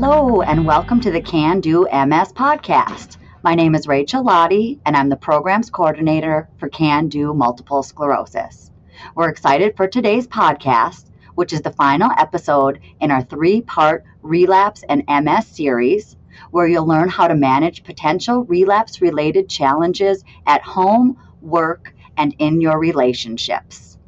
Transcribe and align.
Hello, 0.00 0.42
and 0.42 0.64
welcome 0.64 1.00
to 1.00 1.10
the 1.10 1.20
Can 1.20 1.58
Do 1.58 1.80
MS 1.90 2.32
podcast. 2.32 3.16
My 3.42 3.56
name 3.56 3.74
is 3.74 3.88
Rachel 3.88 4.22
Lottie, 4.22 4.78
and 4.86 4.96
I'm 4.96 5.08
the 5.08 5.16
programs 5.16 5.70
coordinator 5.70 6.48
for 6.56 6.68
Can 6.68 7.08
Do 7.08 7.34
Multiple 7.34 7.82
Sclerosis. 7.82 8.70
We're 9.16 9.28
excited 9.28 9.76
for 9.76 9.88
today's 9.88 10.28
podcast, 10.28 11.06
which 11.34 11.52
is 11.52 11.62
the 11.62 11.72
final 11.72 12.12
episode 12.16 12.78
in 13.00 13.10
our 13.10 13.24
three 13.24 13.60
part 13.60 14.04
Relapse 14.22 14.84
and 14.88 15.02
MS 15.08 15.48
series, 15.48 16.16
where 16.52 16.68
you'll 16.68 16.86
learn 16.86 17.08
how 17.08 17.26
to 17.26 17.34
manage 17.34 17.82
potential 17.82 18.44
relapse 18.44 19.02
related 19.02 19.48
challenges 19.48 20.22
at 20.46 20.62
home, 20.62 21.16
work, 21.42 21.92
and 22.16 22.36
in 22.38 22.60
your 22.60 22.78
relationships. 22.78 23.98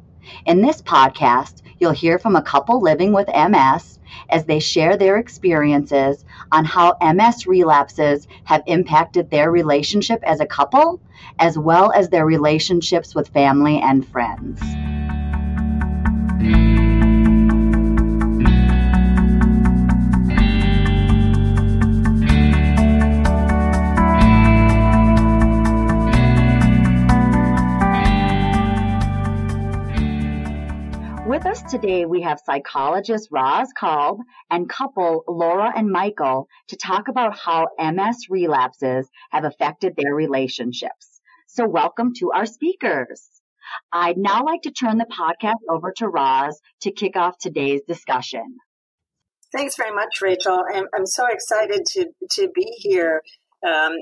In 0.45 0.61
this 0.61 0.81
podcast, 0.81 1.60
you'll 1.81 1.91
hear 1.91 2.19
from 2.19 2.35
a 2.35 2.41
couple 2.41 2.79
living 2.79 3.11
with 3.11 3.27
MS 3.27 3.99
as 4.29 4.45
they 4.45 4.59
share 4.59 4.95
their 4.95 5.17
experiences 5.17 6.23
on 6.51 6.63
how 6.63 6.95
MS 7.01 7.47
relapses 7.47 8.27
have 8.43 8.61
impacted 8.67 9.29
their 9.29 9.51
relationship 9.51 10.21
as 10.23 10.39
a 10.39 10.45
couple, 10.45 11.01
as 11.39 11.57
well 11.57 11.91
as 11.93 12.09
their 12.09 12.25
relationships 12.25 13.15
with 13.15 13.27
family 13.29 13.79
and 13.79 14.07
friends. 14.07 14.61
Us 31.61 31.71
today, 31.71 32.05
we 32.05 32.21
have 32.21 32.39
psychologist 32.45 33.29
Roz 33.31 33.69
Kalb 33.77 34.19
and 34.49 34.69
couple 34.69 35.23
Laura 35.27 35.71
and 35.75 35.89
Michael 35.89 36.47
to 36.69 36.75
talk 36.75 37.07
about 37.07 37.37
how 37.37 37.67
MS 37.79 38.27
relapses 38.29 39.09
have 39.31 39.43
affected 39.43 39.95
their 39.95 40.13
relationships. 40.13 41.21
So 41.47 41.67
welcome 41.67 42.13
to 42.19 42.31
our 42.31 42.45
speakers. 42.45 43.27
I'd 43.91 44.17
now 44.17 44.43
like 44.45 44.63
to 44.63 44.71
turn 44.71 44.97
the 44.97 45.05
podcast 45.05 45.59
over 45.69 45.93
to 45.97 46.07
Roz 46.07 46.59
to 46.81 46.91
kick 46.91 47.15
off 47.15 47.37
today's 47.37 47.81
discussion. 47.87 48.57
Thanks 49.51 49.75
very 49.75 49.93
much, 49.93 50.21
Rachel. 50.21 50.59
I'm, 50.73 50.85
I'm 50.95 51.05
so 51.05 51.25
excited 51.27 51.85
to, 51.93 52.05
to 52.31 52.49
be 52.53 52.71
here 52.77 53.21
um, 53.67 53.93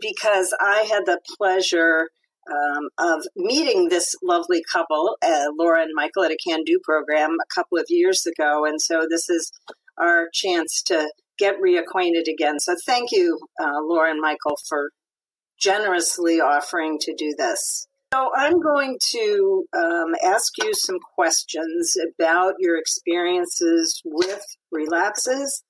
because 0.00 0.54
I 0.60 0.82
had 0.82 1.06
the 1.06 1.20
pleasure 1.38 2.08
um, 2.50 2.88
of 2.98 3.26
meeting 3.36 3.88
this 3.88 4.14
lovely 4.22 4.62
couple, 4.72 5.16
uh, 5.22 5.46
Laura 5.58 5.82
and 5.82 5.92
Michael, 5.94 6.24
at 6.24 6.30
a 6.30 6.36
Can 6.36 6.64
Do 6.64 6.78
program 6.82 7.36
a 7.40 7.54
couple 7.54 7.78
of 7.78 7.86
years 7.88 8.26
ago. 8.26 8.64
And 8.64 8.80
so 8.80 9.06
this 9.08 9.28
is 9.28 9.50
our 9.98 10.28
chance 10.32 10.82
to 10.84 11.10
get 11.38 11.60
reacquainted 11.60 12.28
again. 12.28 12.58
So 12.58 12.74
thank 12.86 13.10
you, 13.12 13.38
uh, 13.60 13.80
Laura 13.82 14.10
and 14.10 14.20
Michael, 14.20 14.58
for 14.68 14.90
generously 15.58 16.40
offering 16.40 16.98
to 17.00 17.14
do 17.14 17.34
this. 17.36 17.86
So 18.12 18.30
I'm 18.34 18.58
going 18.58 18.98
to 19.10 19.64
um, 19.76 20.14
ask 20.24 20.52
you 20.58 20.72
some 20.72 20.98
questions 21.14 21.94
about 22.14 22.54
your 22.58 22.78
experiences 22.78 24.00
with 24.04 24.42
relapses. 24.72 25.62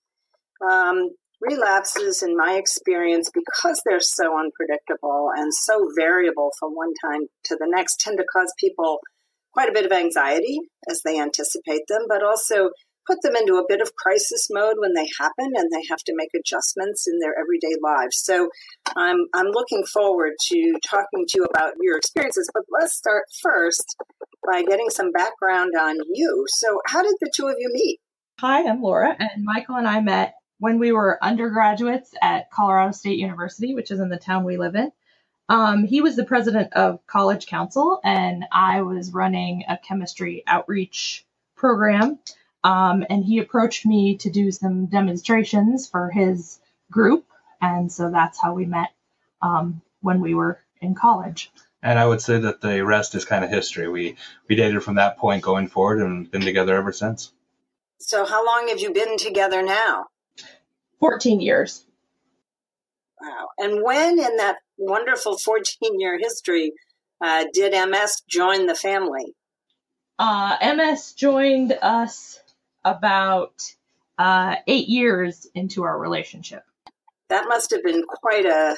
Um, 0.71 1.11
relapses, 1.41 2.23
in 2.23 2.37
my 2.37 2.55
experience, 2.55 3.31
because 3.33 3.83
they're 3.85 4.01
so 4.01 4.39
unpredictable 4.39 5.31
and 5.37 5.53
so 5.55 5.89
variable 5.97 6.51
from 6.59 6.73
one 6.73 6.93
time 7.05 7.23
to 7.45 7.57
the 7.57 7.67
next, 7.69 8.01
tend 8.01 8.19
to 8.19 8.25
cause 8.25 8.53
people 8.59 9.01
quite 9.53 9.69
a 9.69 9.73
bit 9.73 9.87
of 9.87 9.93
anxiety 9.93 10.61
as 10.89 11.03
they 11.05 11.19
anticipate 11.19 11.83
them, 11.89 12.03
but 12.09 12.23
also 12.23 12.71
put 13.07 13.23
them 13.23 13.35
into 13.37 13.55
a 13.55 13.65
bit 13.67 13.81
of 13.81 13.95
crisis 13.95 14.49
mode 14.51 14.75
when 14.77 14.93
they 14.93 15.09
happen 15.19 15.53
and 15.55 15.71
they 15.73 15.83
have 15.89 16.01
to 16.05 16.13
make 16.15 16.29
adjustments 16.39 17.09
in 17.09 17.19
their 17.21 17.35
everyday 17.39 17.75
lives. 17.83 18.19
So 18.19 18.51
I'm, 18.97 19.27
I'm 19.35 19.47
looking 19.47 19.85
forward 19.85 20.33
to 20.49 20.75
talking 20.87 21.25
to 21.27 21.33
you 21.37 21.45
about 21.45 21.73
your 21.81 21.97
experiences, 21.97 22.51
but 22.53 22.65
let's 22.71 22.95
start 22.95 23.25
first 23.41 23.97
by 24.51 24.63
getting 24.63 24.91
some 24.91 25.11
background 25.13 25.73
on 25.79 25.97
you. 26.13 26.45
So, 26.49 26.81
how 26.87 27.03
did 27.03 27.15
the 27.21 27.31
two 27.35 27.47
of 27.47 27.57
you 27.59 27.71
meet? 27.73 27.99
Hi, 28.41 28.69
I'm 28.69 28.83
Laura, 28.83 29.17
and 29.19 29.45
Michael 29.45 29.77
and 29.77 29.89
I 29.89 30.01
met 30.01 30.35
when 30.59 30.79
we 30.79 30.93
were 30.93 31.19
undergraduates 31.23 32.15
at 32.21 32.51
Colorado 32.51 32.93
State 32.93 33.19
University, 33.19 33.75
which 33.75 33.91
is 33.91 34.01
in 34.01 34.09
the 34.09 34.19
town 34.19 34.45
we 34.45 34.57
live 34.57 34.75
in. 34.75 34.93
Um, 35.49 35.85
he 35.85 36.01
was 36.01 36.17
the 36.17 36.25
president 36.25 36.75
of 36.75 37.07
College 37.07 37.47
Council, 37.47 38.01
and 38.05 38.45
I 38.53 38.83
was 38.83 39.13
running 39.13 39.65
a 39.69 39.79
chemistry 39.79 40.43
outreach 40.47 41.25
program. 41.57 42.19
Um, 42.65 43.05
and 43.09 43.25
he 43.25 43.39
approached 43.39 43.87
me 43.87 44.17
to 44.19 44.31
do 44.31 44.51
some 44.51 44.87
demonstrations 44.87 45.89
for 45.89 46.11
his 46.11 46.59
group, 46.91 47.25
and 47.61 47.91
so 47.91 48.11
that's 48.11 48.41
how 48.41 48.55
we 48.55 48.67
met 48.67 48.91
um, 49.41 49.81
when 50.01 50.21
we 50.21 50.35
were 50.35 50.61
in 50.81 50.95
college. 50.95 51.51
And 51.83 51.99
I 51.99 52.07
would 52.07 52.21
say 52.21 52.39
that 52.41 52.61
the 52.61 52.85
rest 52.85 53.15
is 53.15 53.25
kind 53.25 53.45
of 53.45 53.51
history. 53.51 53.89
We 53.89 54.17
we 54.49 54.57
dated 54.57 54.83
from 54.83 54.97
that 54.97 55.19
point 55.19 55.45
going 55.45 55.69
forward, 55.69 56.01
and 56.01 56.29
been 56.31 56.41
together 56.41 56.77
ever 56.77 56.93
since. 56.93 57.33
So, 58.01 58.27
how 58.27 58.45
long 58.45 58.69
have 58.69 58.81
you 58.81 58.93
been 58.93 59.17
together 59.17 59.63
now? 59.63 60.07
14 61.01 61.41
years. 61.41 61.85
Wow. 63.21 63.49
And 63.59 63.83
when 63.83 64.19
in 64.19 64.37
that 64.37 64.57
wonderful 64.77 65.39
14 65.39 65.99
year 65.99 66.19
history 66.19 66.73
uh, 67.21 67.47
did 67.53 67.73
MS 67.73 68.23
join 68.29 68.67
the 68.67 68.75
family? 68.75 69.35
Uh, 70.19 70.57
MS 70.63 71.13
joined 71.13 71.73
us 71.83 72.41
about 72.85 73.63
uh, 74.19 74.57
eight 74.67 74.89
years 74.89 75.47
into 75.55 75.85
our 75.85 75.99
relationship. 75.99 76.65
That 77.29 77.45
must 77.49 77.71
have 77.71 77.83
been 77.83 78.03
quite 78.05 78.47
a 78.47 78.77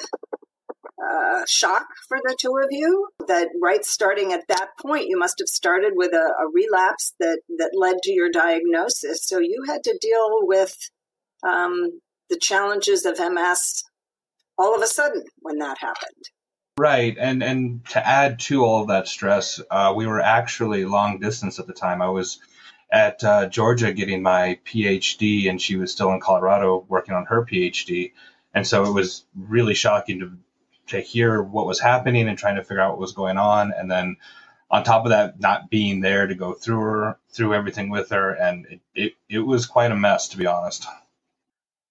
uh, 1.03 1.41
shock 1.47 1.87
for 2.07 2.19
the 2.23 2.35
two 2.39 2.57
of 2.57 2.67
you. 2.69 3.07
That 3.27 3.49
right 3.61 3.83
starting 3.83 4.33
at 4.33 4.47
that 4.49 4.69
point, 4.79 5.07
you 5.07 5.17
must 5.17 5.39
have 5.39 5.47
started 5.47 5.93
with 5.95 6.13
a, 6.13 6.17
a 6.17 6.47
relapse 6.53 7.13
that, 7.19 7.39
that 7.57 7.71
led 7.73 7.97
to 8.03 8.11
your 8.11 8.29
diagnosis. 8.29 9.25
So 9.25 9.39
you 9.39 9.63
had 9.67 9.83
to 9.83 9.97
deal 9.99 10.29
with 10.41 10.77
um, 11.43 12.01
the 12.31 12.39
challenges 12.39 13.05
of 13.05 13.19
MS 13.19 13.83
all 14.57 14.75
of 14.75 14.81
a 14.81 14.87
sudden 14.87 15.23
when 15.41 15.59
that 15.59 15.77
happened. 15.77 16.29
Right, 16.79 17.15
and 17.19 17.43
and 17.43 17.85
to 17.89 18.07
add 18.07 18.39
to 18.41 18.63
all 18.63 18.81
of 18.81 18.87
that 18.87 19.07
stress, 19.07 19.59
uh, 19.69 19.93
we 19.95 20.07
were 20.07 20.21
actually 20.21 20.85
long 20.85 21.19
distance 21.19 21.59
at 21.59 21.67
the 21.67 21.73
time. 21.73 22.01
I 22.01 22.09
was 22.09 22.39
at 22.91 23.23
uh, 23.23 23.47
Georgia 23.47 23.93
getting 23.93 24.21
my 24.21 24.57
PhD, 24.65 25.49
and 25.49 25.61
she 25.61 25.75
was 25.75 25.91
still 25.91 26.11
in 26.11 26.21
Colorado 26.21 26.85
working 26.87 27.13
on 27.13 27.25
her 27.25 27.45
PhD, 27.45 28.13
and 28.53 28.65
so 28.65 28.85
it 28.85 28.93
was 28.93 29.25
really 29.35 29.73
shocking 29.73 30.19
to 30.21 30.31
to 30.87 31.01
hear 31.01 31.43
what 31.43 31.67
was 31.67 31.79
happening 31.79 32.27
and 32.27 32.37
trying 32.37 32.55
to 32.55 32.63
figure 32.63 32.81
out 32.81 32.91
what 32.91 32.99
was 32.99 33.11
going 33.11 33.37
on, 33.37 33.73
and 33.77 33.91
then 33.91 34.15
on 34.71 34.83
top 34.83 35.05
of 35.05 35.11
that, 35.11 35.39
not 35.41 35.69
being 35.69 35.99
there 35.99 36.25
to 36.25 36.35
go 36.35 36.53
through 36.53 36.79
her 36.79 37.17
through 37.31 37.53
everything 37.53 37.89
with 37.89 38.09
her, 38.09 38.31
and 38.31 38.65
it, 38.67 38.79
it, 38.95 39.13
it 39.29 39.39
was 39.39 39.65
quite 39.65 39.91
a 39.91 39.95
mess 39.95 40.29
to 40.29 40.37
be 40.37 40.47
honest. 40.47 40.87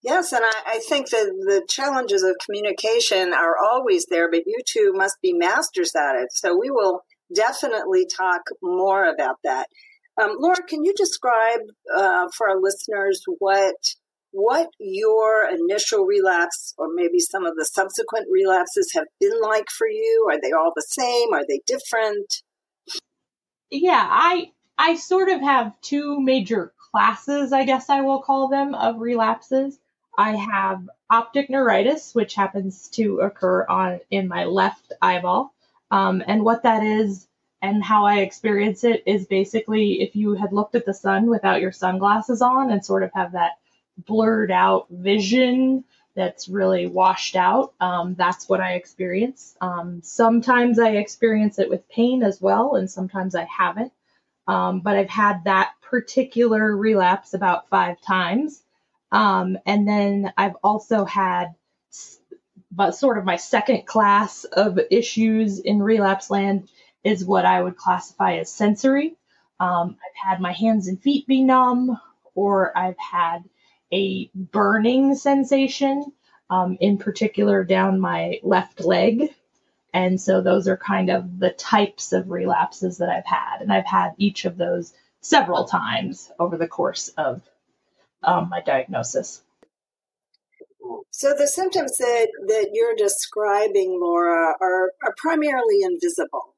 Yes, 0.03 0.33
and 0.33 0.43
I, 0.43 0.62
I, 0.66 0.78
think 0.88 1.11
that 1.11 1.27
the 1.27 1.62
challenges 1.69 2.22
of 2.22 2.37
communication 2.43 3.34
are 3.34 3.56
always 3.59 4.06
there, 4.06 4.31
but 4.31 4.44
you 4.47 4.59
two 4.66 4.93
must 4.94 5.16
be 5.21 5.34
masters 5.34 5.93
at 5.94 6.16
it. 6.16 6.28
So 6.33 6.56
we 6.59 6.71
will 6.71 7.03
definitely 7.34 8.06
talk 8.06 8.41
more 8.62 9.05
about 9.05 9.37
that. 9.44 9.66
Um, 10.21 10.37
Laura, 10.39 10.62
can 10.66 10.84
you 10.84 10.94
describe 10.97 11.60
uh, 11.94 12.28
for 12.37 12.49
our 12.49 12.60
listeners 12.60 13.22
what 13.39 13.75
what 14.33 14.69
your 14.78 15.49
initial 15.50 16.05
relapse 16.05 16.72
or 16.78 16.87
maybe 16.94 17.19
some 17.19 17.44
of 17.44 17.56
the 17.56 17.65
subsequent 17.65 18.27
relapses 18.31 18.93
have 18.94 19.06
been 19.19 19.39
like 19.41 19.69
for 19.71 19.89
you? 19.89 20.28
Are 20.31 20.41
they 20.41 20.53
all 20.53 20.72
the 20.75 20.87
same? 20.89 21.34
Are 21.34 21.44
they 21.47 21.60
different? 21.66 22.43
Yeah, 23.71 24.06
I 24.09 24.53
I 24.78 24.97
sort 24.97 25.28
of 25.28 25.43
have 25.43 25.78
two 25.83 26.21
major 26.21 26.72
classes, 26.91 27.53
I 27.53 27.65
guess 27.65 27.91
I 27.91 28.01
will 28.01 28.22
call 28.22 28.48
them, 28.48 28.74
of 28.74 28.98
relapses. 28.98 29.78
I 30.18 30.36
have 30.36 30.89
optic 31.09 31.51
neuritis, 31.51 32.15
which 32.15 32.34
happens 32.34 32.89
to 32.91 33.21
occur 33.21 33.65
on 33.66 34.01
in 34.10 34.28
my 34.28 34.45
left 34.45 34.92
eyeball. 35.01 35.53
Um, 35.91 36.22
and 36.27 36.45
what 36.45 36.62
that 36.62 36.83
is 36.83 37.27
and 37.62 37.83
how 37.84 38.07
I 38.07 38.18
experience 38.21 38.84
it 38.84 39.03
is 39.07 39.27
basically 39.27 40.03
if 40.03 40.16
you 40.16 40.34
had 40.34 40.53
looked 40.53 40.74
at 40.74 40.86
the 40.86 40.95
sun 40.95 41.27
without 41.27 41.60
your 41.60 41.72
sunglasses 41.72 42.42
on 42.42 42.71
and 42.71 42.84
sort 42.84 43.03
of 43.03 43.12
have 43.12 43.33
that 43.33 43.59
blurred 43.98 44.51
out 44.51 44.86
vision 44.91 45.84
that's 46.15 46.48
really 46.48 46.86
washed 46.86 47.36
out. 47.36 47.74
Um, 47.80 48.15
that's 48.15 48.48
what 48.48 48.60
I 48.60 48.74
experience. 48.74 49.57
Um, 49.60 50.01
sometimes 50.03 50.78
I 50.78 50.91
experience 50.91 51.59
it 51.59 51.71
with 51.71 51.89
pain 51.89 52.22
as 52.22 52.41
well, 52.41 52.77
and 52.77 52.91
sometimes 52.91 53.34
I 53.34 53.45
haven't. 53.45 53.92
Um, 54.47 54.80
but 54.80 54.97
I've 54.97 55.10
had 55.10 55.45
that 55.45 55.74
particular 55.83 56.77
relapse 56.77 57.34
about 57.34 57.68
five 57.68 58.01
times. 58.01 58.62
Um, 59.12 59.59
and 59.66 59.86
then 59.89 60.33
I've 60.36 60.57
also 60.62 61.04
had 61.04 61.54
but 62.71 62.92
sort 62.92 63.18
of 63.18 63.24
my 63.24 63.36
second 63.36 63.86
class 63.86 64.45
of 64.45 64.78
issues 64.91 65.59
in 65.59 65.83
relapse 65.83 66.30
land 66.30 66.68
is 67.03 67.24
what 67.24 67.45
I 67.45 67.60
would 67.62 67.77
classify 67.77 68.36
as 68.36 68.53
sensory. 68.53 69.16
Um, 69.59 69.97
I've 69.98 70.30
had 70.30 70.41
my 70.41 70.53
hands 70.53 70.89
and 70.89 71.01
feet 71.03 71.27
be 71.27 71.42
numb, 71.42 71.98
or 72.34 72.77
I've 72.78 72.98
had 72.98 73.45
a 73.92 74.30
burning 74.34 75.15
sensation, 75.16 76.12
um, 76.48 76.78
in 76.80 76.98
particular 76.98 77.65
down 77.65 78.01
my 78.01 78.39
left 78.42 78.80
leg. 78.80 79.34
And 79.92 80.21
so 80.21 80.41
those 80.41 80.68
are 80.68 80.77
kind 80.77 81.10
of 81.10 81.41
the 81.41 81.51
types 81.51 82.12
of 82.12 82.30
relapses 82.30 82.98
that 82.98 83.09
I've 83.09 83.27
had. 83.27 83.60
And 83.60 83.72
I've 83.72 83.86
had 83.86 84.12
each 84.18 84.45
of 84.45 84.57
those 84.57 84.95
several 85.21 85.65
times 85.65 86.30
over 86.39 86.57
the 86.57 86.68
course 86.68 87.09
of 87.18 87.42
um, 88.22 88.49
my 88.49 88.61
diagnosis. 88.61 89.43
So 91.11 91.34
the 91.37 91.47
symptoms 91.47 91.97
that, 91.99 92.28
that 92.49 92.71
you're 92.72 92.95
describing, 92.97 93.99
Laura, 94.01 94.55
are, 94.61 94.93
are 95.05 95.15
primarily 95.19 95.83
invisible. 95.83 96.55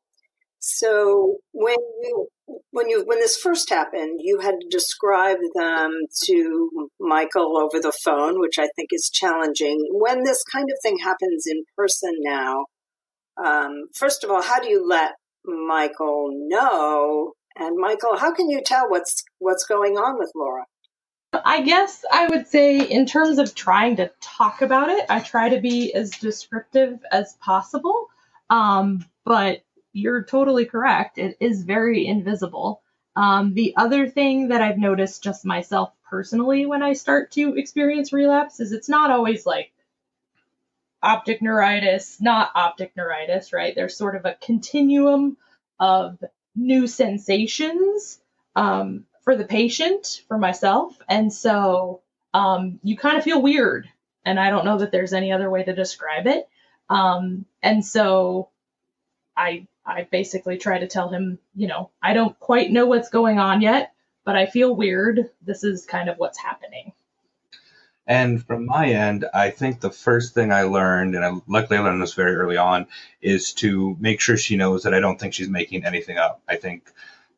So 0.64 1.38
when 1.52 1.74
you 2.02 2.28
when 2.70 2.88
you 2.88 3.02
when 3.04 3.18
this 3.18 3.36
first 3.36 3.68
happened, 3.68 4.20
you 4.22 4.38
had 4.38 4.54
to 4.60 4.68
describe 4.70 5.38
them 5.56 5.90
to 6.26 6.88
Michael 7.00 7.58
over 7.58 7.80
the 7.82 7.92
phone, 8.04 8.38
which 8.38 8.60
I 8.60 8.68
think 8.76 8.90
is 8.92 9.10
challenging. 9.12 9.84
When 9.90 10.22
this 10.22 10.44
kind 10.44 10.68
of 10.70 10.78
thing 10.80 10.98
happens 11.02 11.46
in 11.48 11.64
person 11.76 12.12
now, 12.20 12.66
um, 13.44 13.86
first 13.98 14.22
of 14.22 14.30
all, 14.30 14.42
how 14.42 14.60
do 14.60 14.68
you 14.68 14.86
let 14.86 15.14
Michael 15.44 16.28
know? 16.32 17.32
And 17.56 17.76
Michael, 17.76 18.16
how 18.16 18.32
can 18.32 18.48
you 18.48 18.62
tell 18.64 18.88
what's 18.88 19.24
what's 19.40 19.64
going 19.64 19.96
on 19.96 20.16
with 20.16 20.30
Laura? 20.36 20.64
I 21.32 21.62
guess 21.62 22.04
I 22.10 22.28
would 22.28 22.46
say, 22.46 22.80
in 22.80 23.06
terms 23.06 23.38
of 23.38 23.54
trying 23.54 23.96
to 23.96 24.10
talk 24.20 24.62
about 24.62 24.90
it, 24.90 25.06
I 25.08 25.20
try 25.20 25.50
to 25.50 25.60
be 25.60 25.94
as 25.94 26.10
descriptive 26.10 27.00
as 27.10 27.34
possible. 27.34 28.08
Um, 28.50 29.04
but 29.24 29.62
you're 29.92 30.24
totally 30.24 30.66
correct. 30.66 31.18
It 31.18 31.36
is 31.40 31.64
very 31.64 32.06
invisible. 32.06 32.82
Um, 33.16 33.54
the 33.54 33.74
other 33.76 34.08
thing 34.08 34.48
that 34.48 34.62
I've 34.62 34.78
noticed 34.78 35.22
just 35.22 35.44
myself 35.44 35.92
personally 36.08 36.66
when 36.66 36.82
I 36.82 36.94
start 36.94 37.32
to 37.32 37.56
experience 37.56 38.12
relapse 38.12 38.60
is 38.60 38.72
it's 38.72 38.88
not 38.88 39.10
always 39.10 39.46
like 39.46 39.72
optic 41.02 41.42
neuritis, 41.42 42.20
not 42.20 42.50
optic 42.54 42.96
neuritis, 42.96 43.52
right? 43.52 43.74
There's 43.74 43.96
sort 43.96 44.16
of 44.16 44.24
a 44.24 44.36
continuum 44.40 45.36
of 45.80 46.22
new 46.54 46.86
sensations. 46.86 48.20
Um, 48.54 49.04
for 49.22 49.36
the 49.36 49.44
patient, 49.44 50.22
for 50.28 50.38
myself. 50.38 50.96
And 51.08 51.32
so 51.32 52.02
um, 52.34 52.80
you 52.82 52.96
kind 52.96 53.16
of 53.16 53.24
feel 53.24 53.42
weird. 53.42 53.88
And 54.24 54.38
I 54.38 54.50
don't 54.50 54.64
know 54.64 54.78
that 54.78 54.92
there's 54.92 55.12
any 55.12 55.32
other 55.32 55.50
way 55.50 55.64
to 55.64 55.74
describe 55.74 56.26
it. 56.26 56.48
Um, 56.88 57.46
and 57.62 57.84
so 57.84 58.50
I 59.36 59.66
I 59.84 60.06
basically 60.10 60.58
try 60.58 60.78
to 60.78 60.86
tell 60.86 61.08
him, 61.08 61.38
you 61.54 61.66
know, 61.66 61.90
I 62.00 62.12
don't 62.12 62.38
quite 62.38 62.70
know 62.70 62.86
what's 62.86 63.08
going 63.08 63.40
on 63.40 63.62
yet, 63.62 63.92
but 64.24 64.36
I 64.36 64.46
feel 64.46 64.74
weird. 64.74 65.30
This 65.44 65.64
is 65.64 65.86
kind 65.86 66.08
of 66.08 66.18
what's 66.18 66.38
happening. 66.38 66.92
And 68.06 68.44
from 68.44 68.66
my 68.66 68.90
end, 68.90 69.24
I 69.32 69.50
think 69.50 69.80
the 69.80 69.90
first 69.90 70.34
thing 70.34 70.52
I 70.52 70.62
learned, 70.62 71.14
and 71.14 71.24
I, 71.24 71.32
luckily 71.46 71.78
I 71.78 71.82
learned 71.82 72.02
this 72.02 72.14
very 72.14 72.34
early 72.34 72.56
on, 72.56 72.86
is 73.20 73.52
to 73.54 73.96
make 74.00 74.20
sure 74.20 74.36
she 74.36 74.56
knows 74.56 74.82
that 74.82 74.94
I 74.94 75.00
don't 75.00 75.18
think 75.18 75.34
she's 75.34 75.48
making 75.48 75.84
anything 75.84 76.18
up. 76.18 76.42
I 76.48 76.56
think 76.56 76.90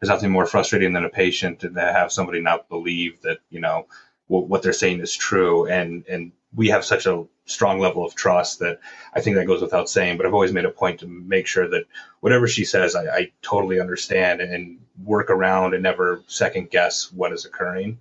there's 0.05 0.15
nothing 0.15 0.31
more 0.31 0.45
frustrating 0.45 0.93
than 0.93 1.07
a 1.07 1.09
patient 1.09 1.61
to 1.61 1.73
have 1.73 2.13
somebody 2.13 2.39
not 2.39 2.69
believe 2.69 3.23
that 3.23 3.39
you 3.49 3.59
know 3.59 3.87
what, 4.27 4.49
what 4.49 4.63
they're 4.63 4.75
saying 4.75 5.01
is 5.01 5.17
true 5.17 5.67
and 5.67 6.05
and 6.09 6.31
we 6.55 6.69
have 6.69 6.85
such 6.85 7.07
a 7.07 7.25
strong 7.47 7.81
level 7.81 8.05
of 8.05 8.15
trust 8.15 8.59
that 8.59 8.81
I 9.15 9.23
think 9.23 9.37
that 9.37 9.47
goes 9.47 9.63
without 9.63 9.89
saying. 9.89 10.19
But 10.19 10.27
I've 10.27 10.35
always 10.35 10.53
made 10.53 10.67
a 10.67 10.71
point 10.71 11.01
to 11.01 11.07
make 11.07 11.47
sure 11.47 11.67
that 11.69 11.87
whatever 12.21 12.47
she 12.47 12.65
says, 12.65 12.95
I, 12.95 13.07
I 13.07 13.33
totally 13.43 13.81
understand 13.81 14.41
and 14.41 14.79
work 15.03 15.31
around 15.31 15.75
and 15.75 15.83
never 15.83 16.23
second 16.29 16.71
guess 16.71 17.11
what 17.11 17.33
is 17.33 17.45
occurring. 17.45 17.99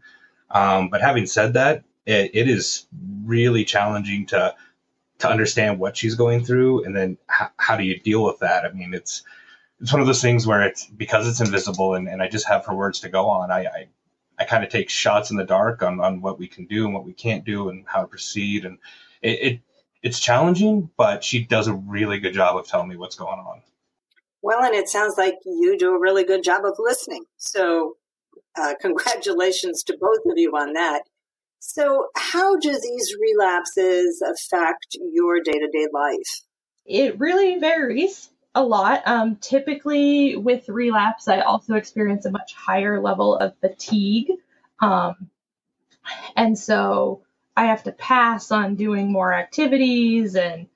Um, 0.51 0.89
but 0.89 1.01
having 1.01 1.25
said 1.25 1.53
that, 1.53 1.83
it, 2.05 2.31
it 2.33 2.49
is 2.49 2.85
really 3.25 3.63
challenging 3.65 4.25
to 4.27 4.53
to 5.19 5.29
understand 5.29 5.79
what 5.79 5.95
she's 5.95 6.15
going 6.15 6.43
through, 6.43 6.83
and 6.83 6.95
then 6.95 7.17
how 7.27 7.77
do 7.77 7.83
you 7.83 7.97
deal 7.97 8.23
with 8.23 8.39
that? 8.39 8.65
I 8.65 8.71
mean, 8.71 8.93
it's 8.93 9.23
it's 9.83 9.91
one 9.91 9.99
of 9.99 10.07
those 10.07 10.21
things 10.21 10.47
where 10.47 10.61
it's 10.61 10.85
because 10.85 11.27
it's 11.27 11.41
invisible 11.41 11.93
and, 11.93 12.07
and 12.07 12.21
I 12.21 12.29
just 12.29 12.47
have 12.47 12.65
her 12.67 12.73
words 12.73 13.01
to 13.01 13.09
go 13.09 13.27
on. 13.27 13.51
I, 13.51 13.65
I, 13.65 13.87
I 14.39 14.45
kind 14.45 14.63
of 14.63 14.69
take 14.69 14.89
shots 14.89 15.29
in 15.29 15.35
the 15.35 15.43
dark 15.43 15.83
on, 15.83 15.99
on 15.99 16.21
what 16.21 16.39
we 16.39 16.47
can 16.47 16.67
do 16.67 16.85
and 16.85 16.93
what 16.93 17.03
we 17.03 17.11
can't 17.11 17.43
do 17.43 17.67
and 17.67 17.83
how 17.85 17.99
to 17.99 18.07
proceed. 18.07 18.63
And 18.63 18.77
it, 19.21 19.39
it 19.41 19.59
it's 20.01 20.21
challenging, 20.21 20.89
but 20.95 21.21
she 21.21 21.43
does 21.43 21.67
a 21.67 21.73
really 21.73 22.19
good 22.19 22.33
job 22.33 22.55
of 22.55 22.65
telling 22.65 22.87
me 22.87 22.95
what's 22.95 23.17
going 23.17 23.39
on. 23.39 23.61
Well, 24.41 24.63
and 24.63 24.73
it 24.73 24.87
sounds 24.87 25.15
like 25.17 25.35
you 25.43 25.77
do 25.77 25.93
a 25.93 25.99
really 25.99 26.23
good 26.23 26.45
job 26.45 26.63
of 26.63 26.75
listening. 26.79 27.25
So, 27.35 27.97
uh, 28.57 28.75
congratulations 28.81 29.83
to 29.83 29.97
both 29.99 30.19
of 30.25 30.37
you 30.37 30.51
on 30.51 30.71
that. 30.73 31.01
So, 31.59 32.07
how 32.15 32.55
do 32.55 32.71
these 32.71 33.15
relapses 33.19 34.21
affect 34.21 34.95
your 35.11 35.41
day 35.41 35.59
to 35.59 35.67
day 35.67 35.87
life? 35.93 36.41
It 36.85 37.19
really 37.19 37.59
varies 37.59 38.29
a 38.55 38.63
lot. 38.63 39.01
Um, 39.07 39.37
typically, 39.37 40.35
with 40.35 40.69
relapse, 40.69 41.27
I 41.27 41.41
also 41.41 41.75
experience 41.75 42.25
a 42.25 42.31
much 42.31 42.53
higher 42.53 43.01
level 43.01 43.35
of 43.35 43.57
fatigue. 43.59 44.31
Um, 44.79 45.29
and 46.35 46.57
so 46.57 47.23
I 47.55 47.65
have 47.65 47.83
to 47.83 47.91
pass 47.91 48.51
on 48.51 48.75
doing 48.75 49.11
more 49.11 49.33
activities 49.33 50.35
and 50.35 50.67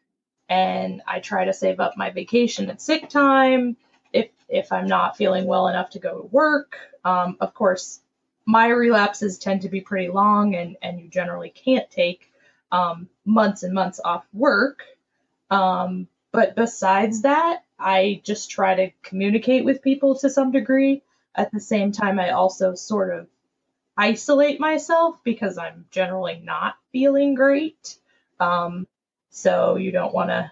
and 0.50 1.02
I 1.06 1.20
try 1.20 1.44
to 1.44 1.54
save 1.54 1.82
up 1.82 1.98
my 1.98 2.10
vacation 2.10 2.70
and 2.70 2.80
sick 2.80 3.10
time 3.10 3.76
if 4.14 4.30
if 4.48 4.72
I'm 4.72 4.88
not 4.88 5.18
feeling 5.18 5.46
well 5.46 5.68
enough 5.68 5.90
to 5.92 6.00
go 6.00 6.22
to 6.22 6.28
work. 6.28 6.78
Um, 7.04 7.38
of 7.42 7.54
course, 7.54 8.00
my 8.46 8.68
relapses 8.68 9.38
tend 9.40 9.64
to 9.64 9.70
be 9.70 9.82
pretty 9.82 10.08
long, 10.10 10.56
and 10.56 10.78
and 10.82 11.02
you 11.02 11.10
generally 11.10 11.50
can't 11.50 11.90
take 11.92 12.32
um, 12.72 13.10
months 13.26 13.64
and 13.64 13.74
months 13.74 14.00
off 14.04 14.26
work. 14.32 14.84
Um, 15.50 16.08
but 16.32 16.56
besides 16.56 17.24
that, 17.24 17.64
I 17.80 18.22
just 18.24 18.50
try 18.50 18.76
to 18.76 18.92
communicate 19.04 19.66
with 19.66 19.82
people 19.82 20.16
to 20.20 20.30
some 20.30 20.52
degree. 20.52 21.04
At 21.36 21.52
the 21.52 21.60
same 21.60 21.92
time, 21.92 22.20
I 22.20 22.32
also 22.32 22.74
sort 22.74 23.14
of 23.14 23.28
isolate 23.96 24.60
myself 24.60 25.18
because 25.24 25.58
I'm 25.58 25.86
generally 25.92 26.42
not 26.44 26.76
feeling 26.92 27.36
great. 27.36 27.98
Um, 28.40 28.88
so 29.30 29.76
you 29.76 29.92
don't 29.92 30.14
want 30.14 30.30
to 30.30 30.52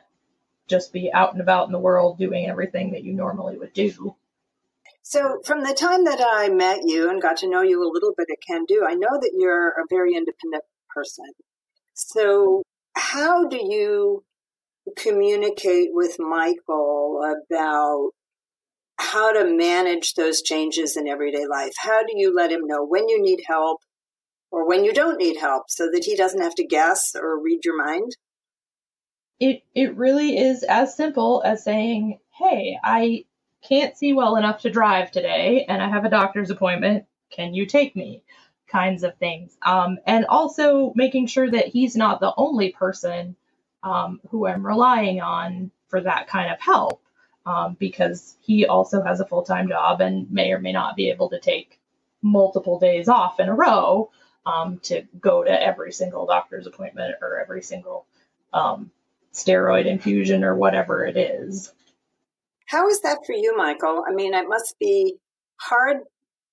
just 0.67 0.93
be 0.93 1.11
out 1.11 1.33
and 1.33 1.41
about 1.41 1.67
in 1.67 1.71
the 1.71 1.79
world 1.79 2.17
doing 2.17 2.47
everything 2.47 2.91
that 2.91 3.03
you 3.03 3.13
normally 3.13 3.57
would 3.57 3.73
do. 3.73 4.15
So, 5.01 5.39
from 5.45 5.63
the 5.63 5.73
time 5.73 6.05
that 6.05 6.19
I 6.19 6.49
met 6.49 6.79
you 6.83 7.09
and 7.09 7.21
got 7.21 7.37
to 7.37 7.49
know 7.49 7.61
you 7.61 7.83
a 7.83 7.93
little 7.93 8.13
bit 8.17 8.27
at 8.31 8.41
Can 8.41 8.65
Do, 8.65 8.83
I 8.87 8.95
know 8.95 9.19
that 9.21 9.33
you're 9.37 9.69
a 9.69 9.85
very 9.87 10.15
independent 10.15 10.63
person. 10.89 11.25
So, 11.93 12.63
how 12.95 13.47
do 13.47 13.57
you 13.57 14.23
communicate 14.97 15.89
with 15.91 16.17
Michael 16.19 17.21
about 17.23 18.11
how 18.97 19.33
to 19.33 19.55
manage 19.55 20.13
those 20.13 20.41
changes 20.41 20.95
in 20.95 21.07
everyday 21.07 21.45
life. 21.47 21.73
How 21.77 22.01
do 22.03 22.13
you 22.15 22.33
let 22.33 22.51
him 22.51 22.61
know 22.65 22.85
when 22.85 23.09
you 23.09 23.21
need 23.21 23.43
help 23.45 23.81
or 24.51 24.67
when 24.67 24.85
you 24.85 24.93
don't 24.93 25.17
need 25.17 25.37
help 25.37 25.63
so 25.69 25.89
that 25.91 26.05
he 26.05 26.15
doesn't 26.15 26.41
have 26.41 26.55
to 26.55 26.65
guess 26.65 27.15
or 27.15 27.41
read 27.41 27.59
your 27.65 27.77
mind? 27.77 28.15
It 29.39 29.63
it 29.73 29.97
really 29.97 30.37
is 30.37 30.63
as 30.63 30.95
simple 30.95 31.41
as 31.45 31.63
saying, 31.63 32.19
"Hey, 32.31 32.77
I 32.81 33.25
can't 33.67 33.97
see 33.97 34.13
well 34.13 34.37
enough 34.37 34.61
to 34.61 34.69
drive 34.69 35.11
today 35.11 35.65
and 35.67 35.81
I 35.81 35.89
have 35.89 36.05
a 36.05 36.09
doctor's 36.09 36.51
appointment. 36.51 37.05
Can 37.31 37.53
you 37.53 37.65
take 37.65 37.95
me?" 37.95 38.23
kinds 38.67 39.03
of 39.03 39.15
things. 39.17 39.57
Um, 39.61 39.99
and 40.05 40.25
also 40.25 40.91
making 40.95 41.27
sure 41.27 41.49
that 41.49 41.67
he's 41.67 41.95
not 41.95 42.19
the 42.19 42.33
only 42.35 42.71
person 42.71 43.35
um, 43.85 44.19
who 44.29 44.47
I'm 44.47 44.65
relying 44.65 45.21
on 45.21 45.71
for 45.87 46.01
that 46.01 46.27
kind 46.27 46.51
of 46.51 46.59
help 46.59 47.01
um, 47.45 47.77
because 47.79 48.35
he 48.41 48.65
also 48.65 49.03
has 49.03 49.19
a 49.19 49.25
full 49.25 49.43
time 49.43 49.69
job 49.69 50.01
and 50.01 50.29
may 50.31 50.51
or 50.51 50.59
may 50.59 50.73
not 50.73 50.95
be 50.95 51.09
able 51.09 51.29
to 51.29 51.39
take 51.39 51.79
multiple 52.21 52.79
days 52.79 53.07
off 53.07 53.39
in 53.39 53.47
a 53.47 53.53
row 53.53 54.09
um, 54.45 54.79
to 54.79 55.03
go 55.19 55.43
to 55.43 55.63
every 55.63 55.93
single 55.93 56.25
doctor's 56.25 56.67
appointment 56.67 57.15
or 57.21 57.39
every 57.39 57.61
single 57.61 58.05
um, 58.51 58.91
steroid 59.33 59.85
infusion 59.85 60.43
or 60.43 60.55
whatever 60.55 61.05
it 61.05 61.15
is. 61.15 61.71
How 62.65 62.89
is 62.89 63.01
that 63.01 63.19
for 63.25 63.33
you, 63.33 63.55
Michael? 63.55 64.03
I 64.07 64.13
mean, 64.13 64.33
it 64.33 64.49
must 64.49 64.75
be 64.79 65.17
hard 65.57 65.97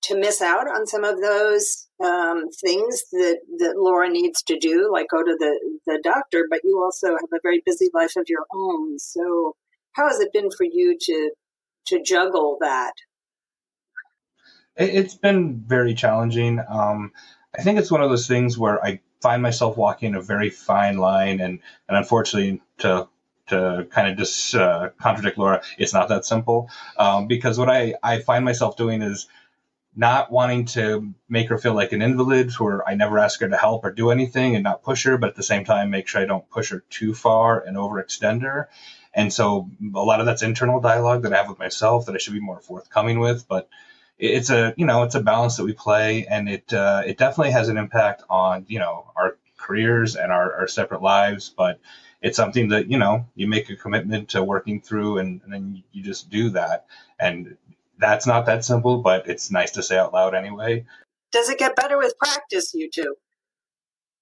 to 0.03 0.19
miss 0.19 0.41
out 0.41 0.67
on 0.67 0.85
some 0.85 1.03
of 1.03 1.19
those 1.21 1.87
um, 2.03 2.49
things 2.49 3.03
that, 3.11 3.39
that 3.59 3.75
Laura 3.77 4.09
needs 4.09 4.43
to 4.43 4.57
do, 4.57 4.89
like 4.91 5.07
go 5.09 5.23
to 5.23 5.35
the, 5.39 5.79
the 5.85 5.99
doctor, 6.03 6.45
but 6.49 6.59
you 6.63 6.81
also 6.83 7.11
have 7.11 7.29
a 7.33 7.39
very 7.41 7.61
busy 7.65 7.89
life 7.93 8.15
of 8.17 8.25
your 8.27 8.45
own. 8.53 8.99
So, 8.99 9.55
how 9.93 10.07
has 10.07 10.19
it 10.19 10.33
been 10.33 10.49
for 10.51 10.65
you 10.65 10.97
to 10.99 11.31
to 11.87 12.01
juggle 12.01 12.57
that? 12.61 12.93
It's 14.75 15.15
been 15.15 15.63
very 15.67 15.93
challenging. 15.93 16.59
Um, 16.67 17.11
I 17.57 17.61
think 17.61 17.77
it's 17.77 17.91
one 17.91 18.01
of 18.01 18.09
those 18.09 18.27
things 18.27 18.57
where 18.57 18.83
I 18.83 18.99
find 19.21 19.41
myself 19.41 19.77
walking 19.77 20.15
a 20.15 20.21
very 20.21 20.49
fine 20.49 20.97
line, 20.97 21.39
and 21.39 21.59
and 21.87 21.97
unfortunately, 21.97 22.61
to 22.79 23.07
to 23.47 23.87
kind 23.91 24.09
of 24.09 24.17
just 24.17 24.55
uh, 24.55 24.89
contradict 24.99 25.37
Laura, 25.37 25.61
it's 25.77 25.93
not 25.93 26.09
that 26.09 26.25
simple. 26.25 26.69
Um, 26.97 27.27
because 27.27 27.57
what 27.57 27.69
I 27.69 27.93
I 28.01 28.19
find 28.19 28.43
myself 28.43 28.77
doing 28.77 29.01
is 29.01 29.27
not 29.95 30.31
wanting 30.31 30.65
to 30.65 31.13
make 31.29 31.49
her 31.49 31.57
feel 31.57 31.73
like 31.73 31.91
an 31.91 32.01
invalid 32.01 32.51
where 32.53 32.87
I 32.87 32.95
never 32.95 33.19
ask 33.19 33.39
her 33.41 33.49
to 33.49 33.57
help 33.57 33.85
or 33.85 33.91
do 33.91 34.09
anything 34.09 34.55
and 34.55 34.63
not 34.63 34.81
push 34.81 35.03
her, 35.03 35.17
but 35.17 35.29
at 35.29 35.35
the 35.35 35.43
same 35.43 35.65
time, 35.65 35.91
make 35.91 36.07
sure 36.07 36.21
I 36.21 36.25
don't 36.25 36.49
push 36.49 36.71
her 36.71 36.83
too 36.89 37.13
far 37.13 37.61
and 37.61 37.77
overextend 37.77 38.41
her. 38.41 38.69
And 39.13 39.31
so 39.31 39.69
a 39.93 39.99
lot 39.99 40.19
of 40.19 40.25
that's 40.25 40.41
internal 40.41 40.79
dialogue 40.79 41.23
that 41.23 41.33
I 41.33 41.37
have 41.37 41.49
with 41.49 41.59
myself 41.59 42.07
that 42.07 42.15
I 42.15 42.17
should 42.17 42.33
be 42.33 42.39
more 42.39 42.59
forthcoming 42.59 43.19
with. 43.19 43.47
But 43.47 43.69
it's 44.17 44.49
a, 44.49 44.73
you 44.77 44.85
know, 44.85 45.03
it's 45.03 45.15
a 45.15 45.21
balance 45.21 45.57
that 45.57 45.65
we 45.65 45.73
play 45.73 46.25
and 46.25 46.49
it, 46.49 46.73
uh, 46.73 47.03
it 47.05 47.17
definitely 47.17 47.51
has 47.51 47.69
an 47.69 47.77
impact 47.77 48.23
on, 48.29 48.65
you 48.67 48.79
know, 48.79 49.11
our 49.15 49.37
careers 49.57 50.15
and 50.15 50.31
our, 50.31 50.55
our 50.61 50.67
separate 50.67 51.03
lives. 51.03 51.53
But 51.55 51.79
it's 52.21 52.37
something 52.37 52.69
that, 52.69 52.89
you 52.89 52.97
know, 52.97 53.27
you 53.35 53.47
make 53.47 53.69
a 53.69 53.75
commitment 53.75 54.29
to 54.29 54.43
working 54.43 54.81
through 54.81 55.19
and, 55.19 55.41
and 55.43 55.53
then 55.53 55.83
you 55.91 56.01
just 56.01 56.31
do 56.31 56.49
that. 56.51 56.85
And 57.19 57.57
that's 58.03 58.27
not 58.27 58.45
that 58.45 58.65
simple, 58.65 58.97
but 58.97 59.29
it's 59.29 59.49
nice 59.49 59.71
to 59.71 59.83
say 59.83 59.97
out 59.97 60.13
loud 60.13 60.35
anyway. 60.35 60.85
Does 61.31 61.49
it 61.49 61.57
get 61.57 61.75
better 61.75 61.97
with 61.97 62.13
practice, 62.19 62.73
you 62.73 62.89
two? 62.93 63.15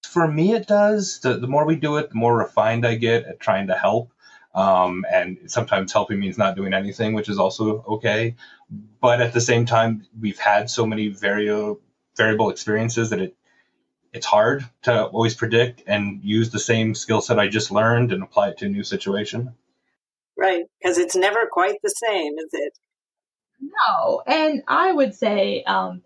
For 0.07 0.27
me, 0.27 0.53
it 0.53 0.67
does. 0.67 1.19
The, 1.19 1.37
the 1.37 1.47
more 1.47 1.65
we 1.65 1.75
do 1.75 1.97
it, 1.97 2.09
the 2.09 2.15
more 2.15 2.37
refined 2.37 2.85
I 2.85 2.95
get 2.95 3.25
at 3.25 3.39
trying 3.39 3.67
to 3.67 3.75
help. 3.75 4.11
Um, 4.53 5.05
and 5.11 5.37
sometimes 5.47 5.93
helping 5.93 6.19
means 6.19 6.37
not 6.37 6.55
doing 6.55 6.73
anything, 6.73 7.13
which 7.13 7.29
is 7.29 7.39
also 7.39 7.83
okay. 7.87 8.35
But 8.99 9.21
at 9.21 9.33
the 9.33 9.41
same 9.41 9.65
time, 9.65 10.05
we've 10.19 10.39
had 10.39 10.69
so 10.69 10.85
many 10.85 11.07
vari- 11.07 11.75
variable 12.15 12.49
experiences 12.49 13.09
that 13.09 13.19
it 13.19 13.35
it's 14.13 14.25
hard 14.25 14.65
to 14.81 15.05
always 15.05 15.35
predict 15.35 15.83
and 15.87 16.21
use 16.21 16.49
the 16.49 16.59
same 16.59 16.93
skill 16.93 17.21
set 17.21 17.39
I 17.39 17.47
just 17.47 17.71
learned 17.71 18.11
and 18.11 18.21
apply 18.21 18.49
it 18.49 18.57
to 18.57 18.65
a 18.65 18.69
new 18.69 18.83
situation. 18.83 19.53
Right, 20.37 20.65
because 20.81 20.97
it's 20.97 21.15
never 21.15 21.47
quite 21.49 21.77
the 21.81 21.93
same, 22.09 22.33
is 22.37 22.49
it? 22.51 22.73
No, 23.61 24.21
and 24.25 24.63
I 24.67 24.91
would 24.91 25.15
say 25.15 25.63
um, 25.63 26.03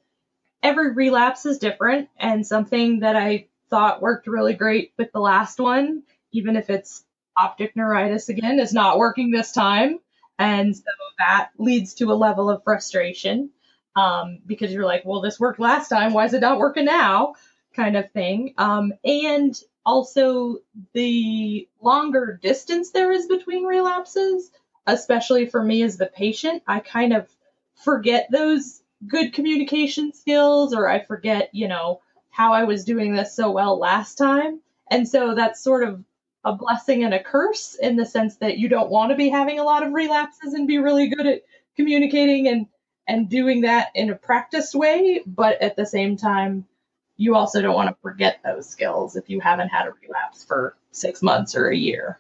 every 0.63 0.93
relapse 0.93 1.45
is 1.45 1.59
different, 1.59 2.09
and 2.17 2.45
something 2.45 2.99
that 3.01 3.15
I 3.15 3.47
thought 3.69 4.01
worked 4.01 4.27
really 4.27 4.53
great 4.53 4.93
with 4.97 5.11
the 5.13 5.19
last 5.21 5.59
one, 5.59 6.03
even 6.33 6.55
if 6.57 6.69
it's 6.69 7.05
optic 7.39 7.75
neuritis 7.75 8.29
again, 8.29 8.59
is 8.59 8.73
not 8.73 8.97
working 8.97 9.31
this 9.31 9.51
time. 9.53 9.99
And 10.39 10.75
so 10.75 10.83
that 11.19 11.51
leads 11.57 11.95
to 11.95 12.11
a 12.11 12.15
level 12.15 12.49
of 12.49 12.63
frustration 12.63 13.51
um, 13.95 14.39
because 14.45 14.71
you're 14.73 14.85
like, 14.85 15.03
well, 15.05 15.21
this 15.21 15.39
worked 15.39 15.59
last 15.59 15.89
time. 15.89 16.13
Why 16.13 16.25
is 16.25 16.33
it 16.33 16.41
not 16.41 16.59
working 16.59 16.85
now? 16.85 17.35
Kind 17.75 17.97
of 17.97 18.11
thing. 18.11 18.53
Um, 18.57 18.93
and 19.03 19.55
also 19.85 20.57
the 20.93 21.67
longer 21.81 22.39
distance 22.41 22.91
there 22.91 23.11
is 23.11 23.27
between 23.27 23.65
relapses, 23.65 24.51
especially 24.87 25.47
for 25.47 25.63
me 25.63 25.83
as 25.83 25.97
the 25.97 26.07
patient, 26.07 26.63
I 26.67 26.79
kind 26.79 27.13
of 27.13 27.29
forget 27.75 28.27
those 28.31 28.81
good 29.07 29.33
communication 29.33 30.13
skills 30.13 30.73
or 30.73 30.87
I 30.87 31.03
forget, 31.03 31.49
you 31.53 31.67
know, 31.67 32.01
how 32.29 32.53
I 32.53 32.63
was 32.63 32.85
doing 32.85 33.15
this 33.15 33.35
so 33.35 33.51
well 33.51 33.77
last 33.77 34.15
time. 34.15 34.61
And 34.89 35.07
so 35.07 35.35
that's 35.35 35.61
sort 35.63 35.87
of 35.87 36.03
a 36.43 36.53
blessing 36.53 37.03
and 37.03 37.13
a 37.13 37.23
curse 37.23 37.75
in 37.75 37.95
the 37.95 38.05
sense 38.05 38.37
that 38.37 38.57
you 38.57 38.69
don't 38.69 38.89
want 38.89 39.11
to 39.11 39.17
be 39.17 39.29
having 39.29 39.59
a 39.59 39.63
lot 39.63 39.85
of 39.85 39.93
relapses 39.93 40.53
and 40.53 40.67
be 40.67 40.77
really 40.77 41.07
good 41.07 41.25
at 41.25 41.41
communicating 41.75 42.47
and 42.47 42.67
and 43.07 43.29
doing 43.29 43.61
that 43.61 43.89
in 43.93 44.09
a 44.09 44.15
practiced 44.15 44.73
way, 44.73 45.21
but 45.27 45.61
at 45.61 45.75
the 45.75 45.85
same 45.85 46.17
time 46.17 46.65
you 47.17 47.35
also 47.35 47.61
don't 47.61 47.75
want 47.75 47.87
to 47.87 47.95
forget 48.01 48.39
those 48.43 48.67
skills 48.67 49.15
if 49.15 49.29
you 49.29 49.39
haven't 49.39 49.69
had 49.69 49.87
a 49.87 49.93
relapse 50.01 50.43
for 50.43 50.75
6 50.91 51.21
months 51.21 51.55
or 51.55 51.69
a 51.69 51.75
year. 51.75 52.19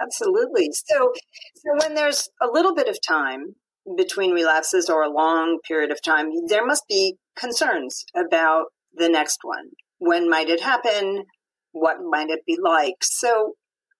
Absolutely. 0.00 0.70
So 0.72 1.12
so 1.54 1.70
when 1.78 1.94
there's 1.94 2.28
a 2.40 2.46
little 2.46 2.74
bit 2.74 2.88
of 2.88 2.98
time 3.06 3.54
between 3.96 4.32
relapses 4.32 4.88
or 4.88 5.02
a 5.02 5.10
long 5.10 5.58
period 5.66 5.90
of 5.90 6.02
time, 6.02 6.30
there 6.46 6.64
must 6.64 6.86
be 6.88 7.16
concerns 7.36 8.04
about 8.14 8.66
the 8.94 9.08
next 9.08 9.38
one. 9.42 9.70
When 9.98 10.28
might 10.28 10.48
it 10.48 10.60
happen? 10.60 11.24
What 11.72 11.98
might 12.02 12.30
it 12.30 12.40
be 12.46 12.58
like? 12.60 12.96
So, 13.02 13.54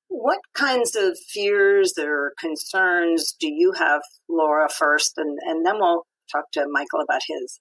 what 0.09 0.41
kinds 0.55 0.95
of 0.95 1.19
fears 1.19 1.95
or 1.99 2.35
concerns 2.39 3.35
do 3.39 3.51
you 3.51 3.73
have, 3.79 4.03
Laura, 4.29 4.69
first? 4.69 5.15
And, 5.17 5.39
and 5.43 5.65
then 5.65 5.77
we'll 5.79 6.05
talk 6.31 6.51
to 6.53 6.67
Michael 6.71 7.01
about 7.01 7.23
his. 7.27 7.61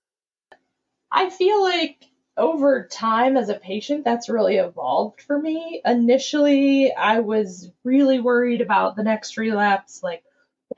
I 1.11 1.29
feel 1.29 1.63
like 1.63 2.05
over 2.37 2.87
time 2.91 3.37
as 3.37 3.49
a 3.49 3.53
patient, 3.53 4.03
that's 4.03 4.29
really 4.29 4.57
evolved 4.57 5.21
for 5.21 5.39
me. 5.39 5.81
Initially, 5.85 6.93
I 6.93 7.19
was 7.19 7.69
really 7.83 8.19
worried 8.19 8.61
about 8.61 8.95
the 8.95 9.03
next 9.03 9.37
relapse, 9.37 10.01
like 10.03 10.23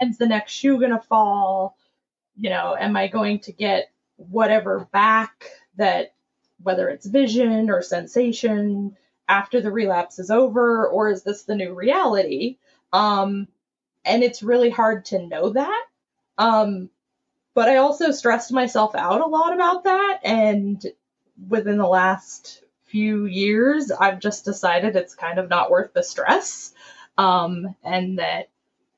when's 0.03 0.17
the 0.17 0.27
next 0.27 0.51
shoe 0.51 0.79
going 0.79 0.91
to 0.91 0.99
fall? 0.99 1.77
You 2.35 2.49
know, 2.49 2.75
am 2.77 2.97
I 2.97 3.07
going 3.07 3.39
to 3.41 3.53
get 3.53 3.89
whatever 4.17 4.87
back 4.91 5.45
that, 5.77 6.13
whether 6.61 6.89
it's 6.89 7.05
vision 7.05 7.69
or 7.69 7.81
sensation 7.81 8.97
after 9.29 9.61
the 9.61 9.71
relapse 9.71 10.19
is 10.19 10.29
over, 10.29 10.87
or 10.87 11.09
is 11.09 11.23
this 11.23 11.43
the 11.43 11.55
new 11.55 11.73
reality? 11.73 12.57
Um, 12.91 13.47
and 14.03 14.23
it's 14.23 14.43
really 14.43 14.69
hard 14.69 15.05
to 15.05 15.25
know 15.25 15.51
that. 15.51 15.85
Um, 16.37 16.89
but 17.53 17.69
I 17.69 17.77
also 17.77 18.11
stressed 18.11 18.51
myself 18.51 18.95
out 18.95 19.21
a 19.21 19.25
lot 19.25 19.53
about 19.53 19.85
that. 19.85 20.19
And 20.23 20.85
within 21.47 21.77
the 21.77 21.87
last 21.87 22.61
few 22.87 23.25
years, 23.25 23.89
I've 23.89 24.19
just 24.19 24.43
decided 24.43 24.97
it's 24.97 25.15
kind 25.15 25.39
of 25.39 25.49
not 25.49 25.71
worth 25.71 25.93
the 25.93 26.03
stress. 26.03 26.73
Um, 27.17 27.75
and 27.83 28.19
that 28.19 28.49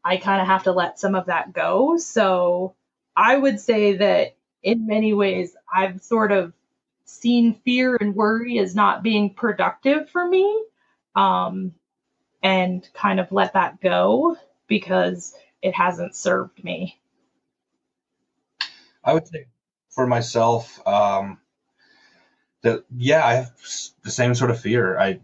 I 0.05 0.17
kind 0.17 0.39
of 0.39 0.47
have 0.47 0.63
to 0.63 0.71
let 0.71 0.99
some 0.99 1.15
of 1.15 1.25
that 1.25 1.51
go. 1.51 1.97
So 1.97 2.75
I 3.17 3.35
would 3.35 3.59
say 3.59 3.97
that 3.97 4.35
in 4.61 4.85
many 4.85 5.13
ways, 5.13 5.55
I've 5.73 6.03
sort 6.03 6.31
of 6.31 6.53
seen 7.05 7.55
fear 7.65 7.97
and 7.99 8.15
worry 8.15 8.59
as 8.59 8.75
not 8.75 9.01
being 9.01 9.33
productive 9.33 10.09
for 10.11 10.27
me 10.27 10.63
um, 11.15 11.73
and 12.43 12.87
kind 12.93 13.19
of 13.19 13.31
let 13.31 13.53
that 13.53 13.81
go 13.81 14.37
because 14.67 15.33
it 15.61 15.73
hasn't 15.73 16.15
served 16.15 16.63
me. 16.63 16.99
I 19.03 19.13
would 19.13 19.27
say 19.27 19.47
for 19.89 20.05
myself, 20.05 20.85
um, 20.87 21.39
that 22.61 22.83
yeah, 22.95 23.25
I 23.25 23.33
have 23.35 23.51
the 24.03 24.11
same 24.11 24.35
sort 24.35 24.51
of 24.51 24.59
fear. 24.59 24.99
I 24.99 25.19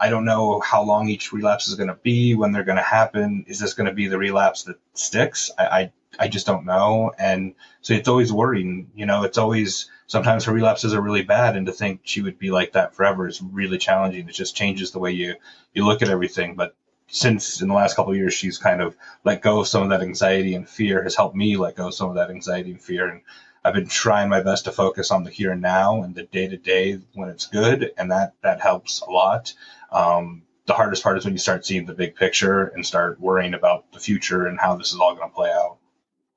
I 0.00 0.08
don't 0.08 0.24
know 0.24 0.60
how 0.60 0.82
long 0.82 1.08
each 1.08 1.32
relapse 1.32 1.68
is 1.68 1.74
going 1.74 1.88
to 1.88 1.94
be, 1.94 2.34
when 2.34 2.52
they're 2.52 2.64
going 2.64 2.76
to 2.76 2.82
happen. 2.82 3.44
Is 3.48 3.58
this 3.58 3.74
going 3.74 3.88
to 3.88 3.94
be 3.94 4.06
the 4.06 4.18
relapse 4.18 4.64
that 4.64 4.76
sticks? 4.94 5.50
I, 5.58 5.64
I, 5.64 5.92
I 6.18 6.28
just 6.28 6.46
don't 6.46 6.66
know. 6.66 7.12
And 7.18 7.54
so 7.80 7.94
it's 7.94 8.08
always 8.08 8.32
worrying. 8.32 8.90
You 8.94 9.06
know, 9.06 9.24
it's 9.24 9.38
always 9.38 9.90
sometimes 10.06 10.44
her 10.44 10.52
relapses 10.52 10.94
are 10.94 11.00
really 11.00 11.22
bad, 11.22 11.56
and 11.56 11.66
to 11.66 11.72
think 11.72 12.00
she 12.04 12.22
would 12.22 12.38
be 12.38 12.50
like 12.50 12.72
that 12.72 12.94
forever 12.94 13.26
is 13.26 13.42
really 13.42 13.78
challenging. 13.78 14.28
It 14.28 14.34
just 14.34 14.56
changes 14.56 14.90
the 14.90 14.98
way 14.98 15.12
you 15.12 15.34
you 15.74 15.86
look 15.86 16.02
at 16.02 16.08
everything. 16.08 16.54
But 16.54 16.74
since 17.08 17.60
in 17.60 17.68
the 17.68 17.74
last 17.74 17.94
couple 17.94 18.12
of 18.12 18.18
years 18.18 18.32
she's 18.32 18.56
kind 18.56 18.80
of 18.80 18.96
let 19.24 19.42
go 19.42 19.60
of 19.60 19.68
some 19.68 19.82
of 19.82 19.90
that 19.90 20.00
anxiety 20.00 20.54
and 20.54 20.66
fear 20.66 21.02
has 21.02 21.14
helped 21.14 21.36
me 21.36 21.58
let 21.58 21.76
go 21.76 21.88
of 21.88 21.94
some 21.94 22.08
of 22.08 22.14
that 22.14 22.30
anxiety 22.30 22.70
and 22.70 22.80
fear 22.80 23.06
and 23.06 23.20
I've 23.64 23.74
been 23.74 23.86
trying 23.86 24.28
my 24.28 24.42
best 24.42 24.64
to 24.64 24.72
focus 24.72 25.12
on 25.12 25.22
the 25.22 25.30
here 25.30 25.52
and 25.52 25.62
now 25.62 26.02
and 26.02 26.14
the 26.16 26.24
day 26.24 26.48
to 26.48 26.56
day 26.56 26.98
when 27.14 27.28
it's 27.28 27.46
good, 27.46 27.92
and 27.96 28.10
that 28.10 28.34
that 28.42 28.60
helps 28.60 29.00
a 29.02 29.10
lot. 29.10 29.54
Um, 29.92 30.42
the 30.66 30.74
hardest 30.74 31.02
part 31.02 31.18
is 31.18 31.24
when 31.24 31.34
you 31.34 31.38
start 31.38 31.66
seeing 31.66 31.86
the 31.86 31.94
big 31.94 32.14
picture 32.14 32.66
and 32.68 32.86
start 32.86 33.20
worrying 33.20 33.54
about 33.54 33.90
the 33.92 34.00
future 34.00 34.46
and 34.46 34.58
how 34.60 34.76
this 34.76 34.92
is 34.92 34.98
all 34.98 35.14
going 35.14 35.28
to 35.28 35.34
play 35.34 35.50
out. 35.50 35.78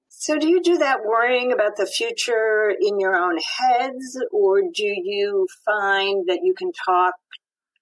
So, 0.09 0.39
do 0.39 0.47
you 0.47 0.61
do 0.61 0.77
that 0.77 1.05
worrying 1.05 1.51
about 1.51 1.75
the 1.77 1.85
future 1.85 2.73
in 2.79 2.99
your 2.99 3.15
own 3.15 3.37
heads, 3.37 4.19
or 4.31 4.61
do 4.61 4.85
you 4.85 5.45
find 5.65 6.27
that 6.27 6.39
you 6.41 6.55
can 6.57 6.71
talk 6.71 7.13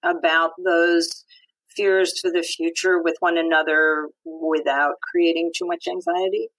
about 0.03 0.51
those 0.63 1.24
fears 1.70 2.20
for 2.20 2.32
the 2.32 2.44
future 2.44 3.01
with 3.01 3.15
one 3.20 3.38
another 3.38 4.10
without 4.25 4.96
creating 5.10 5.51
too 5.56 5.65
much 5.65 5.88
anxiety? 5.88 6.50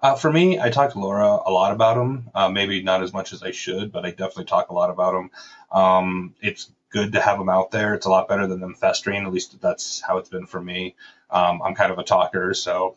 Uh, 0.00 0.14
for 0.14 0.30
me, 0.30 0.60
I 0.60 0.68
talk 0.68 0.92
to 0.92 0.98
Laura 0.98 1.40
a 1.44 1.50
lot 1.50 1.72
about 1.72 1.94
them. 1.94 2.30
Uh, 2.34 2.48
maybe 2.48 2.82
not 2.82 3.02
as 3.02 3.12
much 3.12 3.32
as 3.32 3.42
I 3.42 3.50
should, 3.50 3.92
but 3.92 4.04
I 4.04 4.10
definitely 4.10 4.44
talk 4.44 4.68
a 4.68 4.74
lot 4.74 4.90
about 4.90 5.12
them. 5.12 5.30
Um, 5.72 6.34
it's 6.42 6.70
good 6.90 7.12
to 7.12 7.20
have 7.20 7.38
them 7.38 7.48
out 7.48 7.70
there. 7.70 7.94
It's 7.94 8.06
a 8.06 8.10
lot 8.10 8.28
better 8.28 8.46
than 8.46 8.60
them 8.60 8.74
festering. 8.74 9.24
At 9.24 9.32
least 9.32 9.60
that's 9.60 10.00
how 10.00 10.18
it's 10.18 10.28
been 10.28 10.46
for 10.46 10.60
me. 10.60 10.94
Um, 11.30 11.60
I'm 11.62 11.74
kind 11.74 11.92
of 11.92 11.98
a 11.98 12.04
talker, 12.04 12.54
so 12.54 12.96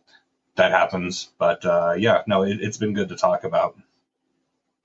that 0.55 0.71
happens. 0.71 1.29
But 1.37 1.65
uh, 1.65 1.95
yeah, 1.97 2.23
no, 2.27 2.43
it, 2.43 2.59
it's 2.61 2.77
been 2.77 2.93
good 2.93 3.09
to 3.09 3.15
talk 3.15 3.43
about. 3.43 3.77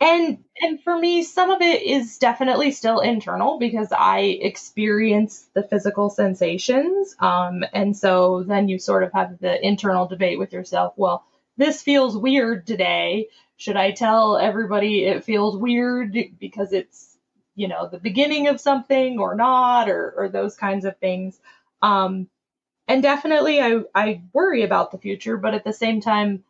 And 0.01 0.45
and 0.61 0.83
for 0.83 0.99
me, 0.99 1.23
some 1.23 1.51
of 1.51 1.63
it 1.63 1.83
is 1.83 2.19
definitely 2.19 2.73
still 2.73 3.01
internal 3.01 3.59
because 3.59 3.89
I 3.93 4.21
experience 4.21 5.47
the 5.55 5.63
physical 5.63 6.11
sensations. 6.11 7.15
Um, 7.21 7.65
and 7.73 7.97
so 7.97 8.43
then 8.43 8.69
you 8.69 8.79
sort 8.79 9.05
of 9.05 9.13
have 9.13 9.39
the 9.39 9.65
internal 9.65 10.07
debate 10.07 10.39
with 10.39 10.53
yourself. 10.53 10.95
Well 10.97 11.25
this 11.57 11.83
feels 11.83 12.17
weird 12.17 12.67
today. 12.67 13.29
Should 13.57 13.77
I 13.77 13.93
tell 13.93 14.37
everybody 14.37 15.05
it 15.05 15.25
feels 15.25 15.57
weird 15.57 16.17
because 16.39 16.73
it's, 16.73 17.14
you 17.55 17.69
know, 17.69 17.89
the 17.89 17.99
beginning 17.99 18.49
of 18.49 18.61
something 18.61 19.19
or 19.19 19.35
not, 19.35 19.89
or, 19.89 20.15
or 20.17 20.29
those 20.29 20.57
kinds 20.57 20.85
of 20.85 20.97
things? 20.99 21.39
Um, 21.83 22.29
and 22.89 23.03
definitely 23.03 23.61
I, 23.61 23.83
I 23.95 24.23
worry 24.33 24.63
about 24.63 24.93
the 24.93 24.99
future, 24.99 25.37
but 25.37 25.55
at 25.55 25.65
the 25.65 25.73
same 25.73 26.01
time, 26.01 26.45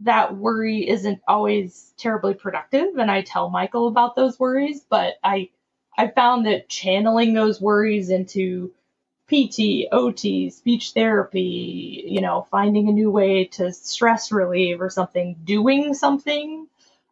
that 0.00 0.36
worry 0.36 0.88
isn't 0.88 1.20
always 1.26 1.92
terribly 1.96 2.34
productive 2.34 2.96
and 2.98 3.10
I 3.10 3.22
tell 3.22 3.48
Michael 3.50 3.88
about 3.88 4.16
those 4.16 4.38
worries, 4.38 4.82
but 4.88 5.14
I 5.24 5.50
I 5.96 6.08
found 6.08 6.46
that 6.46 6.68
channeling 6.68 7.32
those 7.32 7.60
worries 7.60 8.10
into 8.10 8.72
PT, 9.28 9.88
OT, 9.92 10.50
speech 10.50 10.92
therapy, 10.92 12.04
you 12.06 12.20
know, 12.20 12.46
finding 12.50 12.88
a 12.88 12.92
new 12.92 13.10
way 13.10 13.46
to 13.46 13.72
stress 13.72 14.32
relieve 14.32 14.82
or 14.82 14.90
something, 14.90 15.36
doing 15.44 15.94
something, 15.94 16.68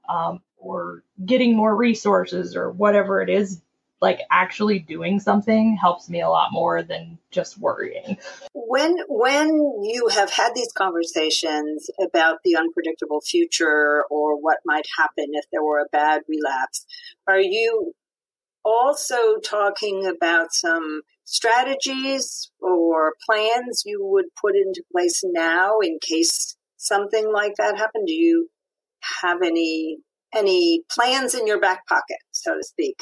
um, 0.09 0.43
or 0.65 1.03
getting 1.25 1.57
more 1.57 1.75
resources 1.77 2.57
or 2.57 2.71
whatever 2.71 3.21
it 3.21 3.31
is, 3.31 3.61
like 4.01 4.21
actually 4.31 4.79
doing 4.79 5.21
something 5.21 5.77
helps 5.77 6.09
me 6.09 6.21
a 6.21 6.29
lot 6.29 6.53
more 6.53 6.83
than 6.83 7.19
just 7.31 7.59
worrying. 7.59 8.19
When 8.53 8.97
when 9.09 9.49
you 9.83 10.09
have 10.09 10.31
had 10.31 10.53
these 10.55 10.73
conversations 10.73 11.89
about 12.01 12.39
the 12.45 12.57
unpredictable 12.57 13.21
future 13.21 14.05
or 14.11 14.41
what 14.41 14.59
might 14.65 14.87
happen 14.99 15.27
if 15.33 15.45
there 15.53 15.63
were 15.63 15.81
a 15.81 15.89
bad 15.93 16.23
relapse, 16.29 16.85
are 17.27 17.41
you 17.41 17.93
also 18.65 19.37
talking 19.39 20.07
about 20.07 20.53
some 20.53 21.03
strategies 21.25 22.51
or 22.61 23.15
plans 23.27 23.83
you 23.85 23.99
would 24.03 24.27
put 24.41 24.55
into 24.55 24.83
place 24.93 25.23
now 25.25 25.79
in 25.81 25.99
case 26.01 26.57
something 26.77 27.33
like 27.33 27.55
that 27.57 27.79
happened? 27.79 28.07
Do 28.07 28.13
you 28.13 28.51
have 29.23 29.43
any 29.43 29.99
any 30.35 30.83
plans 30.91 31.35
in 31.35 31.47
your 31.47 31.61
back 31.61 31.87
pocket, 31.87 32.19
so 32.33 32.55
to 32.57 32.63
speak? 32.63 32.99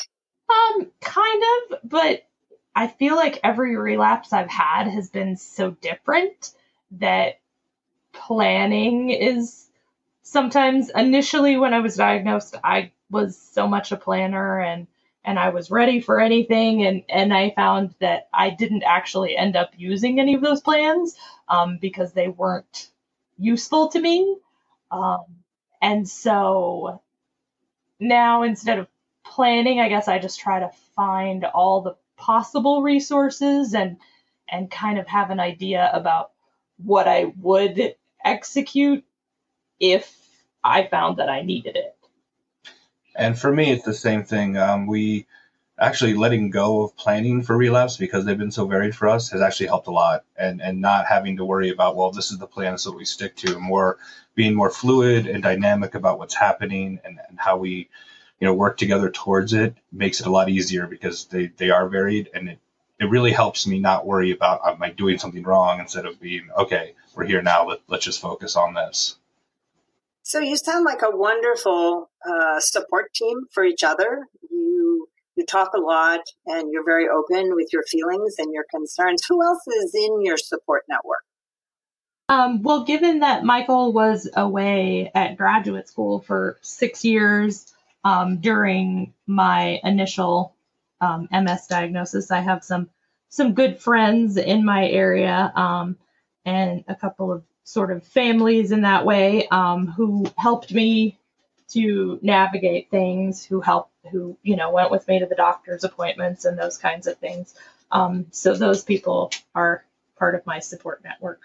Um, 0.50 0.90
kind 1.00 1.42
of, 1.42 1.78
but 1.84 2.22
I 2.74 2.86
feel 2.86 3.16
like 3.16 3.40
every 3.44 3.76
relapse 3.76 4.32
I've 4.32 4.50
had 4.50 4.88
has 4.88 5.08
been 5.10 5.36
so 5.36 5.70
different 5.70 6.52
that 6.92 7.38
planning 8.12 9.10
is 9.10 9.68
sometimes 10.22 10.90
initially 10.94 11.56
when 11.56 11.74
I 11.74 11.80
was 11.80 11.96
diagnosed, 11.96 12.56
I 12.62 12.92
was 13.10 13.36
so 13.36 13.68
much 13.68 13.92
a 13.92 13.96
planner 13.96 14.60
and 14.60 14.86
and 15.24 15.38
I 15.38 15.50
was 15.50 15.70
ready 15.70 16.00
for 16.00 16.20
anything 16.20 16.84
and 16.84 17.04
and 17.08 17.32
I 17.32 17.50
found 17.50 17.94
that 18.00 18.28
I 18.32 18.50
didn't 18.50 18.82
actually 18.82 19.36
end 19.36 19.54
up 19.54 19.70
using 19.76 20.18
any 20.18 20.34
of 20.34 20.40
those 20.40 20.60
plans 20.60 21.16
um, 21.48 21.78
because 21.80 22.12
they 22.12 22.28
weren't 22.28 22.88
useful 23.38 23.88
to 23.88 24.00
me. 24.00 24.36
Um, 24.90 25.24
and 25.80 26.08
so 26.08 27.00
now 28.02 28.42
instead 28.42 28.78
of 28.78 28.88
planning, 29.24 29.80
I 29.80 29.88
guess 29.88 30.08
I 30.08 30.18
just 30.18 30.40
try 30.40 30.60
to 30.60 30.70
find 30.96 31.44
all 31.44 31.80
the 31.80 31.96
possible 32.16 32.82
resources 32.82 33.74
and 33.74 33.96
and 34.50 34.70
kind 34.70 34.98
of 34.98 35.06
have 35.06 35.30
an 35.30 35.40
idea 35.40 35.90
about 35.92 36.32
what 36.76 37.08
I 37.08 37.32
would 37.38 37.94
execute 38.24 39.04
if 39.80 40.14
I 40.62 40.86
found 40.86 41.18
that 41.18 41.30
I 41.30 41.42
needed 41.42 41.76
it. 41.76 41.96
And 43.16 43.38
for 43.38 43.52
me, 43.52 43.70
it's 43.70 43.84
the 43.84 43.94
same 43.94 44.24
thing. 44.24 44.56
Um, 44.56 44.86
we 44.86 45.26
actually 45.78 46.14
letting 46.14 46.50
go 46.50 46.82
of 46.82 46.96
planning 46.96 47.42
for 47.42 47.56
relapse 47.56 47.96
because 47.96 48.24
they've 48.24 48.38
been 48.38 48.50
so 48.50 48.66
varied 48.66 48.94
for 48.94 49.08
us 49.08 49.30
has 49.30 49.40
actually 49.40 49.66
helped 49.66 49.88
a 49.88 49.92
lot. 49.92 50.24
And 50.36 50.60
and 50.60 50.80
not 50.80 51.06
having 51.06 51.36
to 51.38 51.44
worry 51.44 51.70
about 51.70 51.96
well, 51.96 52.10
this 52.10 52.30
is 52.30 52.38
the 52.38 52.46
plan, 52.46 52.78
so 52.78 52.92
we 52.92 53.04
stick 53.04 53.36
to. 53.36 53.58
More 53.58 53.98
being 54.34 54.54
more 54.54 54.70
fluid 54.70 55.26
and 55.26 55.42
dynamic 55.42 55.94
about 55.94 56.18
what's 56.18 56.34
happening 56.34 57.00
and, 57.04 57.20
and 57.28 57.38
how 57.38 57.56
we 57.56 57.88
you 58.40 58.48
know 58.48 58.54
work 58.54 58.76
together 58.76 59.08
towards 59.08 59.52
it 59.52 59.76
makes 59.92 60.20
it 60.20 60.26
a 60.26 60.30
lot 60.30 60.48
easier 60.48 60.88
because 60.88 61.26
they 61.26 61.46
they 61.56 61.70
are 61.70 61.88
varied 61.88 62.28
and 62.34 62.48
it 62.48 62.58
it 62.98 63.04
really 63.06 63.32
helps 63.32 63.66
me 63.66 63.78
not 63.78 64.06
worry 64.06 64.32
about 64.32 64.60
am 64.66 64.82
I 64.82 64.90
doing 64.90 65.18
something 65.18 65.44
wrong 65.44 65.78
instead 65.78 66.06
of 66.06 66.20
being 66.20 66.48
okay 66.58 66.94
we're 67.14 67.24
here 67.24 67.40
now 67.40 67.68
let, 67.68 67.80
let's 67.86 68.04
just 68.04 68.20
focus 68.20 68.56
on 68.56 68.74
this 68.74 69.16
so 70.24 70.40
you 70.40 70.56
sound 70.56 70.84
like 70.84 71.02
a 71.02 71.16
wonderful 71.16 72.10
uh, 72.28 72.58
support 72.58 73.12
team 73.14 73.46
for 73.52 73.64
each 73.64 73.84
other 73.84 74.26
you 75.36 75.46
talk 75.46 75.72
a 75.74 75.80
lot 75.80 76.20
and 76.46 76.70
you're 76.72 76.84
very 76.84 77.06
open 77.08 77.54
with 77.54 77.72
your 77.72 77.82
feelings 77.84 78.34
and 78.38 78.52
your 78.52 78.64
concerns 78.70 79.22
who 79.28 79.42
else 79.42 79.66
is 79.66 79.94
in 79.94 80.22
your 80.22 80.36
support 80.36 80.82
network 80.88 81.22
um, 82.28 82.62
well, 82.62 82.84
given 82.84 83.18
that 83.18 83.44
Michael 83.44 83.92
was 83.92 84.30
away 84.34 85.10
at 85.14 85.36
graduate 85.36 85.86
school 85.86 86.20
for 86.20 86.56
six 86.62 87.04
years, 87.04 87.72
um, 88.04 88.38
during 88.38 89.14
my 89.26 89.80
initial 89.84 90.54
um, 91.00 91.28
MS 91.32 91.66
diagnosis. 91.68 92.30
I 92.30 92.40
have 92.40 92.64
some 92.64 92.90
some 93.28 93.54
good 93.54 93.80
friends 93.80 94.36
in 94.36 94.64
my 94.64 94.86
area 94.88 95.52
um, 95.54 95.96
and 96.44 96.84
a 96.86 96.94
couple 96.94 97.32
of 97.32 97.44
sort 97.64 97.90
of 97.90 98.04
families 98.04 98.72
in 98.72 98.82
that 98.82 99.06
way 99.06 99.48
um, 99.48 99.86
who 99.86 100.26
helped 100.36 100.72
me 100.72 101.18
to 101.70 102.18
navigate 102.20 102.90
things, 102.90 103.42
who 103.42 103.62
helped, 103.62 103.91
who 104.10 104.36
you 104.42 104.56
know 104.56 104.70
went 104.70 104.90
with 104.90 105.06
me 105.08 105.20
to 105.20 105.26
the 105.26 105.34
doctor's 105.34 105.84
appointments 105.84 106.44
and 106.44 106.58
those 106.58 106.78
kinds 106.78 107.06
of 107.06 107.18
things. 107.18 107.54
Um, 107.90 108.26
so 108.30 108.54
those 108.54 108.82
people 108.82 109.30
are 109.54 109.84
part 110.18 110.34
of 110.34 110.46
my 110.46 110.60
support 110.60 111.02
network. 111.04 111.40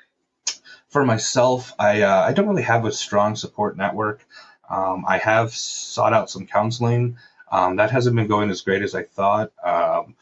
For 0.89 1.05
myself, 1.05 1.73
I 1.77 2.01
uh, 2.01 2.21
I 2.21 2.33
don't 2.33 2.47
really 2.47 2.63
have 2.63 2.85
a 2.85 2.91
strong 2.91 3.35
support 3.35 3.77
network. 3.77 4.25
Um, 4.69 5.05
I 5.07 5.17
have 5.17 5.53
sought 5.53 6.13
out 6.13 6.29
some 6.29 6.47
counseling. 6.47 7.17
Um, 7.51 7.77
that 7.77 7.91
hasn't 7.91 8.15
been 8.15 8.27
going 8.27 8.49
as 8.49 8.61
great 8.61 8.81
as 8.81 8.93
I 8.95 9.03
thought. 9.03 9.51
Um, 9.63 10.15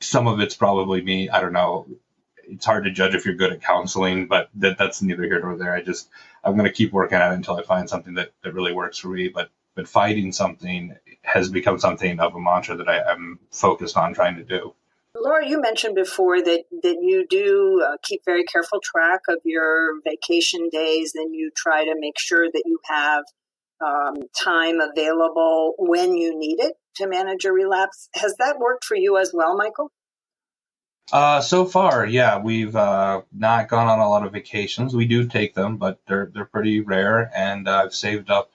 some 0.00 0.26
of 0.26 0.40
it's 0.40 0.54
probably 0.56 1.02
me. 1.02 1.28
I 1.28 1.40
don't 1.40 1.52
know. 1.52 1.86
It's 2.48 2.64
hard 2.64 2.84
to 2.84 2.90
judge 2.90 3.14
if 3.14 3.24
you're 3.24 3.34
good 3.34 3.52
at 3.52 3.62
counseling, 3.62 4.26
but 4.26 4.50
that, 4.54 4.78
that's 4.78 5.02
neither 5.02 5.24
here 5.24 5.40
nor 5.40 5.56
there. 5.56 5.74
I 5.74 5.82
just 5.82 6.08
I'm 6.44 6.56
going 6.56 6.64
to 6.64 6.72
keep 6.72 6.92
working 6.92 7.18
at 7.18 7.32
it 7.32 7.34
until 7.34 7.56
I 7.56 7.62
find 7.62 7.88
something 7.88 8.14
that, 8.14 8.32
that 8.42 8.54
really 8.54 8.72
works 8.72 8.98
for 8.98 9.08
me. 9.08 9.28
But 9.28 9.50
but 9.74 9.88
fighting 9.88 10.32
something 10.32 10.96
has 11.26 11.50
become 11.50 11.78
something 11.78 12.20
of 12.20 12.34
a 12.34 12.40
mantra 12.40 12.76
that 12.76 12.88
I, 12.88 13.12
am 13.12 13.38
focused 13.50 13.96
on 13.96 14.14
trying 14.14 14.36
to 14.36 14.44
do. 14.44 14.74
Laura, 15.18 15.48
you 15.48 15.60
mentioned 15.60 15.94
before 15.94 16.42
that, 16.42 16.64
that 16.82 16.96
you 17.00 17.26
do 17.28 17.84
uh, 17.86 17.96
keep 18.02 18.22
very 18.24 18.44
careful 18.44 18.80
track 18.82 19.22
of 19.28 19.38
your 19.44 20.00
vacation 20.04 20.68
days 20.70 21.12
and 21.14 21.34
you 21.34 21.50
try 21.56 21.84
to 21.84 21.94
make 21.98 22.18
sure 22.18 22.46
that 22.50 22.62
you 22.66 22.78
have 22.84 23.24
um, 23.84 24.22
time 24.38 24.80
available 24.80 25.74
when 25.78 26.16
you 26.16 26.38
need 26.38 26.60
it 26.60 26.74
to 26.96 27.06
manage 27.06 27.44
a 27.44 27.52
relapse. 27.52 28.08
Has 28.14 28.36
that 28.38 28.58
worked 28.58 28.84
for 28.84 28.96
you 28.96 29.18
as 29.18 29.32
well, 29.34 29.56
Michael? 29.56 29.90
Uh, 31.12 31.40
so 31.40 31.64
far, 31.64 32.04
yeah, 32.04 32.38
we've 32.38 32.74
uh, 32.74 33.22
not 33.32 33.68
gone 33.68 33.86
on 33.86 34.00
a 34.00 34.08
lot 34.08 34.26
of 34.26 34.32
vacations. 34.32 34.94
We 34.94 35.06
do 35.06 35.28
take 35.28 35.54
them, 35.54 35.76
but 35.76 36.00
they're 36.08 36.30
they're 36.34 36.46
pretty 36.46 36.80
rare, 36.80 37.30
and 37.34 37.68
I've 37.68 37.94
saved 37.94 38.28
up 38.28 38.50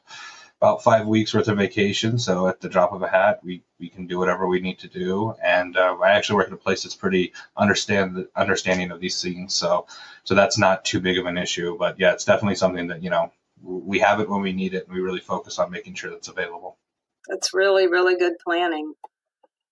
about 0.62 0.84
five 0.84 1.08
weeks 1.08 1.34
worth 1.34 1.48
of 1.48 1.58
vacation. 1.58 2.20
So 2.20 2.48
at 2.48 2.62
the 2.62 2.70
drop 2.70 2.94
of 2.94 3.02
a 3.02 3.08
hat, 3.08 3.40
we, 3.44 3.64
we 3.80 3.90
can 3.90 4.06
do 4.06 4.20
whatever 4.20 4.46
we 4.46 4.62
need 4.62 4.78
to 4.80 4.88
do. 4.88 5.34
And 5.44 5.76
uh, 5.76 5.98
I 6.04 6.12
actually 6.12 6.36
work 6.36 6.48
at 6.48 6.54
a 6.54 6.58
place 6.58 6.84
that's 6.84 6.94
pretty 6.94 7.34
understand 7.58 8.28
understanding 8.36 8.92
of 8.92 9.00
these 9.00 9.20
things. 9.22 9.56
So 9.56 9.88
so 10.24 10.36
that's 10.36 10.60
not 10.60 10.86
too 10.86 11.00
big 11.00 11.18
of 11.18 11.26
an 11.26 11.40
issue. 11.40 11.78
But 11.80 12.00
yeah, 12.00 12.14
it's 12.14 12.26
definitely 12.26 12.56
something 12.56 12.88
that 12.88 13.02
you 13.02 13.10
know 13.10 13.32
we 13.64 14.00
have 14.00 14.20
it 14.20 14.30
when 14.30 14.42
we 14.42 14.54
need 14.54 14.76
it, 14.76 14.86
and 14.86 14.96
we 14.96 15.02
really 15.02 15.20
focus 15.20 15.58
on 15.58 15.72
making 15.72 15.96
sure 15.96 16.12
that's 16.12 16.28
available. 16.28 16.78
That's 17.28 17.54
really, 17.54 17.88
really 17.88 18.16
good 18.16 18.34
planning. 18.44 18.94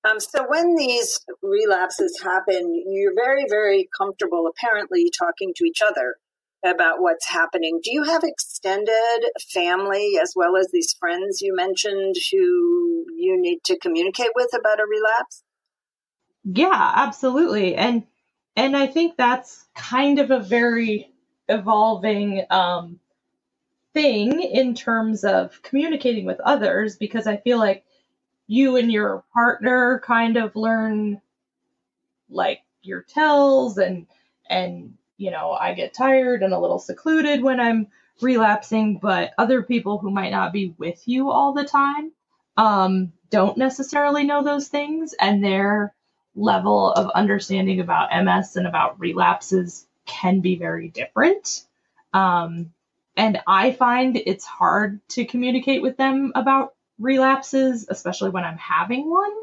Um, 0.09 0.19
so 0.19 0.45
when 0.47 0.75
these 0.75 1.19
relapses 1.41 2.19
happen, 2.23 2.83
you're 2.87 3.13
very, 3.15 3.45
very 3.49 3.89
comfortable, 3.97 4.47
apparently, 4.47 5.11
talking 5.19 5.53
to 5.57 5.65
each 5.65 5.81
other 5.85 6.15
about 6.63 7.01
what's 7.01 7.27
happening. 7.27 7.79
Do 7.83 7.91
you 7.91 8.03
have 8.03 8.23
extended 8.23 9.25
family 9.53 10.15
as 10.21 10.33
well 10.35 10.57
as 10.57 10.69
these 10.71 10.93
friends 10.99 11.41
you 11.41 11.55
mentioned 11.55 12.15
who 12.31 13.05
you 13.15 13.39
need 13.39 13.59
to 13.65 13.79
communicate 13.79 14.31
with 14.35 14.49
about 14.53 14.79
a 14.79 14.85
relapse? 14.89 15.43
Yeah, 16.43 16.93
absolutely. 16.95 17.75
And 17.75 18.03
and 18.55 18.75
I 18.75 18.87
think 18.87 19.15
that's 19.15 19.67
kind 19.75 20.19
of 20.19 20.31
a 20.31 20.39
very 20.39 21.11
evolving 21.47 22.45
um, 22.49 22.99
thing 23.93 24.41
in 24.41 24.75
terms 24.75 25.23
of 25.23 25.61
communicating 25.61 26.25
with 26.25 26.39
others 26.41 26.97
because 26.97 27.25
I 27.27 27.37
feel 27.37 27.57
like 27.57 27.83
you 28.47 28.75
and 28.75 28.91
your 28.91 29.23
partner 29.33 30.01
kind 30.03 30.37
of 30.37 30.55
learn 30.55 31.21
like 32.29 32.59
your 32.81 33.03
tells 33.03 33.77
and 33.77 34.07
and 34.49 34.95
you 35.19 35.31
know 35.31 35.51
I 35.51 35.73
get 35.73 35.93
tired 35.93 36.43
and 36.43 36.53
a 36.53 36.59
little 36.59 36.79
secluded 36.79 37.43
when 37.43 37.59
I'm 37.59 37.87
relapsing 38.21 38.97
but 38.97 39.33
other 39.37 39.61
people 39.61 39.97
who 39.99 40.11
might 40.11 40.31
not 40.31 40.53
be 40.53 40.73
with 40.77 41.07
you 41.07 41.31
all 41.31 41.53
the 41.53 41.63
time 41.63 42.11
um, 42.57 43.13
don't 43.29 43.57
necessarily 43.57 44.25
know 44.25 44.43
those 44.43 44.67
things 44.67 45.15
and 45.19 45.43
their 45.43 45.93
level 46.35 46.91
of 46.91 47.09
understanding 47.11 47.79
about 47.79 48.09
MS 48.11 48.55
and 48.55 48.67
about 48.67 48.99
relapses 48.99 49.85
can 50.05 50.41
be 50.41 50.55
very 50.55 50.89
different. 50.89 51.63
Um, 52.13 52.73
and 53.15 53.39
I 53.47 53.71
find 53.71 54.17
it's 54.17 54.45
hard 54.45 54.99
to 55.09 55.25
communicate 55.25 55.81
with 55.81 55.97
them 55.97 56.31
about 56.35 56.73
relapses, 56.99 57.87
especially 57.89 58.31
when 58.31 58.43
I'm 58.43 58.57
having 58.57 59.09
one, 59.09 59.33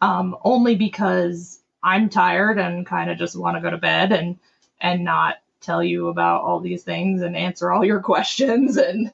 um, 0.00 0.36
only 0.44 0.76
because 0.76 1.58
I'm 1.82 2.08
tired 2.08 2.58
and 2.58 2.86
kind 2.86 3.10
of 3.10 3.18
just 3.18 3.36
want 3.36 3.56
to 3.56 3.60
go 3.60 3.70
to 3.70 3.78
bed 3.78 4.12
and 4.12 4.38
and 4.80 5.04
not 5.04 5.36
tell 5.60 5.82
you 5.82 6.08
about 6.08 6.42
all 6.42 6.60
these 6.60 6.82
things 6.82 7.22
and 7.22 7.36
answer 7.36 7.72
all 7.72 7.84
your 7.84 8.00
questions 8.12 8.76
and 8.76 9.12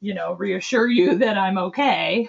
you 0.00 0.14
know 0.14 0.34
reassure 0.34 0.88
you 0.88 1.16
that 1.16 1.38
I'm 1.38 1.58
okay. 1.58 2.28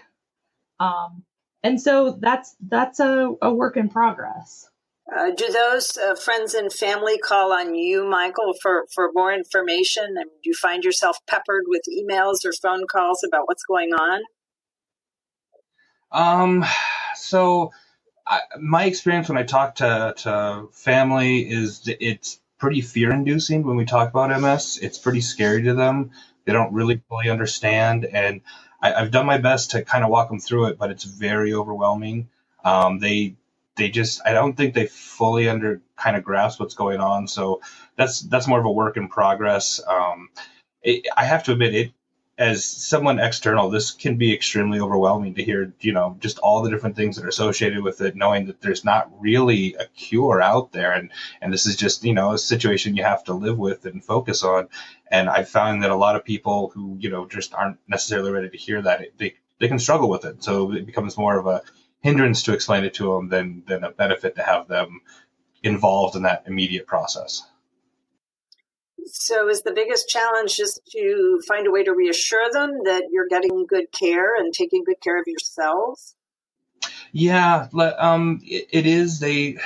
Um, 0.79 1.23
and 1.63 1.81
so 1.81 2.11
that's 2.11 2.55
that's 2.67 2.99
a, 2.99 3.33
a 3.41 3.53
work 3.53 3.77
in 3.77 3.89
progress. 3.89 4.69
Uh, 5.13 5.31
do 5.35 5.47
those 5.51 5.97
uh, 5.97 6.15
friends 6.15 6.53
and 6.53 6.71
family 6.71 7.17
call 7.17 7.51
on 7.51 7.75
you, 7.75 8.05
Michael, 8.05 8.53
for, 8.61 8.85
for 8.93 9.11
more 9.13 9.33
information? 9.33 10.05
And 10.05 10.29
do 10.41 10.49
you 10.49 10.55
find 10.55 10.83
yourself 10.83 11.17
peppered 11.27 11.65
with 11.67 11.81
emails 11.91 12.45
or 12.45 12.53
phone 12.53 12.85
calls 12.89 13.23
about 13.23 13.43
what's 13.45 13.63
going 13.63 13.93
on? 13.93 14.21
Um, 16.11 16.65
so 17.15 17.71
I, 18.25 18.39
my 18.59 18.85
experience 18.85 19.27
when 19.27 19.37
I 19.37 19.43
talk 19.43 19.75
to, 19.75 20.13
to 20.17 20.69
family 20.71 21.41
is 21.41 21.81
it's 21.99 22.39
pretty 22.63 22.79
fear 22.79 23.11
inducing 23.11 23.67
when 23.67 23.75
we 23.75 23.83
talk 23.83 24.09
about 24.09 24.39
MS. 24.39 24.79
It's 24.81 24.97
pretty 24.97 25.19
scary 25.19 25.63
to 25.63 25.73
them. 25.73 26.11
They 26.45 26.53
don't 26.53 26.71
really 26.71 27.01
fully 27.09 27.29
understand. 27.29 28.05
And 28.05 28.39
I, 28.81 29.01
have 29.01 29.11
done 29.11 29.25
my 29.25 29.37
best 29.37 29.71
to 29.71 29.83
kind 29.83 30.05
of 30.05 30.09
walk 30.09 30.29
them 30.29 30.39
through 30.39 30.67
it, 30.67 30.77
but 30.77 30.89
it's 30.89 31.03
very 31.03 31.53
overwhelming. 31.53 32.29
Um, 32.63 32.99
they, 32.99 33.35
they 33.75 33.89
just, 33.89 34.21
I 34.25 34.31
don't 34.31 34.55
think 34.55 34.73
they 34.73 34.85
fully 34.85 35.49
under 35.49 35.81
kind 35.97 36.15
of 36.15 36.23
grasp 36.23 36.61
what's 36.61 36.73
going 36.73 37.01
on. 37.01 37.27
So 37.27 37.59
that's, 37.97 38.21
that's 38.21 38.47
more 38.47 38.61
of 38.61 38.65
a 38.65 38.71
work 38.71 38.95
in 38.95 39.09
progress. 39.09 39.81
Um, 39.85 40.29
it, 40.81 41.05
I 41.17 41.25
have 41.25 41.43
to 41.43 41.51
admit 41.51 41.75
it, 41.75 41.91
as 42.37 42.65
someone 42.65 43.19
external, 43.19 43.69
this 43.69 43.91
can 43.91 44.17
be 44.17 44.33
extremely 44.33 44.79
overwhelming 44.79 45.35
to 45.35 45.43
hear, 45.43 45.71
you 45.81 45.93
know, 45.93 46.17
just 46.19 46.39
all 46.39 46.63
the 46.63 46.69
different 46.69 46.95
things 46.95 47.15
that 47.15 47.25
are 47.25 47.29
associated 47.29 47.83
with 47.83 48.01
it, 48.01 48.15
knowing 48.15 48.47
that 48.47 48.59
there's 48.59 48.83
not 48.83 49.11
really 49.19 49.75
a 49.75 49.85
cure 49.95 50.41
out 50.41 50.71
there. 50.71 50.93
And, 50.93 51.11
and 51.41 51.53
this 51.53 51.67
is 51.67 51.75
just, 51.75 52.03
you 52.03 52.13
know, 52.13 52.31
a 52.31 52.37
situation 52.39 52.95
you 52.95 53.03
have 53.03 53.23
to 53.25 53.33
live 53.33 53.59
with 53.59 53.85
and 53.85 54.03
focus 54.03 54.43
on. 54.43 54.69
And 55.11 55.29
I 55.29 55.43
found 55.43 55.83
that 55.83 55.91
a 55.91 55.95
lot 55.95 56.15
of 56.15 56.25
people 56.25 56.71
who, 56.73 56.97
you 56.99 57.11
know, 57.11 57.27
just 57.27 57.53
aren't 57.53 57.77
necessarily 57.87 58.31
ready 58.31 58.49
to 58.49 58.57
hear 58.57 58.81
that, 58.81 59.01
they, 59.17 59.35
they 59.59 59.67
can 59.67 59.79
struggle 59.79 60.09
with 60.09 60.25
it. 60.25 60.43
So 60.43 60.73
it 60.73 60.87
becomes 60.87 61.17
more 61.17 61.37
of 61.37 61.45
a 61.45 61.61
hindrance 62.01 62.41
to 62.43 62.53
explain 62.53 62.83
it 62.83 62.95
to 62.95 63.13
them 63.13 63.29
than, 63.29 63.63
than 63.67 63.83
a 63.83 63.91
benefit 63.91 64.35
to 64.37 64.43
have 64.43 64.67
them 64.67 65.01
involved 65.61 66.15
in 66.15 66.23
that 66.23 66.43
immediate 66.47 66.87
process. 66.87 67.43
So, 69.05 69.49
is 69.49 69.61
the 69.61 69.73
biggest 69.73 70.07
challenge 70.07 70.55
just 70.55 70.81
to 70.91 71.41
find 71.47 71.67
a 71.67 71.71
way 71.71 71.83
to 71.83 71.93
reassure 71.93 72.51
them 72.51 72.71
that 72.85 73.05
you're 73.11 73.27
getting 73.27 73.65
good 73.67 73.91
care 73.91 74.35
and 74.35 74.53
taking 74.53 74.83
good 74.83 75.01
care 75.01 75.19
of 75.19 75.25
yourselves? 75.27 76.15
Yeah, 77.11 77.67
um, 77.99 78.39
it, 78.43 78.85
is. 78.87 79.19
They 79.19 79.57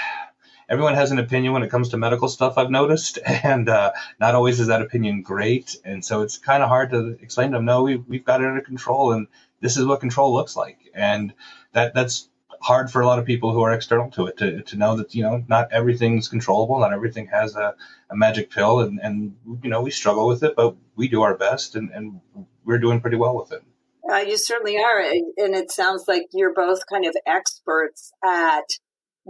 everyone 0.70 0.96
has 0.96 1.12
an 1.12 1.20
opinion 1.20 1.54
when 1.54 1.64
it 1.64 1.72
comes 1.72 1.90
to 1.90 1.98
medical 1.98 2.28
stuff. 2.28 2.58
I've 2.58 2.70
noticed, 2.70 3.20
and 3.26 3.70
uh, 3.70 3.94
not 4.20 4.36
always 4.36 4.60
is 4.60 4.68
that 4.68 4.82
opinion 4.82 5.22
great. 5.22 5.78
And 5.86 6.04
so 6.04 6.22
it's 6.22 6.38
kind 6.38 6.62
of 6.62 6.70
hard 6.70 6.92
to 6.92 7.18
explain 7.22 7.52
to 7.52 7.58
them. 7.58 7.66
No, 7.66 7.84
we, 7.84 7.96
we've 7.96 8.26
got 8.26 8.42
it 8.42 8.48
under 8.48 8.62
control, 8.62 9.14
and 9.14 9.28
this 9.62 9.78
is 9.78 9.86
what 9.86 10.00
control 10.00 10.34
looks 10.34 10.56
like. 10.56 10.92
And 10.94 11.34
that 11.74 11.94
that's 11.94 12.30
hard 12.62 12.92
for 12.92 13.02
a 13.02 13.06
lot 13.06 13.20
of 13.20 13.26
people 13.26 13.54
who 13.54 13.62
are 13.62 13.72
external 13.72 14.10
to 14.12 14.28
it 14.28 14.38
to, 14.38 14.62
to 14.64 14.76
know 14.76 14.96
that 14.98 15.14
you 15.14 15.24
know 15.24 15.44
not 15.48 15.72
everything's 15.72 16.28
controllable 16.28 16.80
not 16.80 16.94
everything 16.94 17.28
has 17.28 17.56
a, 17.56 17.76
a 18.10 18.16
magic 18.16 18.50
pill 18.50 18.80
and, 18.80 19.00
and 19.02 19.36
you 19.64 19.70
know 19.70 19.82
we 19.82 19.92
struggle 19.92 20.28
with 20.28 20.44
it 20.44 20.56
but 20.56 20.76
we 20.96 21.08
do 21.08 21.22
our 21.22 21.36
best 21.36 21.76
and, 21.76 21.92
and 21.92 22.20
we're 22.66 22.80
doing 22.80 23.00
pretty 23.00 23.18
well 23.18 23.36
with 23.38 23.52
it. 23.52 23.64
Uh, 24.12 24.18
you 24.18 24.38
certainly 24.38 24.78
are 24.78 25.00
and 25.00 25.56
it 25.56 25.72
sounds 25.72 26.06
like 26.08 26.28
you're 26.34 26.54
both 26.54 26.86
kind 26.88 27.06
of 27.06 27.16
experts 27.26 28.12
at 28.24 28.64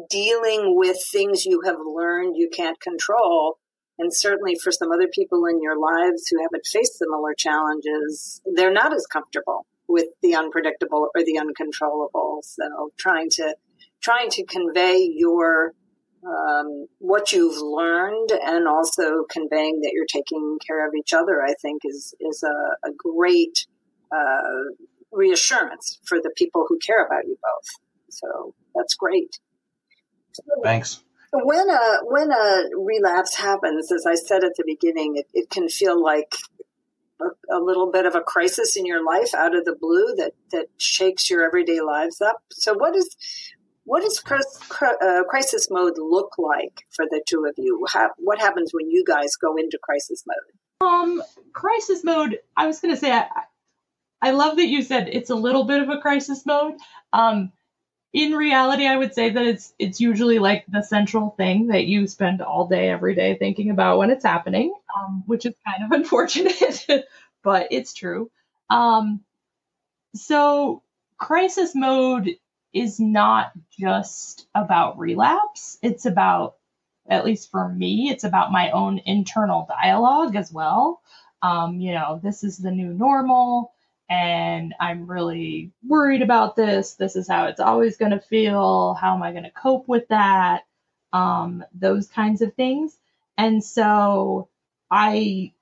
dealing 0.09 0.75
with 0.77 0.97
things 1.11 1.45
you 1.45 1.61
have 1.65 1.77
learned 1.83 2.35
you 2.37 2.49
can't 2.53 2.79
control 2.79 3.57
and 3.97 4.13
certainly 4.13 4.55
for 4.55 4.71
some 4.71 4.91
other 4.91 5.07
people 5.11 5.45
in 5.47 5.61
your 5.61 5.79
lives 5.79 6.27
who 6.29 6.37
haven't 6.41 6.65
faced 6.67 6.99
similar 6.99 7.33
challenges 7.35 8.39
they're 8.53 8.71
not 8.71 8.93
as 8.93 9.07
comfortable 9.07 9.65
with 9.87 10.07
the 10.21 10.35
unpredictable 10.35 11.09
or 11.15 11.23
the 11.23 11.39
uncontrollable. 11.39 12.41
So 12.43 12.91
trying 12.97 13.29
to 13.31 13.55
trying 14.01 14.29
to 14.31 14.45
convey 14.45 15.09
your 15.15 15.73
um, 16.25 16.87
what 16.99 17.31
you've 17.31 17.61
learned 17.61 18.31
and 18.31 18.67
also 18.67 19.23
conveying 19.29 19.81
that 19.81 19.91
you're 19.93 20.05
taking 20.11 20.57
care 20.65 20.87
of 20.87 20.93
each 20.95 21.13
other, 21.13 21.41
I 21.41 21.53
think 21.61 21.81
is 21.85 22.13
is 22.19 22.43
a, 22.43 22.87
a 22.87 22.91
great 22.97 23.65
uh, 24.11 24.73
reassurance 25.11 25.99
for 26.05 26.19
the 26.19 26.31
people 26.35 26.65
who 26.67 26.77
care 26.79 27.05
about 27.05 27.25
you 27.25 27.37
both. 27.41 27.85
So 28.09 28.53
that's 28.75 28.95
great. 28.95 29.39
Thanks. 30.63 31.03
When 31.33 31.69
a 31.69 31.99
when 32.03 32.31
a 32.31 32.69
relapse 32.75 33.35
happens, 33.35 33.91
as 33.91 34.05
I 34.05 34.15
said 34.15 34.43
at 34.43 34.53
the 34.55 34.63
beginning, 34.65 35.17
it, 35.17 35.27
it 35.33 35.49
can 35.49 35.67
feel 35.67 36.01
like 36.01 36.33
a, 37.21 37.57
a, 37.57 37.59
little 37.59 37.91
bit 37.91 38.05
of 38.05 38.15
a 38.15 38.21
crisis 38.21 38.75
in 38.75 38.85
your 38.85 39.03
life 39.03 39.33
out 39.33 39.55
of 39.55 39.65
the 39.65 39.75
blue 39.79 40.13
that 40.17 40.33
that 40.51 40.67
shakes 40.77 41.29
your 41.29 41.45
everyday 41.45 41.81
lives 41.81 42.21
up. 42.21 42.41
So, 42.51 42.73
what 42.73 42.95
is 42.95 43.15
what 43.87 44.03
does 44.03 44.21
uh, 44.81 45.23
crisis 45.29 45.69
mode 45.71 45.97
look 45.97 46.33
like 46.37 46.83
for 46.89 47.05
the 47.09 47.23
two 47.25 47.45
of 47.45 47.53
you? 47.57 47.85
what 48.17 48.39
happens 48.39 48.71
when 48.73 48.89
you 48.89 49.03
guys 49.07 49.35
go 49.37 49.55
into 49.55 49.79
crisis 49.81 50.23
mode? 50.27 50.87
Um, 50.89 51.23
crisis 51.53 52.03
mode. 52.03 52.39
I 52.57 52.67
was 52.67 52.81
going 52.81 52.93
to 52.93 52.99
say, 52.99 53.11
I, 53.11 53.27
I 54.21 54.31
love 54.31 54.57
that 54.57 54.67
you 54.67 54.81
said 54.81 55.07
it's 55.07 55.29
a 55.29 55.35
little 55.35 55.63
bit 55.63 55.81
of 55.81 55.89
a 55.89 55.99
crisis 55.99 56.45
mode. 56.45 56.73
Um, 57.13 57.53
in 58.13 58.33
reality, 58.33 58.87
I 58.87 58.95
would 58.97 59.13
say 59.13 59.29
that 59.29 59.45
it's 59.45 59.73
it's 59.77 59.99
usually 59.99 60.39
like 60.39 60.65
the 60.67 60.81
central 60.81 61.31
thing 61.31 61.67
that 61.67 61.85
you 61.85 62.07
spend 62.07 62.41
all 62.41 62.67
day, 62.67 62.89
every 62.89 63.15
day 63.15 63.35
thinking 63.35 63.69
about 63.69 63.97
when 63.97 64.11
it's 64.11 64.25
happening, 64.25 64.73
um, 64.97 65.23
which 65.25 65.45
is 65.45 65.53
kind 65.65 65.83
of 65.83 65.91
unfortunate, 65.99 66.85
but 67.43 67.67
it's 67.71 67.93
true. 67.93 68.31
Um, 68.69 69.21
so 70.15 70.83
crisis 71.17 71.75
mode 71.75 72.37
is 72.73 72.99
not 72.99 73.51
just 73.77 74.47
about 74.53 74.99
relapse. 74.99 75.77
It's 75.81 76.05
about, 76.05 76.55
at 77.09 77.25
least 77.25 77.51
for 77.51 77.67
me, 77.67 78.09
it's 78.09 78.23
about 78.23 78.51
my 78.51 78.71
own 78.71 78.99
internal 79.05 79.67
dialogue 79.67 80.35
as 80.35 80.51
well. 80.51 81.01
Um, 81.41 81.79
you 81.79 81.93
know, 81.93 82.19
this 82.21 82.43
is 82.43 82.57
the 82.57 82.71
new 82.71 82.93
normal 82.93 83.73
and 84.09 84.73
I'm 84.79 85.07
really 85.07 85.71
worried 85.85 86.21
about 86.21 86.55
this. 86.55 86.93
This 86.93 87.15
is 87.15 87.27
how 87.27 87.45
it's 87.45 87.59
always 87.59 87.97
going 87.97 88.11
to 88.11 88.19
feel. 88.19 88.93
How 88.93 89.15
am 89.15 89.23
I 89.23 89.31
going 89.31 89.43
to 89.43 89.51
cope 89.51 89.87
with 89.87 90.07
that? 90.09 90.65
Um, 91.13 91.63
those 91.73 92.07
kinds 92.07 92.41
of 92.41 92.53
things. 92.53 92.95
And 93.37 93.63
so 93.63 94.49
I 94.89 95.53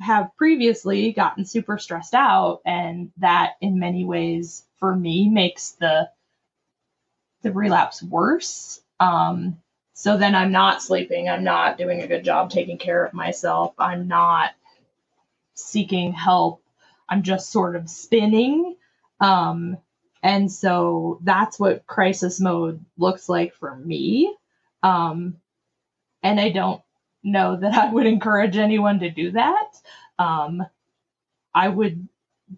have 0.00 0.30
previously 0.36 1.12
gotten 1.12 1.44
super 1.44 1.78
stressed 1.78 2.14
out, 2.14 2.60
and 2.64 3.12
that 3.18 3.52
in 3.60 3.78
many 3.78 4.04
ways 4.04 4.64
for 4.78 4.94
me 4.94 5.28
makes 5.28 5.72
the 5.72 6.08
the 7.42 7.52
relapse 7.52 8.02
worse. 8.02 8.80
Um, 8.98 9.58
so 9.94 10.16
then 10.16 10.34
I'm 10.34 10.52
not 10.52 10.82
sleeping. 10.82 11.28
I'm 11.28 11.44
not 11.44 11.78
doing 11.78 12.02
a 12.02 12.06
good 12.06 12.24
job 12.24 12.50
taking 12.50 12.78
care 12.78 13.04
of 13.04 13.12
myself. 13.12 13.74
I'm 13.78 14.08
not 14.08 14.52
seeking 15.54 16.12
help 16.12 16.62
I'm 17.10 17.22
just 17.22 17.50
sort 17.50 17.76
of 17.76 17.90
spinning. 17.90 18.76
Um, 19.20 19.76
and 20.22 20.50
so 20.50 21.18
that's 21.22 21.58
what 21.58 21.86
crisis 21.86 22.40
mode 22.40 22.84
looks 22.96 23.28
like 23.28 23.54
for 23.54 23.74
me. 23.74 24.34
Um, 24.82 25.36
and 26.22 26.38
I 26.38 26.50
don't 26.50 26.82
know 27.22 27.56
that 27.56 27.74
I 27.74 27.92
would 27.92 28.06
encourage 28.14 28.56
anyone 28.56 29.00
to 29.00 29.10
do 29.10 29.32
that. 29.32 29.72
Um, 30.18 30.64
I 31.54 31.68
would 31.68 32.08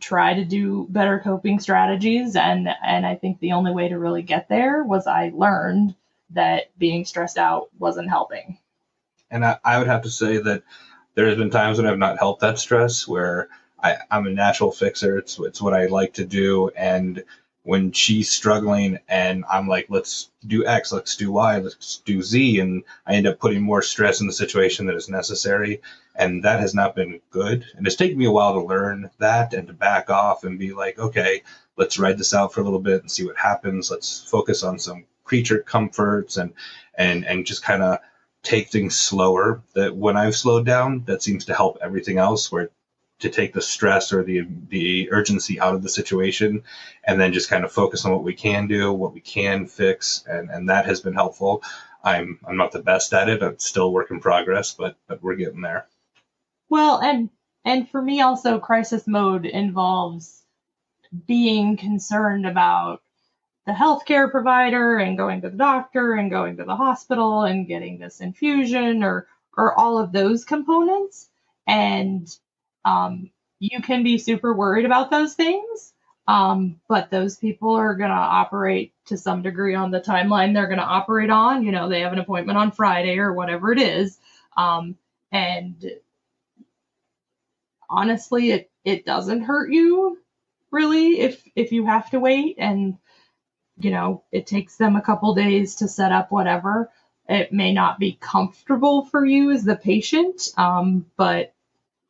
try 0.01 0.35
to 0.35 0.45
do 0.45 0.87
better 0.89 1.21
coping 1.21 1.61
strategies 1.61 2.35
and 2.35 2.67
and 2.83 3.05
I 3.05 3.15
think 3.15 3.41
the 3.41 3.53
only 3.53 3.73
way 3.73 3.89
to 3.89 3.99
really 3.99 4.23
get 4.23 4.49
there 4.49 4.83
was 4.83 5.07
I 5.07 5.33
learned 5.35 5.95
that 6.31 6.77
being 6.79 7.05
stressed 7.05 7.37
out 7.37 7.69
wasn't 7.79 8.09
helping. 8.09 8.59
And 9.31 9.45
I, 9.45 9.59
I 9.63 9.79
would 9.79 9.87
have 9.87 10.03
to 10.03 10.11
say 10.11 10.39
that 10.39 10.63
there 11.15 11.27
has 11.27 11.37
been 11.37 11.51
times 11.51 11.79
when 11.79 11.87
I've 11.87 11.99
not 11.99 12.19
helped 12.19 12.41
that 12.41 12.59
stress 12.59 13.07
where 13.07 13.49
I, 13.83 13.97
am 14.11 14.27
a 14.27 14.31
natural 14.31 14.73
fixer. 14.73 15.19
It's 15.19 15.39
it's 15.39 15.61
what 15.61 15.75
I 15.75 15.87
like 15.87 16.15
to 16.15 16.25
do. 16.25 16.71
And 16.77 17.25
when 17.65 17.93
she's 17.93 18.31
struggling, 18.31 18.99
and 19.09 19.45
I'm 19.51 19.69
like, 19.69 19.87
let's 19.89 20.31
do 20.47 20.67
X, 20.67 20.93
let's 20.93 21.17
do 21.17 21.31
Y, 21.31 21.59
let's 21.59 21.99
do 21.99 22.21
Z, 22.21 22.59
and 22.59 22.83
I 23.07 23.15
end 23.15 23.27
up 23.27 23.39
putting 23.39 23.63
more 23.63 23.83
stress 23.83 24.21
in 24.21 24.27
the 24.27 24.33
situation 24.33 24.87
that 24.87 24.97
is 24.97 25.09
necessary, 25.09 25.81
and 26.17 26.43
that 26.45 26.61
has 26.61 26.75
not 26.75 26.97
been 26.97 27.21
good. 27.31 27.65
And 27.77 27.87
it's 27.87 27.97
taken 27.97 28.19
me 28.19 28.25
a 28.25 28.33
while 28.33 28.55
to 28.55 28.67
learn 28.67 29.11
that 29.19 29.55
and 29.55 29.69
to 29.69 29.73
back 29.73 30.11
off 30.11 30.45
and 30.45 30.59
be 30.59 30.73
like, 30.73 30.99
okay, 30.99 31.43
let's 31.77 31.99
ride 31.99 32.19
this 32.19 32.35
out 32.35 32.53
for 32.53 32.61
a 32.61 32.65
little 32.65 32.81
bit 32.81 33.01
and 33.01 33.11
see 33.11 33.25
what 33.25 33.37
happens. 33.37 33.91
Let's 33.91 34.25
focus 34.25 34.63
on 34.65 34.79
some 34.79 35.05
creature 35.25 35.61
comforts 35.61 36.37
and 36.37 36.53
and 36.95 37.25
and 37.25 37.47
just 37.47 37.63
kind 37.63 37.83
of 37.83 37.99
take 38.43 38.71
things 38.71 38.99
slower 38.99 39.63
that 39.75 39.97
when 39.97 40.17
I've 40.17 40.37
slowed 40.37 40.67
down, 40.67 41.05
that 41.05 41.23
seems 41.23 41.45
to 41.45 41.55
help 41.55 41.79
everything 41.81 42.19
else 42.19 42.51
where 42.51 42.71
to 43.23 43.31
take 43.31 43.53
the 43.53 43.63
stress 43.63 44.13
or 44.13 44.23
the 44.23 44.47
the 44.69 45.11
urgency 45.13 45.59
out 45.61 45.75
of 45.75 45.83
the 45.83 45.89
situation 45.89 46.63
and 47.05 47.21
then 47.21 47.33
just 47.33 47.49
kind 47.49 47.65
of 47.65 47.73
focus 47.73 48.05
on 48.05 48.13
what 48.13 48.25
we 48.25 48.35
can 48.35 48.67
do 48.67 48.93
what 48.93 49.15
we 49.15 49.21
can 49.21 49.67
fix 49.67 50.25
and 50.29 50.51
and 50.51 50.69
that 50.69 50.87
has 50.87 51.01
been 51.01 51.15
helpful. 51.15 51.63
I'm 52.05 52.39
i'm 52.47 52.57
not 52.57 52.73
the 52.73 52.83
best 52.83 53.13
at 53.15 53.29
it. 53.29 53.43
I'm 53.43 53.59
still 53.59 53.93
work 53.93 54.11
in 54.11 54.21
progress 54.21 54.73
but 54.73 54.97
but 55.09 55.23
we're 55.23 55.37
getting 55.37 55.63
there. 55.63 55.87
Well, 56.69 57.01
and 57.01 57.31
and 57.65 57.89
for 57.89 58.03
me 58.03 58.21
also 58.21 58.59
crisis 58.59 59.07
mode 59.07 59.47
involves 59.47 60.43
being 61.27 61.77
concerned 61.77 62.47
about 62.47 63.03
the 63.67 63.73
healthcare 63.73 64.31
provider 64.31 64.97
and 64.97 65.17
going 65.17 65.43
to 65.43 65.51
the 65.51 65.57
doctor 65.57 66.15
and 66.15 66.31
going 66.31 66.57
to 66.57 66.65
the 66.65 66.75
hospital 66.75 67.43
and 67.43 67.69
getting 67.69 67.99
this 67.99 68.21
infusion 68.21 69.05
or 69.05 69.29
or 69.57 69.79
all 69.79 69.99
of 69.99 70.13
those 70.13 70.45
components. 70.45 71.29
And 71.67 72.29
um, 72.85 73.31
you 73.59 73.81
can 73.83 74.03
be 74.03 74.19
super 74.19 74.55
worried 74.55 74.85
about 74.85 75.11
those 75.11 75.35
things 75.35 75.93
um, 76.29 76.81
but 76.89 77.11
those 77.11 77.37
people 77.37 77.75
are 77.75 77.97
going 77.97 78.11
to 78.11 78.17
operate 78.17 78.93
to 79.07 79.17
some 79.17 79.43
degree 79.43 79.75
on 79.75 79.91
the 79.91 80.01
timeline 80.01 80.55
they're 80.55 80.69
going 80.69 80.79
to 80.79 80.85
operate 80.85 81.31
on. 81.31 81.65
You 81.65 81.73
know 81.73 81.89
they 81.89 82.01
have 82.01 82.13
an 82.13 82.21
appointment 82.21 82.59
on 82.59 82.71
friday 82.71 83.19
or 83.19 83.33
whatever 83.33 83.73
it 83.73 83.81
is. 83.81 84.19
Um, 84.57 84.97
and 85.33 85.85
honestly 87.91 88.53
it 88.53 88.71
it 88.85 89.05
doesn't 89.05 89.43
hurt 89.43 89.71
you 89.71 90.19
really 90.71 91.21
if 91.21 91.43
if 91.55 91.73
you 91.73 91.87
have 91.87 92.09
to 92.11 92.21
wait 92.21 92.57
and 92.59 92.97
you 93.79 93.91
know 93.91 94.23
it 94.33 94.47
takes 94.47 94.77
them 94.77 94.97
a 94.97 95.03
couple 95.03 95.35
days 95.35 95.77
to 95.77 95.89
set 95.89 96.13
up 96.13 96.31
whatever. 96.31 96.91
It 97.29 97.53
may 97.53 97.73
not 97.73 97.99
be 97.99 98.19
comfortable 98.21 99.07
for 99.07 99.25
you 99.25 99.51
as 99.51 99.65
the 99.65 99.77
patient 99.77 100.49
um, 100.57 101.07
but 101.17 101.53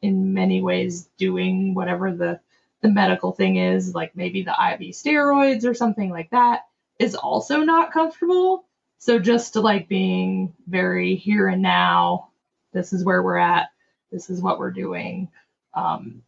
in 0.03 0.35
many 0.35 0.61
ways 0.61 1.09
doing 1.19 1.75
whatever 1.75 2.13
the 2.13 2.41
the 2.83 2.89
medical 2.89 3.33
thing 3.33 3.57
is 3.57 3.95
like 3.95 4.17
maybe 4.17 4.43
the 4.43 4.55
iv 4.73 4.81
steroids 4.81 5.65
or 5.65 5.75
something 5.75 6.11
like 6.11 6.31
that 6.31 6.63
is 6.99 7.15
also 7.15 7.61
not 7.61 7.93
comfortable 7.93 8.65
so 8.99 9.19
just 9.19 9.55
to 9.55 9.61
like 9.61 9.89
being 9.89 10.53
very 10.69 11.15
here 11.15 11.49
and 11.49 11.63
now 11.63 12.29
this 12.73 12.93
is 12.93 13.05
where 13.05 13.23
we're 13.23 13.37
at 13.37 13.69
this 14.11 14.29
is 14.31 14.41
what 14.41 14.59
we're 14.59 14.71
doing 14.73 15.29
um, 15.75 16.23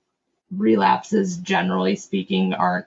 relapses, 0.51 1.37
generally 1.39 1.97
speaking, 1.97 2.55
aren't, 2.55 2.87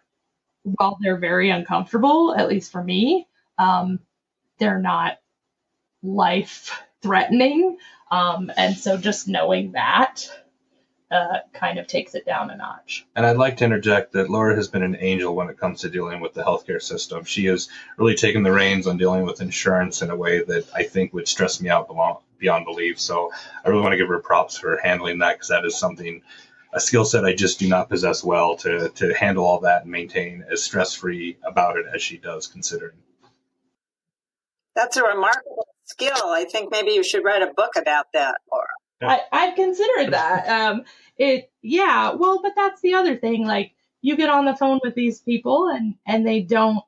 while 0.64 0.98
they're 1.02 1.18
very 1.18 1.50
uncomfortable, 1.50 2.36
at 2.36 2.50
least 2.50 2.72
for 2.72 2.84
me, 2.84 3.28
um, 3.58 4.00
they're 4.60 4.82
not 4.82 5.20
life 6.04 6.84
threatening. 7.02 7.78
Um, 8.12 8.52
and 8.58 8.76
so 8.76 8.98
just 8.98 9.28
knowing 9.28 9.74
that 9.74 10.30
uh, 11.10 11.40
kind 11.54 11.80
of 11.80 11.88
takes 11.88 12.16
it 12.16 12.26
down 12.26 12.50
a 12.50 12.58
notch. 12.58 13.06
And 13.16 13.26
I'd 13.26 13.38
like 13.38 13.58
to 13.58 13.66
interject 13.66 14.12
that 14.14 14.30
Laura 14.30 14.56
has 14.56 14.68
been 14.68 14.84
an 14.84 14.98
angel 15.00 15.36
when 15.36 15.50
it 15.50 15.58
comes 15.58 15.82
to 15.82 15.90
dealing 15.90 16.20
with 16.20 16.34
the 16.34 16.44
healthcare 16.44 16.82
system. 16.82 17.24
She 17.24 17.46
has 17.46 17.70
really 17.98 18.16
taken 18.16 18.44
the 18.44 18.52
reins 18.52 18.88
on 18.88 18.98
dealing 18.98 19.24
with 19.24 19.42
insurance 19.42 20.02
in 20.02 20.10
a 20.10 20.16
way 20.16 20.44
that 20.44 20.66
I 20.76 20.84
think 20.84 21.14
would 21.14 21.28
stress 21.28 21.62
me 21.62 21.70
out 21.70 21.90
beyond 22.40 22.66
belief. 22.66 23.00
So 23.00 23.32
I 23.64 23.70
really 23.70 23.82
want 23.82 23.94
to 23.94 23.98
give 23.98 24.10
her 24.10 24.20
props 24.20 24.58
for 24.58 24.78
handling 24.78 25.20
that 25.20 25.36
because 25.36 25.50
that 25.50 25.66
is 25.66 25.78
something 25.78 26.22
a 26.74 26.80
skill 26.80 27.06
set 27.06 27.26
I 27.26 27.34
just 27.34 27.60
do 27.60 27.68
not 27.70 27.90
possess 27.90 28.24
well 28.24 28.58
to 28.58 28.90
to 28.90 29.14
handle 29.14 29.46
all 29.46 29.62
that 29.62 29.84
and 29.84 29.92
maintain 29.92 30.46
as 30.52 30.62
stress 30.62 30.94
free 30.94 31.38
about 31.44 31.78
it 31.78 31.86
as 31.94 32.02
she 32.02 32.18
does, 32.18 32.48
considering. 32.48 32.98
That's 34.76 34.98
a 34.98 35.04
remarkable 35.04 35.68
skill. 35.86 36.26
I 36.26 36.44
think 36.44 36.70
maybe 36.70 36.92
you 36.92 37.04
should 37.04 37.24
write 37.24 37.42
a 37.42 37.52
book 37.56 37.78
about 37.78 38.08
that, 38.14 38.36
Laura. 38.52 38.68
I, 39.02 39.22
I've 39.32 39.56
considered 39.56 40.14
that. 40.14 40.48
Um, 40.78 40.84
it, 41.18 41.52
yeah, 41.64 42.14
well, 42.14 42.42
but 42.42 42.54
that's 42.56 42.82
the 42.82 42.94
other 42.94 43.16
thing. 43.16 43.46
Like, 43.46 43.74
you 44.02 44.16
get 44.16 44.30
on 44.30 44.46
the 44.46 44.56
phone 44.56 44.80
with 44.84 44.96
these 44.96 45.20
people 45.20 45.70
and 45.70 45.96
and 46.06 46.26
they 46.26 46.42
don't 46.42 46.84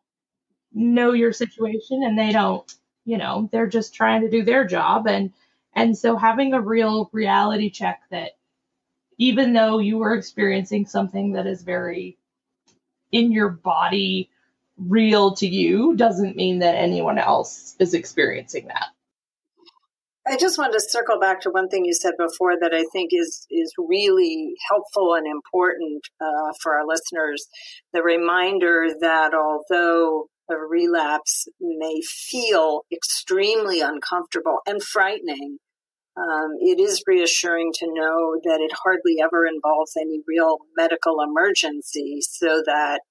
know 0.74 1.14
your 1.14 1.34
situation 1.34 2.04
and 2.04 2.18
they 2.18 2.32
don't, 2.32 2.72
you 3.06 3.18
know, 3.18 3.50
they're 3.52 3.68
just 3.68 3.96
trying 3.96 4.22
to 4.22 4.30
do 4.30 4.44
their 4.44 4.66
job 4.66 5.08
and 5.08 5.34
and 5.74 5.98
so 5.98 6.16
having 6.16 6.54
a 6.54 6.62
real 6.62 7.10
reality 7.14 7.70
check 7.70 8.02
that 8.12 8.32
even 9.18 9.54
though 9.54 9.80
you 9.80 10.02
are 10.04 10.16
experiencing 10.16 10.86
something 10.86 11.34
that 11.34 11.48
is 11.48 11.64
very 11.64 12.18
in 13.12 13.32
your 13.32 13.50
body 13.50 14.30
real 14.78 15.36
to 15.36 15.48
you 15.48 15.96
doesn't 15.96 16.38
mean 16.38 16.60
that 16.60 16.76
anyone 16.76 17.18
else 17.18 17.76
is 17.80 17.94
experiencing 17.94 18.68
that 18.68 18.88
I 20.30 20.38
just 20.38 20.60
wanted 20.60 20.74
to 20.74 20.80
circle 20.88 21.20
back 21.20 21.42
to 21.42 21.50
one 21.50 21.70
thing 21.70 21.86
you 21.86 21.94
said 21.94 22.14
before 22.18 22.54
that 22.62 22.72
I 22.72 22.84
think 22.94 23.10
is 23.12 23.48
is 23.50 23.74
really 23.80 24.54
helpful 24.70 25.16
and 25.16 25.26
important 25.26 26.04
uh, 26.22 26.54
for 26.62 26.76
our 26.76 26.86
listeners. 26.86 27.48
The 27.94 28.04
reminder 28.04 28.90
that 29.00 29.34
although 29.34 30.28
a 30.52 30.56
relapse 30.56 31.48
may 31.60 32.02
feel 32.04 32.82
extremely 32.92 33.82
uncomfortable 33.82 34.60
and 34.68 34.84
frightening, 34.84 35.58
um, 36.16 36.52
it 36.60 36.80
is 36.80 37.04
reassuring 37.08 37.72
to 37.80 37.88
know 37.88 38.40
that 38.44 38.60
it 38.62 38.72
hardly 38.84 39.18
ever 39.24 39.48
involves 39.48 39.94
any 40.00 40.22
real 40.28 40.58
medical 40.78 41.22
emergency, 41.22 42.20
so 42.22 42.62
that 42.68 43.02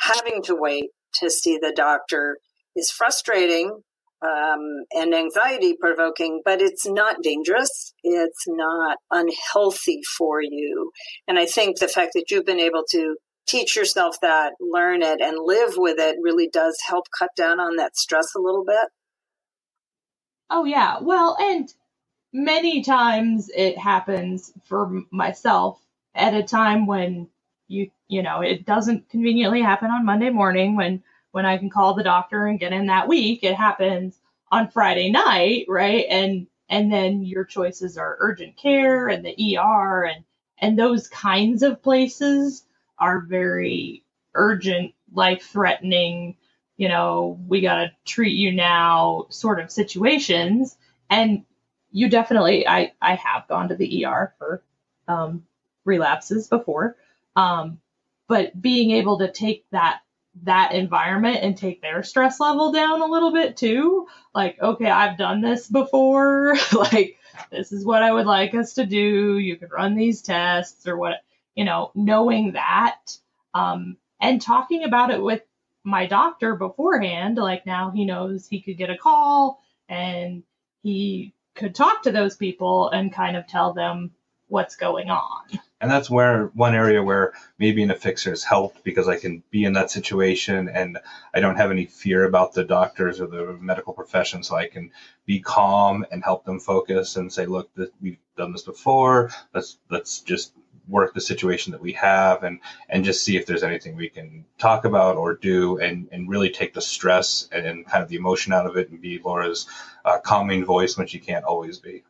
having 0.00 0.42
to 0.44 0.54
wait 0.54 0.88
to 1.16 1.28
see 1.28 1.58
the 1.58 1.72
doctor 1.76 2.38
is 2.74 2.90
frustrating 2.90 3.82
um, 4.22 4.84
and 4.92 5.14
anxiety 5.14 5.74
provoking, 5.78 6.42
but 6.44 6.60
it's 6.60 6.86
not 6.86 7.22
dangerous. 7.22 7.92
It's 8.02 8.44
not 8.46 8.98
unhealthy 9.10 10.00
for 10.16 10.40
you. 10.40 10.92
And 11.26 11.38
I 11.38 11.46
think 11.46 11.78
the 11.78 11.88
fact 11.88 12.12
that 12.14 12.26
you've 12.30 12.46
been 12.46 12.60
able 12.60 12.84
to 12.90 13.16
teach 13.46 13.74
yourself 13.76 14.16
that, 14.22 14.52
learn 14.60 15.02
it, 15.02 15.20
and 15.20 15.36
live 15.44 15.74
with 15.76 15.98
it 15.98 16.16
really 16.22 16.48
does 16.48 16.78
help 16.86 17.06
cut 17.18 17.30
down 17.36 17.58
on 17.58 17.76
that 17.76 17.96
stress 17.96 18.34
a 18.36 18.40
little 18.40 18.64
bit. 18.64 18.88
Oh, 20.48 20.64
yeah. 20.64 20.98
Well, 21.00 21.36
and 21.40 21.72
many 22.32 22.82
times 22.82 23.50
it 23.54 23.78
happens 23.78 24.52
for 24.64 25.02
myself 25.10 25.80
at 26.14 26.34
a 26.34 26.42
time 26.42 26.86
when 26.86 27.28
you 27.68 27.90
you 28.08 28.22
know 28.22 28.40
it 28.40 28.66
doesn't 28.66 29.08
conveniently 29.08 29.62
happen 29.62 29.90
on 29.90 30.04
Monday 30.04 30.30
morning 30.30 30.76
when 30.76 31.02
when 31.32 31.46
I 31.46 31.58
can 31.58 31.70
call 31.70 31.94
the 31.94 32.04
doctor 32.04 32.46
and 32.46 32.60
get 32.60 32.72
in 32.72 32.86
that 32.86 33.08
week 33.08 33.42
it 33.42 33.54
happens 33.54 34.18
on 34.50 34.70
Friday 34.70 35.10
night 35.10 35.66
right? 35.68 36.06
And 36.08 36.46
and 36.68 36.90
then 36.92 37.22
your 37.22 37.44
choices 37.44 37.98
are 37.98 38.16
urgent 38.20 38.56
care 38.56 39.08
and 39.08 39.24
the 39.24 39.58
ER 39.58 40.04
and 40.04 40.24
and 40.58 40.78
those 40.78 41.08
kinds 41.08 41.62
of 41.62 41.82
places 41.82 42.64
are 42.98 43.20
very 43.20 44.04
urgent 44.34 44.94
life 45.12 45.42
threatening 45.42 46.36
you 46.76 46.88
know 46.88 47.38
we 47.46 47.60
got 47.60 47.76
to 47.76 47.92
treat 48.04 48.34
you 48.34 48.52
now 48.52 49.26
sort 49.30 49.60
of 49.60 49.70
situations. 49.70 50.76
And 51.10 51.44
you 51.90 52.08
definitely 52.08 52.66
I 52.66 52.92
I 53.00 53.14
have 53.16 53.48
gone 53.48 53.68
to 53.68 53.76
the 53.76 54.04
ER 54.06 54.34
for 54.38 54.62
um, 55.08 55.44
relapses 55.84 56.48
before, 56.48 56.96
um, 57.36 57.78
but 58.28 58.60
being 58.60 58.92
able 58.92 59.18
to 59.18 59.30
take 59.30 59.66
that 59.72 60.00
that 60.42 60.72
environment 60.72 61.38
and 61.42 61.56
take 61.56 61.82
their 61.82 62.02
stress 62.02 62.40
level 62.40 62.72
down 62.72 63.02
a 63.02 63.06
little 63.06 63.32
bit 63.32 63.56
too. 63.56 64.06
Like, 64.34 64.60
okay, 64.60 64.90
I've 64.90 65.18
done 65.18 65.40
this 65.40 65.68
before. 65.68 66.56
like, 66.72 67.18
this 67.50 67.72
is 67.72 67.84
what 67.84 68.02
I 68.02 68.12
would 68.12 68.26
like 68.26 68.54
us 68.54 68.74
to 68.74 68.86
do. 68.86 69.38
You 69.38 69.56
could 69.56 69.70
run 69.70 69.94
these 69.94 70.22
tests 70.22 70.86
or 70.86 70.96
what, 70.96 71.22
you 71.54 71.64
know, 71.64 71.90
knowing 71.94 72.52
that 72.52 73.16
um, 73.54 73.96
and 74.20 74.40
talking 74.40 74.84
about 74.84 75.10
it 75.10 75.22
with 75.22 75.42
my 75.84 76.06
doctor 76.06 76.56
beforehand. 76.56 77.36
Like, 77.36 77.66
now 77.66 77.90
he 77.90 78.04
knows 78.04 78.46
he 78.46 78.62
could 78.62 78.78
get 78.78 78.90
a 78.90 78.96
call 78.96 79.62
and 79.88 80.42
he 80.82 81.34
could 81.54 81.74
talk 81.74 82.02
to 82.02 82.12
those 82.12 82.36
people 82.36 82.88
and 82.88 83.12
kind 83.12 83.36
of 83.36 83.46
tell 83.46 83.74
them 83.74 84.12
what's 84.52 84.76
going 84.76 85.08
on. 85.08 85.44
And 85.80 85.90
that's 85.90 86.10
where 86.10 86.46
one 86.54 86.74
area 86.74 87.02
where 87.02 87.32
maybe 87.58 87.82
a 87.82 87.94
fixer 87.94 88.30
has 88.30 88.44
helped 88.44 88.84
because 88.84 89.08
I 89.08 89.16
can 89.16 89.42
be 89.50 89.64
in 89.64 89.72
that 89.72 89.90
situation 89.90 90.68
and 90.68 90.98
I 91.34 91.40
don't 91.40 91.56
have 91.56 91.70
any 91.70 91.86
fear 91.86 92.24
about 92.24 92.52
the 92.52 92.62
doctors 92.62 93.18
or 93.18 93.26
the 93.26 93.56
medical 93.58 93.94
profession, 93.94 94.42
so 94.42 94.54
I 94.54 94.68
can 94.68 94.92
be 95.24 95.40
calm 95.40 96.04
and 96.12 96.22
help 96.22 96.44
them 96.44 96.60
focus 96.60 97.16
and 97.16 97.32
say, 97.32 97.46
"Look, 97.46 97.74
this, 97.74 97.88
we've 98.00 98.18
done 98.36 98.52
this 98.52 98.62
before. 98.62 99.30
Let's 99.54 99.78
let's 99.90 100.20
just 100.20 100.52
work 100.86 101.14
the 101.14 101.20
situation 101.20 101.72
that 101.72 101.80
we 101.80 101.92
have 101.92 102.42
and 102.42 102.60
and 102.90 103.04
just 103.04 103.24
see 103.24 103.36
if 103.36 103.46
there's 103.46 103.62
anything 103.62 103.96
we 103.96 104.10
can 104.10 104.44
talk 104.58 104.84
about 104.84 105.16
or 105.16 105.34
do 105.34 105.78
and 105.78 106.08
and 106.12 106.28
really 106.28 106.50
take 106.50 106.74
the 106.74 106.80
stress 106.82 107.48
and, 107.50 107.66
and 107.66 107.86
kind 107.86 108.02
of 108.02 108.08
the 108.10 108.16
emotion 108.16 108.52
out 108.52 108.66
of 108.66 108.76
it 108.76 108.90
and 108.90 109.00
be 109.00 109.18
Laura's 109.24 109.66
uh, 110.04 110.18
calming 110.18 110.64
voice 110.64 110.98
when 110.98 111.06
she 111.06 111.18
can't 111.18 111.44
always 111.44 111.78
be. 111.78 112.04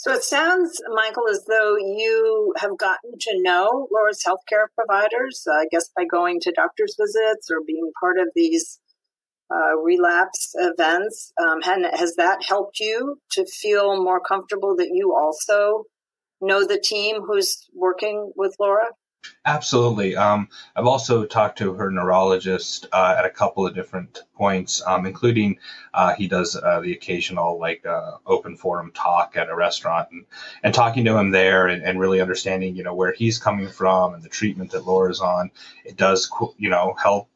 So 0.00 0.14
it 0.14 0.24
sounds, 0.24 0.80
Michael, 0.94 1.28
as 1.28 1.44
though 1.46 1.76
you 1.76 2.54
have 2.56 2.78
gotten 2.78 3.18
to 3.20 3.42
know 3.42 3.86
Laura's 3.92 4.24
healthcare 4.26 4.64
providers, 4.74 5.46
uh, 5.46 5.52
I 5.52 5.66
guess 5.70 5.90
by 5.94 6.06
going 6.06 6.40
to 6.40 6.52
doctor's 6.52 6.96
visits 6.98 7.50
or 7.50 7.58
being 7.66 7.92
part 8.00 8.16
of 8.18 8.28
these 8.34 8.80
uh, 9.54 9.76
relapse 9.76 10.54
events. 10.54 11.34
Um, 11.38 11.60
has 11.60 12.14
that 12.14 12.38
helped 12.48 12.80
you 12.80 13.18
to 13.32 13.44
feel 13.44 14.02
more 14.02 14.20
comfortable 14.20 14.74
that 14.76 14.88
you 14.90 15.14
also 15.14 15.84
know 16.40 16.66
the 16.66 16.80
team 16.82 17.20
who's 17.20 17.68
working 17.74 18.32
with 18.34 18.56
Laura? 18.58 18.86
Absolutely. 19.46 20.16
Um, 20.16 20.48
I've 20.76 20.86
also 20.86 21.24
talked 21.24 21.56
to 21.58 21.72
her 21.72 21.90
neurologist 21.90 22.86
uh, 22.92 23.14
at 23.18 23.24
a 23.24 23.30
couple 23.30 23.66
of 23.66 23.74
different 23.74 24.22
points, 24.34 24.82
um, 24.86 25.06
including 25.06 25.58
uh, 25.94 26.14
he 26.14 26.28
does 26.28 26.56
uh, 26.56 26.80
the 26.80 26.92
occasional 26.92 27.58
like 27.58 27.84
uh, 27.86 28.18
open 28.26 28.56
forum 28.56 28.92
talk 28.94 29.38
at 29.38 29.48
a 29.48 29.54
restaurant, 29.54 30.08
and, 30.12 30.26
and 30.62 30.74
talking 30.74 31.06
to 31.06 31.16
him 31.16 31.30
there 31.30 31.68
and, 31.68 31.82
and, 31.82 31.98
really 31.98 32.20
understanding 32.20 32.76
you 32.76 32.82
know 32.82 32.94
where 32.94 33.12
he's 33.12 33.38
coming 33.38 33.68
from 33.68 34.12
and 34.12 34.22
the 34.22 34.28
treatment 34.28 34.70
that 34.72 34.86
Laura's 34.86 35.20
on. 35.20 35.50
It 35.86 35.96
does 35.96 36.30
you 36.58 36.68
know 36.68 36.94
help 37.02 37.29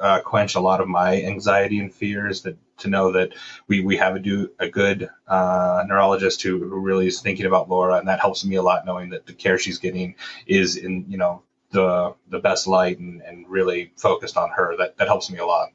uh, 0.00 0.20
quench 0.20 0.54
a 0.54 0.60
lot 0.60 0.80
of 0.80 0.88
my 0.88 1.22
anxiety 1.22 1.78
and 1.78 1.92
fears 1.92 2.42
that 2.42 2.56
to 2.78 2.88
know 2.88 3.12
that 3.12 3.34
we, 3.66 3.80
we 3.80 3.96
have 3.96 4.16
a 4.16 4.20
do 4.20 4.50
a 4.58 4.68
good 4.68 5.08
uh, 5.26 5.84
neurologist 5.86 6.42
who, 6.42 6.58
who 6.58 6.80
really 6.80 7.06
is 7.06 7.20
thinking 7.20 7.46
about 7.46 7.68
Laura, 7.68 7.96
and 7.98 8.08
that 8.08 8.20
helps 8.20 8.44
me 8.44 8.56
a 8.56 8.62
lot 8.62 8.86
knowing 8.86 9.10
that 9.10 9.26
the 9.26 9.32
care 9.32 9.58
she's 9.58 9.78
getting 9.78 10.14
is 10.46 10.76
in 10.76 11.04
you 11.08 11.18
know 11.18 11.42
the 11.70 12.14
the 12.28 12.38
best 12.38 12.66
light 12.66 12.98
and, 12.98 13.20
and 13.22 13.48
really 13.48 13.92
focused 13.96 14.36
on 14.36 14.50
her. 14.50 14.76
That 14.76 14.96
that 14.98 15.08
helps 15.08 15.30
me 15.30 15.38
a 15.38 15.46
lot. 15.46 15.70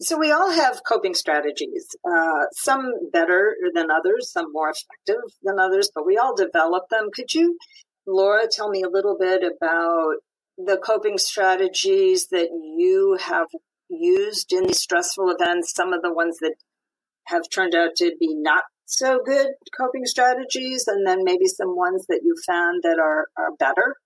So 0.00 0.18
we 0.18 0.30
all 0.30 0.50
have 0.50 0.82
coping 0.86 1.14
strategies, 1.14 1.96
uh, 2.04 2.44
some 2.52 2.92
better 3.12 3.56
than 3.74 3.90
others, 3.90 4.30
some 4.30 4.52
more 4.52 4.70
effective 4.70 5.22
than 5.42 5.58
others, 5.58 5.90
but 5.94 6.04
we 6.04 6.18
all 6.18 6.36
develop 6.36 6.90
them. 6.90 7.08
Could 7.14 7.32
you, 7.32 7.56
Laura, 8.06 8.46
tell 8.46 8.68
me 8.68 8.82
a 8.82 8.90
little 8.90 9.16
bit 9.18 9.42
about 9.42 10.16
the 10.58 10.78
coping 10.78 11.18
strategies 11.18 12.28
that 12.28 12.48
you 12.50 13.18
have 13.20 13.48
used 13.88 14.52
in 14.52 14.66
these 14.66 14.80
stressful 14.80 15.30
events, 15.30 15.72
some 15.74 15.92
of 15.92 16.02
the 16.02 16.12
ones 16.12 16.38
that 16.40 16.54
have 17.24 17.42
turned 17.50 17.74
out 17.74 17.96
to 17.96 18.12
be 18.18 18.34
not 18.34 18.64
so 18.86 19.20
good 19.24 19.48
coping 19.76 20.06
strategies, 20.06 20.86
and 20.86 21.06
then 21.06 21.24
maybe 21.24 21.46
some 21.46 21.76
ones 21.76 22.06
that 22.08 22.20
you 22.22 22.36
found 22.46 22.82
that 22.84 22.98
are, 22.98 23.26
are 23.36 23.52
better? 23.58 23.96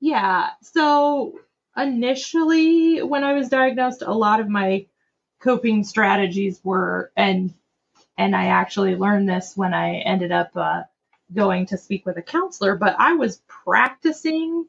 Yeah. 0.00 0.50
So 0.62 1.38
initially, 1.76 3.02
when 3.02 3.24
I 3.24 3.32
was 3.32 3.48
diagnosed, 3.48 4.02
a 4.02 4.12
lot 4.12 4.40
of 4.40 4.48
my 4.48 4.86
coping 5.40 5.84
strategies 5.84 6.60
were, 6.62 7.10
and 7.16 7.52
and 8.16 8.34
I 8.34 8.46
actually 8.46 8.96
learned 8.96 9.28
this 9.28 9.56
when 9.56 9.74
I 9.74 9.96
ended 9.96 10.32
up 10.32 10.50
uh, 10.56 10.82
going 11.34 11.66
to 11.66 11.76
speak 11.76 12.06
with 12.06 12.16
a 12.16 12.22
counselor, 12.22 12.76
but 12.76 12.96
I 12.98 13.14
was 13.14 13.42
practicing 13.46 14.66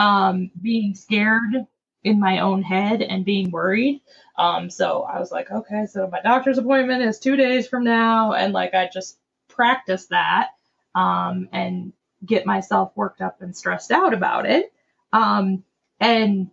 um, 0.00 0.50
being 0.60 0.94
scared 0.94 1.66
in 2.02 2.18
my 2.18 2.38
own 2.38 2.62
head 2.62 3.02
and 3.02 3.22
being 3.22 3.50
worried. 3.50 4.00
Um, 4.38 4.70
so 4.70 5.02
I 5.02 5.20
was 5.20 5.30
like, 5.30 5.50
okay, 5.50 5.84
so 5.84 6.08
my 6.10 6.22
doctor's 6.22 6.56
appointment 6.56 7.02
is 7.02 7.18
two 7.18 7.36
days 7.36 7.68
from 7.68 7.84
now. 7.84 8.32
And 8.32 8.54
like, 8.54 8.72
I 8.72 8.88
just 8.90 9.18
practice 9.48 10.06
that 10.06 10.52
um, 10.94 11.50
and 11.52 11.92
get 12.24 12.46
myself 12.46 12.92
worked 12.96 13.20
up 13.20 13.42
and 13.42 13.54
stressed 13.54 13.92
out 13.92 14.14
about 14.14 14.46
it. 14.46 14.72
Um, 15.12 15.64
and 16.00 16.50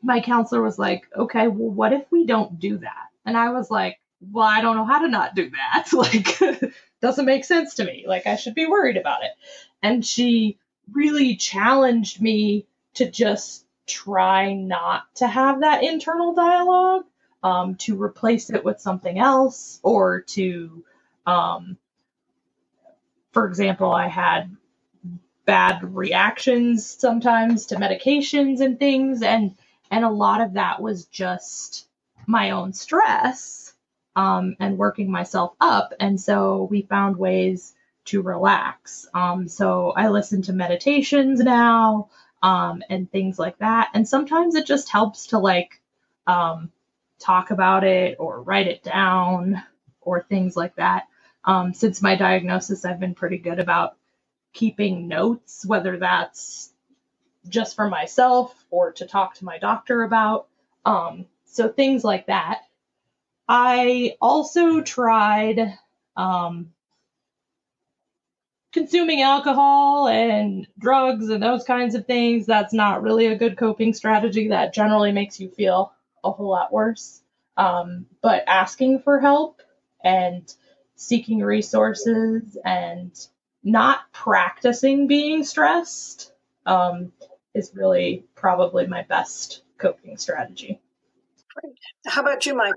my 0.00 0.20
counselor 0.20 0.62
was 0.62 0.78
like, 0.78 1.02
okay, 1.16 1.48
well, 1.48 1.70
what 1.70 1.92
if 1.92 2.04
we 2.12 2.26
don't 2.26 2.60
do 2.60 2.78
that? 2.78 3.08
And 3.26 3.36
I 3.36 3.50
was 3.50 3.72
like, 3.72 3.98
well, 4.20 4.46
I 4.46 4.60
don't 4.60 4.76
know 4.76 4.84
how 4.84 5.00
to 5.00 5.08
not 5.08 5.34
do 5.34 5.50
that. 5.50 5.88
Like, 5.92 6.38
doesn't 7.02 7.26
make 7.26 7.44
sense 7.44 7.74
to 7.74 7.84
me. 7.84 8.04
Like, 8.06 8.28
I 8.28 8.36
should 8.36 8.54
be 8.54 8.66
worried 8.66 8.96
about 8.96 9.24
it. 9.24 9.32
And 9.82 10.06
she 10.06 10.58
really 10.90 11.36
challenged 11.36 12.20
me 12.20 12.66
to 12.94 13.10
just 13.10 13.64
try 13.86 14.52
not 14.54 15.02
to 15.16 15.26
have 15.26 15.60
that 15.60 15.82
internal 15.84 16.34
dialogue, 16.34 17.04
um, 17.42 17.74
to 17.76 18.00
replace 18.00 18.50
it 18.50 18.64
with 18.64 18.80
something 18.80 19.18
else, 19.18 19.80
or 19.82 20.22
to, 20.22 20.84
um, 21.26 21.76
for 23.32 23.46
example, 23.46 23.92
I 23.92 24.08
had 24.08 24.56
bad 25.44 25.94
reactions 25.94 26.86
sometimes 26.86 27.66
to 27.66 27.76
medications 27.76 28.60
and 28.60 28.78
things, 28.78 29.22
and 29.22 29.56
and 29.90 30.04
a 30.04 30.10
lot 30.10 30.40
of 30.40 30.54
that 30.54 30.80
was 30.80 31.06
just 31.06 31.86
my 32.26 32.50
own 32.50 32.72
stress 32.72 33.74
um, 34.16 34.56
and 34.60 34.78
working 34.78 35.10
myself 35.10 35.54
up. 35.60 35.92
And 36.00 36.20
so 36.20 36.66
we 36.70 36.82
found 36.82 37.16
ways 37.16 37.74
to 38.06 38.22
relax. 38.22 39.06
Um, 39.14 39.48
so 39.48 39.92
I 39.96 40.08
listen 40.08 40.42
to 40.42 40.52
meditations 40.52 41.40
now 41.40 42.10
um, 42.42 42.82
and 42.90 43.10
things 43.10 43.38
like 43.38 43.58
that. 43.58 43.90
And 43.94 44.06
sometimes 44.08 44.54
it 44.54 44.66
just 44.66 44.90
helps 44.90 45.28
to 45.28 45.38
like 45.38 45.80
um, 46.26 46.72
talk 47.18 47.50
about 47.50 47.84
it 47.84 48.16
or 48.18 48.42
write 48.42 48.66
it 48.66 48.82
down 48.82 49.62
or 50.00 50.22
things 50.22 50.56
like 50.56 50.76
that. 50.76 51.04
Um, 51.44 51.74
since 51.74 52.02
my 52.02 52.16
diagnosis, 52.16 52.84
I've 52.84 53.00
been 53.00 53.14
pretty 53.14 53.38
good 53.38 53.58
about 53.58 53.96
keeping 54.52 55.08
notes, 55.08 55.64
whether 55.64 55.98
that's 55.98 56.70
just 57.48 57.74
for 57.74 57.88
myself 57.88 58.54
or 58.70 58.92
to 58.92 59.06
talk 59.06 59.34
to 59.34 59.44
my 59.44 59.58
doctor 59.58 60.02
about. 60.02 60.46
Um, 60.84 61.26
so 61.44 61.68
things 61.68 62.04
like 62.04 62.26
that. 62.26 62.62
I 63.48 64.16
also 64.20 64.80
tried 64.80 65.78
um, 66.16 66.72
consuming 68.72 69.22
alcohol 69.22 70.08
and 70.08 70.66
drugs 70.78 71.28
and 71.28 71.42
those 71.42 71.64
kinds 71.64 71.94
of 71.94 72.06
things, 72.06 72.46
that's 72.46 72.72
not 72.72 73.02
really 73.02 73.26
a 73.26 73.36
good 73.36 73.56
coping 73.56 73.92
strategy. 73.92 74.48
That 74.48 74.74
generally 74.74 75.12
makes 75.12 75.38
you 75.38 75.50
feel 75.50 75.92
a 76.24 76.30
whole 76.30 76.50
lot 76.50 76.72
worse. 76.72 77.20
Um, 77.56 78.06
but 78.22 78.44
asking 78.46 79.00
for 79.00 79.20
help 79.20 79.60
and 80.02 80.52
seeking 80.96 81.40
resources 81.40 82.56
and 82.64 83.12
not 83.62 84.10
practicing 84.12 85.06
being 85.06 85.44
stressed 85.44 86.32
um, 86.66 87.12
is 87.54 87.72
really 87.74 88.24
probably 88.34 88.86
my 88.86 89.02
best 89.02 89.62
coping 89.78 90.16
strategy. 90.16 90.80
How 92.06 92.22
about 92.22 92.46
you, 92.46 92.54
Mike? 92.54 92.72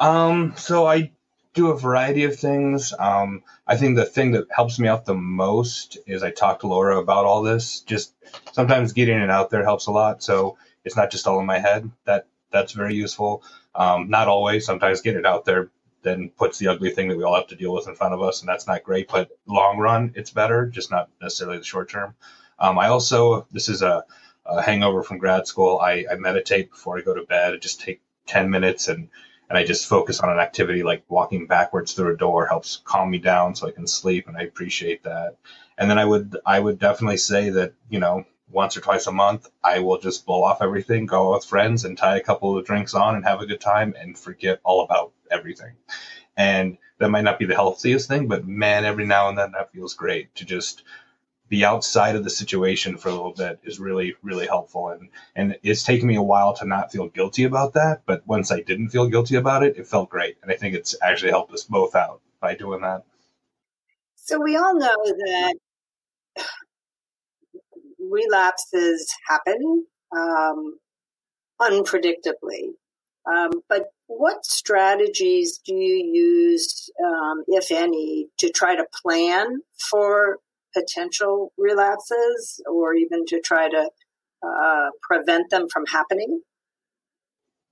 Um, 0.00 0.54
so 0.56 0.86
I 0.86 1.12
do 1.54 1.68
a 1.68 1.78
variety 1.78 2.24
of 2.24 2.36
things. 2.36 2.92
Um, 2.98 3.42
I 3.66 3.76
think 3.76 3.96
the 3.96 4.04
thing 4.04 4.32
that 4.32 4.48
helps 4.50 4.78
me 4.78 4.88
out 4.88 5.06
the 5.06 5.14
most 5.14 5.98
is 6.06 6.22
I 6.22 6.30
talk 6.30 6.60
to 6.60 6.66
Laura 6.66 6.98
about 6.98 7.24
all 7.24 7.42
this. 7.42 7.80
Just 7.80 8.12
sometimes 8.52 8.92
getting 8.92 9.18
it 9.18 9.30
out 9.30 9.50
there 9.50 9.64
helps 9.64 9.86
a 9.86 9.92
lot. 9.92 10.22
So 10.22 10.58
it's 10.84 10.96
not 10.96 11.10
just 11.10 11.26
all 11.26 11.40
in 11.40 11.46
my 11.46 11.60
head. 11.60 11.90
That 12.04 12.26
that's 12.50 12.72
very 12.72 12.94
useful. 12.94 13.42
Um, 13.74 14.10
not 14.10 14.28
always. 14.28 14.66
Sometimes 14.66 15.00
getting 15.00 15.20
it 15.20 15.26
out 15.26 15.44
there 15.44 15.70
then 16.02 16.30
puts 16.36 16.58
the 16.58 16.68
ugly 16.68 16.90
thing 16.90 17.08
that 17.08 17.16
we 17.16 17.24
all 17.24 17.34
have 17.34 17.46
to 17.48 17.56
deal 17.56 17.72
with 17.72 17.88
in 17.88 17.94
front 17.94 18.12
of 18.14 18.20
us, 18.22 18.40
and 18.40 18.48
that's 18.48 18.66
not 18.66 18.84
great. 18.84 19.08
But 19.08 19.30
long 19.46 19.78
run, 19.78 20.12
it's 20.14 20.30
better, 20.30 20.66
just 20.66 20.90
not 20.90 21.08
necessarily 21.20 21.58
the 21.58 21.64
short 21.64 21.88
term. 21.88 22.14
Um, 22.58 22.78
I 22.78 22.88
also 22.88 23.46
this 23.50 23.68
is 23.68 23.80
a, 23.82 24.04
a 24.44 24.60
hangover 24.60 25.02
from 25.02 25.18
grad 25.18 25.46
school. 25.46 25.78
I, 25.78 26.04
I 26.10 26.16
meditate 26.16 26.70
before 26.70 26.98
I 26.98 27.02
go 27.02 27.14
to 27.14 27.22
bed. 27.22 27.54
I 27.54 27.56
just 27.56 27.80
take 27.80 28.02
ten 28.26 28.50
minutes 28.50 28.88
and 28.88 29.08
and 29.48 29.58
I 29.58 29.64
just 29.64 29.88
focus 29.88 30.20
on 30.20 30.30
an 30.30 30.38
activity 30.38 30.82
like 30.82 31.04
walking 31.08 31.46
backwards 31.46 31.92
through 31.92 32.14
a 32.14 32.16
door 32.16 32.46
helps 32.46 32.80
calm 32.84 33.10
me 33.10 33.18
down 33.18 33.54
so 33.54 33.68
I 33.68 33.72
can 33.72 33.86
sleep 33.86 34.28
and 34.28 34.36
I 34.36 34.42
appreciate 34.42 35.04
that. 35.04 35.36
And 35.76 35.90
then 35.90 35.98
I 35.98 36.04
would 36.04 36.36
I 36.46 36.60
would 36.60 36.78
definitely 36.78 37.18
say 37.18 37.50
that, 37.50 37.74
you 37.88 37.98
know, 37.98 38.24
once 38.50 38.76
or 38.76 38.80
twice 38.80 39.06
a 39.06 39.12
month 39.12 39.48
I 39.62 39.80
will 39.80 39.98
just 39.98 40.26
blow 40.26 40.44
off 40.44 40.62
everything, 40.62 41.06
go 41.06 41.28
out 41.32 41.38
with 41.38 41.44
friends 41.44 41.84
and 41.84 41.98
tie 41.98 42.16
a 42.16 42.22
couple 42.22 42.56
of 42.56 42.64
drinks 42.64 42.94
on 42.94 43.16
and 43.16 43.24
have 43.24 43.40
a 43.40 43.46
good 43.46 43.60
time 43.60 43.94
and 43.98 44.18
forget 44.18 44.60
all 44.64 44.84
about 44.84 45.12
everything. 45.30 45.74
And 46.36 46.78
that 46.98 47.10
might 47.10 47.24
not 47.24 47.38
be 47.38 47.46
the 47.46 47.54
healthiest 47.54 48.08
thing, 48.08 48.28
but 48.28 48.46
man, 48.46 48.84
every 48.84 49.06
now 49.06 49.28
and 49.28 49.36
then 49.36 49.52
that 49.52 49.72
feels 49.72 49.94
great 49.94 50.34
to 50.36 50.44
just 50.44 50.84
be 51.54 51.64
outside 51.64 52.16
of 52.16 52.24
the 52.24 52.30
situation 52.30 52.96
for 52.96 53.08
a 53.08 53.12
little 53.12 53.32
bit 53.32 53.60
is 53.64 53.78
really 53.78 54.14
really 54.22 54.46
helpful. 54.46 54.88
And 54.88 55.08
and 55.36 55.56
it's 55.62 55.84
taken 55.84 56.08
me 56.08 56.16
a 56.16 56.22
while 56.22 56.52
to 56.56 56.64
not 56.64 56.90
feel 56.92 57.08
guilty 57.08 57.44
about 57.44 57.74
that 57.74 58.02
but 58.06 58.26
once 58.26 58.50
i 58.50 58.60
didn't 58.60 58.90
feel 58.90 59.08
guilty 59.08 59.36
about 59.36 59.62
it 59.62 59.76
it 59.76 59.86
felt 59.86 60.08
great. 60.10 60.36
And 60.42 60.50
i 60.50 60.56
think 60.56 60.74
it's 60.74 60.94
actually 61.02 61.30
helped 61.30 61.52
us 61.52 61.64
both 61.64 61.94
out 61.94 62.20
by 62.40 62.54
doing 62.54 62.82
that. 62.82 63.04
So 64.16 64.40
we 64.40 64.56
all 64.56 64.74
know 64.74 64.96
that 65.04 65.54
relapses 68.10 69.06
happen 69.28 69.86
um, 70.16 70.78
unpredictably. 71.60 72.64
Um, 73.32 73.52
but 73.68 73.84
what 74.06 74.44
strategies 74.44 75.58
do 75.64 75.74
you 75.74 75.96
use, 76.12 76.90
um, 77.04 77.44
if 77.48 77.70
any, 77.70 78.28
to 78.38 78.50
try 78.50 78.76
to 78.76 78.86
plan 79.02 79.60
for 79.90 80.38
potential 80.74 81.52
relapses 81.56 82.60
or 82.70 82.94
even 82.94 83.24
to 83.26 83.40
try 83.40 83.68
to 83.68 83.90
uh, 84.42 84.90
prevent 85.02 85.50
them 85.50 85.68
from 85.72 85.84
happening? 85.86 86.40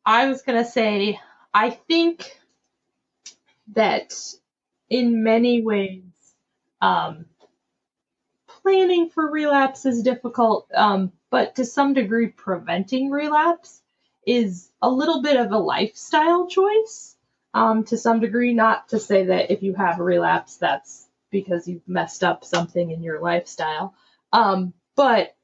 I 0.04 0.26
was 0.26 0.42
going 0.42 0.62
to 0.62 0.68
say, 0.68 1.20
I 1.54 1.70
think 1.70 2.38
that 3.74 4.14
in 4.90 5.22
many 5.22 5.62
ways, 5.62 6.02
um, 6.80 7.26
planning 8.62 9.10
for 9.10 9.30
relapse 9.30 9.86
is 9.86 10.02
difficult, 10.02 10.68
um, 10.74 11.12
but 11.30 11.56
to 11.56 11.64
some 11.64 11.94
degree, 11.94 12.28
preventing 12.28 13.10
relapse 13.10 13.80
is 14.26 14.70
a 14.80 14.90
little 14.90 15.22
bit 15.22 15.36
of 15.36 15.52
a 15.52 15.58
lifestyle 15.58 16.46
choice. 16.46 17.16
Um, 17.54 17.84
to 17.84 17.98
some 17.98 18.20
degree, 18.20 18.54
not 18.54 18.88
to 18.88 18.98
say 18.98 19.26
that 19.26 19.50
if 19.50 19.62
you 19.62 19.74
have 19.74 20.00
a 20.00 20.02
relapse, 20.02 20.56
that's 20.56 21.06
because 21.32 21.66
you've 21.66 21.88
messed 21.88 22.22
up 22.22 22.44
something 22.44 22.92
in 22.92 23.02
your 23.02 23.20
lifestyle. 23.20 23.94
Um, 24.32 24.72
but 24.94 25.34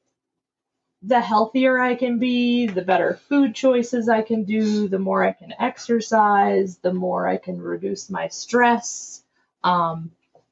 the 1.01 1.19
healthier 1.21 1.79
I 1.79 1.95
can 1.95 2.19
be, 2.19 2.67
the 2.67 2.81
better 2.81 3.19
food 3.27 3.55
choices 3.55 4.09
I 4.09 4.21
can 4.21 4.43
do, 4.43 4.87
the 4.87 4.99
more 4.99 5.23
I 5.23 5.31
can 5.31 5.53
exercise, 5.59 6.77
the 6.77 6.93
more 6.93 7.27
I 7.27 7.37
can 7.37 7.61
reduce 7.61 8.09
my 8.09 8.27
stress, 8.27 9.23
um, 9.63 10.11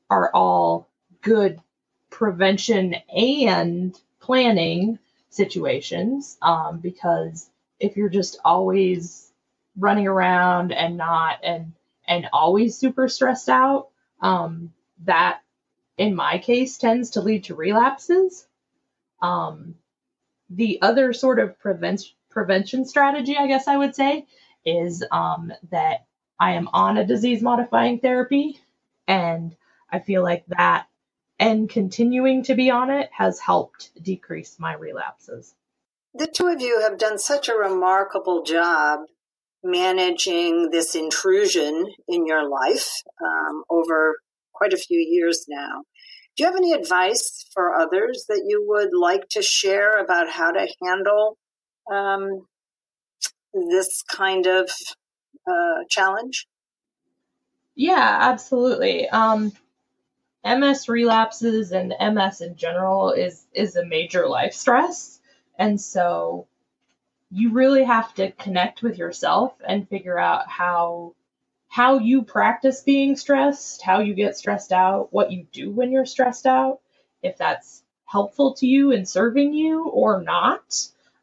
are 0.09 0.31
all 0.33 0.89
good 1.21 1.61
prevention 2.09 2.95
and 3.15 3.99
planning 4.21 4.99
situations. 5.29 6.37
Um, 6.41 6.79
because 6.79 7.49
if 7.79 7.97
you're 7.97 8.09
just 8.09 8.39
always 8.43 9.31
running 9.77 10.07
around 10.07 10.71
and 10.71 10.97
not 10.97 11.39
and 11.43 11.73
and 12.07 12.27
always 12.31 12.77
super 12.77 13.09
stressed 13.09 13.49
out, 13.49 13.89
um, 14.21 14.73
that 15.05 15.41
in 15.97 16.15
my 16.15 16.37
case 16.37 16.77
tends 16.77 17.11
to 17.11 17.21
lead 17.21 17.45
to 17.45 17.55
relapses. 17.55 18.45
Um, 19.21 19.75
the 20.49 20.81
other 20.81 21.13
sort 21.13 21.39
of 21.39 21.59
prevention 21.59 22.11
prevention 22.29 22.85
strategy, 22.85 23.35
I 23.35 23.47
guess 23.47 23.67
I 23.67 23.77
would 23.77 23.95
say, 23.95 24.27
is 24.63 25.03
um, 25.11 25.51
that 25.71 26.05
I 26.39 26.51
am 26.53 26.69
on 26.71 26.97
a 26.97 27.05
disease 27.05 27.41
modifying 27.41 27.99
therapy, 27.99 28.59
and 29.07 29.55
I 29.89 29.99
feel 29.99 30.21
like 30.21 30.45
that 30.47 30.87
and 31.39 31.69
continuing 31.69 32.43
to 32.43 32.55
be 32.55 32.69
on 32.69 32.89
it 32.89 33.09
has 33.13 33.39
helped 33.39 33.91
decrease 34.01 34.57
my 34.59 34.73
relapses. 34.73 35.53
The 36.13 36.27
two 36.27 36.47
of 36.47 36.61
you 36.61 36.81
have 36.81 36.97
done 36.97 37.19
such 37.19 37.47
a 37.47 37.53
remarkable 37.53 38.43
job 38.43 39.01
managing 39.63 40.71
this 40.71 40.95
intrusion 40.95 41.85
in 42.07 42.25
your 42.25 42.47
life 42.47 43.03
um, 43.23 43.63
over 43.69 44.17
quite 44.57 44.73
a 44.73 44.77
few 44.77 44.99
years 44.99 45.45
now. 45.47 45.83
Do 46.35 46.43
you 46.43 46.49
have 46.49 46.55
any 46.55 46.73
advice 46.73 47.45
for 47.53 47.75
others 47.75 48.25
that 48.29 48.43
you 48.45 48.63
would 48.67 48.91
like 48.93 49.27
to 49.29 49.41
share 49.41 49.97
about 49.97 50.29
how 50.29 50.51
to 50.51 50.67
handle 50.83 51.37
um, 51.91 52.45
this 53.53 54.03
kind 54.03 54.45
of 54.45 54.69
uh, 55.47 55.83
challenge? 55.89 56.47
Yeah, 57.75 58.17
absolutely. 58.21 59.09
Um, 59.09 59.51
MS 60.45 60.87
relapses 60.89 61.71
and 61.71 61.93
MS 61.99 62.41
in 62.41 62.55
general 62.55 63.11
is 63.11 63.45
is 63.53 63.75
a 63.75 63.85
major 63.85 64.27
life 64.27 64.53
stress, 64.53 65.19
and 65.57 65.79
so 65.79 66.47
you 67.29 67.51
really 67.51 67.83
have 67.83 68.13
to 68.15 68.31
connect 68.31 68.81
with 68.81 68.97
yourself 68.97 69.53
and 69.67 69.89
figure 69.89 70.17
out 70.17 70.49
how 70.49 71.13
how 71.77 71.99
you 71.99 72.23
practice 72.23 72.81
being 72.81 73.15
stressed, 73.15 73.83
how 73.83 73.99
you 73.99 74.15
get 74.15 74.35
stressed 74.35 74.71
out, 74.71 75.13
what 75.13 75.31
you 75.31 75.45
do 75.51 75.69
when 75.69 75.91
you're 75.91 76.07
stressed 76.07 76.47
out, 76.47 76.79
if 77.21 77.37
that's 77.37 77.83
helpful 78.05 78.55
to 78.55 78.65
you 78.65 78.91
and 78.93 79.07
serving 79.07 79.53
you 79.53 79.87
or 79.89 80.23
not. 80.23 80.75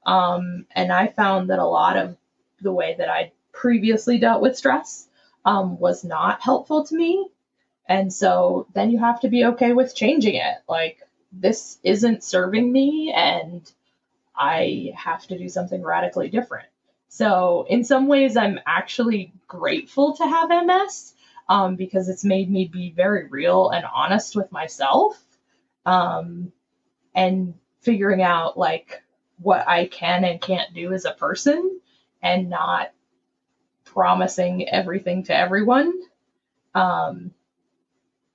Um, 0.06 0.64
and 0.70 0.92
I 0.92 1.08
found 1.08 1.50
that 1.50 1.58
a 1.58 1.66
lot 1.66 1.96
of 1.96 2.16
the 2.62 2.70
way 2.72 2.94
that 2.98 3.08
I 3.08 3.32
previously 3.52 4.18
dealt 4.18 4.42
with 4.42 4.56
stress 4.56 5.08
um, 5.44 5.76
was 5.80 6.04
not 6.04 6.40
helpful 6.40 6.84
to 6.84 6.94
me. 6.94 7.26
And 7.88 8.12
so 8.12 8.68
then 8.74 8.92
you 8.92 9.00
have 9.00 9.22
to 9.22 9.28
be 9.28 9.46
okay 9.46 9.72
with 9.72 9.96
changing 9.96 10.36
it. 10.36 10.58
Like, 10.68 11.00
this 11.32 11.80
isn't 11.82 12.22
serving 12.22 12.70
me, 12.70 13.12
and 13.12 13.68
I 14.36 14.92
have 14.94 15.26
to 15.26 15.36
do 15.36 15.48
something 15.48 15.82
radically 15.82 16.28
different. 16.28 16.68
So, 17.08 17.66
in 17.68 17.84
some 17.84 18.08
ways, 18.08 18.36
I'm 18.36 18.58
actually 18.66 19.32
grateful 19.46 20.16
to 20.16 20.26
have 20.26 20.50
MS 20.50 21.14
um, 21.48 21.76
because 21.76 22.08
it's 22.08 22.24
made 22.24 22.50
me 22.50 22.66
be 22.66 22.90
very 22.90 23.28
real 23.28 23.70
and 23.70 23.84
honest 23.84 24.34
with 24.34 24.50
myself 24.50 25.22
um, 25.86 26.52
and 27.14 27.54
figuring 27.80 28.22
out 28.22 28.58
like 28.58 29.02
what 29.38 29.66
I 29.68 29.86
can 29.86 30.24
and 30.24 30.40
can't 30.40 30.74
do 30.74 30.92
as 30.92 31.04
a 31.04 31.12
person 31.12 31.80
and 32.22 32.48
not 32.48 32.92
promising 33.84 34.68
everything 34.68 35.24
to 35.24 35.36
everyone. 35.36 35.92
Um, 36.74 37.32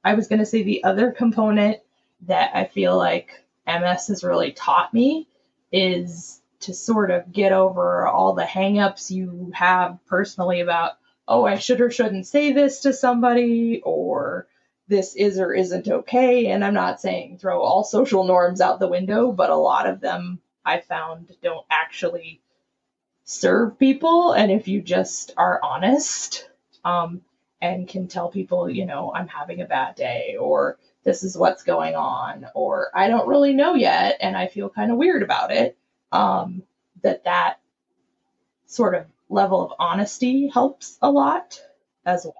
I 0.03 0.13
was 0.13 0.27
going 0.27 0.39
to 0.39 0.45
say 0.45 0.63
the 0.63 0.83
other 0.83 1.11
component 1.11 1.79
that 2.27 2.51
I 2.53 2.65
feel 2.65 2.97
like 2.97 3.43
MS 3.67 4.07
has 4.07 4.23
really 4.23 4.51
taught 4.51 4.93
me 4.93 5.27
is 5.71 6.38
to 6.61 6.73
sort 6.73 7.11
of 7.11 7.31
get 7.31 7.53
over 7.53 8.07
all 8.07 8.33
the 8.33 8.43
hangups 8.43 9.11
you 9.11 9.51
have 9.53 9.99
personally 10.07 10.59
about, 10.59 10.93
oh, 11.27 11.45
I 11.45 11.57
should 11.57 11.79
or 11.81 11.91
shouldn't 11.91 12.27
say 12.27 12.51
this 12.51 12.81
to 12.81 12.93
somebody, 12.93 13.81
or 13.83 14.47
this 14.87 15.15
is 15.15 15.39
or 15.39 15.53
isn't 15.53 15.87
okay. 15.87 16.47
And 16.47 16.65
I'm 16.65 16.73
not 16.73 16.99
saying 16.99 17.37
throw 17.37 17.61
all 17.61 17.83
social 17.83 18.23
norms 18.25 18.61
out 18.61 18.79
the 18.79 18.87
window, 18.87 19.31
but 19.31 19.49
a 19.49 19.55
lot 19.55 19.87
of 19.87 20.01
them 20.01 20.39
I 20.65 20.79
found 20.79 21.31
don't 21.41 21.65
actually 21.69 22.41
serve 23.23 23.79
people. 23.79 24.33
And 24.33 24.51
if 24.51 24.67
you 24.67 24.81
just 24.81 25.33
are 25.37 25.59
honest 25.63 26.49
um, 26.83 27.21
and 27.61 27.87
can 27.87 28.07
tell 28.07 28.29
people, 28.29 28.69
you 28.69 28.85
know, 28.85 29.13
I'm 29.13 29.27
having 29.27 29.61
a 29.61 29.65
bad 29.65 29.95
day, 29.95 30.35
or 30.39 30.77
this 31.03 31.23
is 31.23 31.37
what's 31.37 31.63
going 31.63 31.95
on, 31.95 32.47
or 32.55 32.89
I 32.93 33.07
don't 33.07 33.27
really 33.27 33.53
know 33.53 33.75
yet, 33.75 34.17
and 34.19 34.35
I 34.35 34.47
feel 34.47 34.69
kind 34.69 34.91
of 34.91 34.97
weird 34.97 35.23
about 35.23 35.51
it 35.51 35.77
um, 36.11 36.63
that 37.03 37.23
that 37.25 37.59
sort 38.65 38.95
of 38.95 39.05
level 39.29 39.63
of 39.63 39.73
honesty 39.79 40.47
helps 40.47 40.97
a 41.01 41.11
lot 41.11 41.61
as 42.05 42.25
well. 42.25 42.35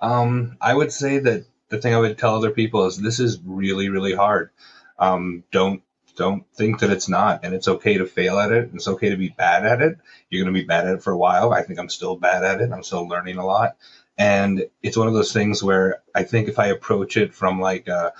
Um, 0.00 0.56
I 0.60 0.74
would 0.74 0.92
say 0.92 1.18
that 1.18 1.46
the 1.68 1.78
thing 1.78 1.94
I 1.94 1.98
would 1.98 2.18
tell 2.18 2.34
other 2.36 2.50
people 2.50 2.86
is 2.86 2.96
this 2.96 3.20
is 3.20 3.40
really, 3.44 3.88
really 3.88 4.14
hard. 4.14 4.50
Um, 4.98 5.44
don't 5.50 5.82
don't 6.16 6.44
think 6.54 6.80
that 6.80 6.90
it's 6.90 7.08
not, 7.08 7.40
and 7.44 7.54
it's 7.54 7.68
okay 7.68 7.98
to 7.98 8.06
fail 8.06 8.38
at 8.38 8.50
it. 8.50 8.70
It's 8.72 8.88
okay 8.88 9.10
to 9.10 9.16
be 9.16 9.28
bad 9.28 9.66
at 9.66 9.82
it. 9.82 9.98
You're 10.30 10.42
going 10.42 10.54
to 10.54 10.60
be 10.60 10.66
bad 10.66 10.86
at 10.86 10.94
it 10.94 11.02
for 11.02 11.12
a 11.12 11.18
while. 11.18 11.52
I 11.52 11.62
think 11.62 11.78
I'm 11.78 11.90
still 11.90 12.16
bad 12.16 12.42
at 12.42 12.62
it. 12.62 12.72
I'm 12.72 12.82
still 12.82 13.06
learning 13.06 13.36
a 13.36 13.44
lot, 13.44 13.76
and 14.16 14.66
it's 14.82 14.96
one 14.96 15.08
of 15.08 15.14
those 15.14 15.32
things 15.32 15.62
where 15.62 16.02
I 16.14 16.22
think 16.22 16.48
if 16.48 16.58
I 16.58 16.68
approach 16.68 17.16
it 17.16 17.34
from 17.34 17.60
like 17.60 17.88
a 17.88 18.12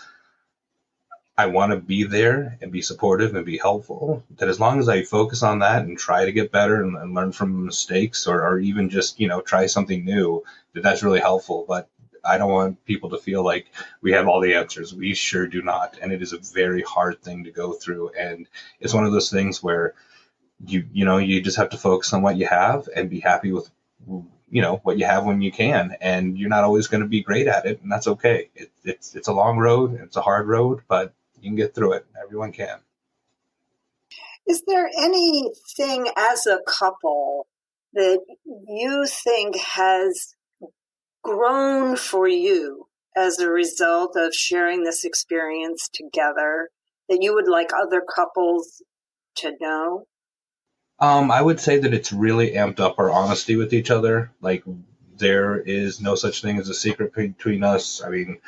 I 1.38 1.46
want 1.46 1.72
to 1.72 1.78
be 1.78 2.04
there 2.04 2.56
and 2.62 2.72
be 2.72 2.80
supportive 2.80 3.34
and 3.34 3.44
be 3.44 3.58
helpful. 3.58 4.24
That 4.38 4.48
as 4.48 4.58
long 4.58 4.78
as 4.78 4.88
I 4.88 5.02
focus 5.02 5.42
on 5.42 5.58
that 5.58 5.82
and 5.84 5.98
try 5.98 6.24
to 6.24 6.32
get 6.32 6.50
better 6.50 6.82
and, 6.82 6.96
and 6.96 7.14
learn 7.14 7.32
from 7.32 7.66
mistakes 7.66 8.26
or, 8.26 8.42
or 8.42 8.58
even 8.58 8.88
just, 8.88 9.20
you 9.20 9.28
know, 9.28 9.42
try 9.42 9.66
something 9.66 10.04
new, 10.04 10.42
that 10.72 10.82
that's 10.82 11.02
really 11.02 11.20
helpful. 11.20 11.66
But 11.68 11.90
I 12.24 12.38
don't 12.38 12.50
want 12.52 12.84
people 12.86 13.10
to 13.10 13.18
feel 13.18 13.44
like 13.44 13.66
we 14.00 14.12
have 14.12 14.26
all 14.26 14.40
the 14.40 14.54
answers. 14.54 14.94
We 14.94 15.14
sure 15.14 15.46
do 15.46 15.60
not. 15.60 15.98
And 16.00 16.10
it 16.10 16.22
is 16.22 16.32
a 16.32 16.38
very 16.38 16.82
hard 16.82 17.20
thing 17.22 17.44
to 17.44 17.50
go 17.50 17.74
through. 17.74 18.12
And 18.18 18.48
it's 18.80 18.94
one 18.94 19.04
of 19.04 19.12
those 19.12 19.30
things 19.30 19.62
where 19.62 19.94
you, 20.64 20.86
you 20.90 21.04
know, 21.04 21.18
you 21.18 21.42
just 21.42 21.58
have 21.58 21.70
to 21.70 21.76
focus 21.76 22.14
on 22.14 22.22
what 22.22 22.36
you 22.36 22.46
have 22.46 22.88
and 22.96 23.10
be 23.10 23.20
happy 23.20 23.52
with 23.52 23.70
you 24.48 24.62
know 24.62 24.76
what 24.84 24.96
you 24.96 25.04
have 25.04 25.24
when 25.24 25.42
you 25.42 25.50
can 25.50 25.96
and 26.00 26.38
you're 26.38 26.48
not 26.48 26.62
always 26.62 26.86
going 26.86 27.02
to 27.02 27.08
be 27.08 27.20
great 27.20 27.48
at 27.48 27.66
it 27.66 27.82
and 27.82 27.90
that's 27.90 28.06
okay 28.06 28.48
it, 28.54 28.70
it's 28.84 29.16
it's 29.16 29.26
a 29.26 29.32
long 29.32 29.58
road 29.58 29.98
it's 30.00 30.16
a 30.16 30.20
hard 30.20 30.46
road 30.46 30.82
but 30.86 31.12
you 31.40 31.50
can 31.50 31.56
get 31.56 31.74
through 31.74 31.92
it. 31.92 32.06
Everyone 32.22 32.52
can. 32.52 32.78
Is 34.46 34.62
there 34.66 34.88
anything 34.96 36.08
as 36.16 36.46
a 36.46 36.60
couple 36.66 37.46
that 37.94 38.20
you 38.44 39.06
think 39.06 39.56
has 39.56 40.34
grown 41.22 41.96
for 41.96 42.28
you 42.28 42.86
as 43.16 43.38
a 43.38 43.50
result 43.50 44.16
of 44.16 44.34
sharing 44.34 44.84
this 44.84 45.04
experience 45.04 45.88
together 45.92 46.68
that 47.08 47.18
you 47.22 47.34
would 47.34 47.48
like 47.48 47.70
other 47.74 48.00
couples 48.00 48.82
to 49.36 49.52
know? 49.60 50.06
Um, 50.98 51.30
I 51.30 51.42
would 51.42 51.60
say 51.60 51.78
that 51.78 51.92
it's 51.92 52.12
really 52.12 52.52
amped 52.52 52.80
up 52.80 52.98
our 52.98 53.10
honesty 53.10 53.56
with 53.56 53.74
each 53.74 53.90
other. 53.90 54.30
Like 54.40 54.64
there 55.18 55.60
is 55.60 56.00
no 56.00 56.14
such 56.14 56.42
thing 56.42 56.58
as 56.58 56.68
a 56.68 56.74
secret 56.74 57.14
between 57.14 57.62
us. 57.62 58.02
I 58.02 58.10
mean, 58.10 58.38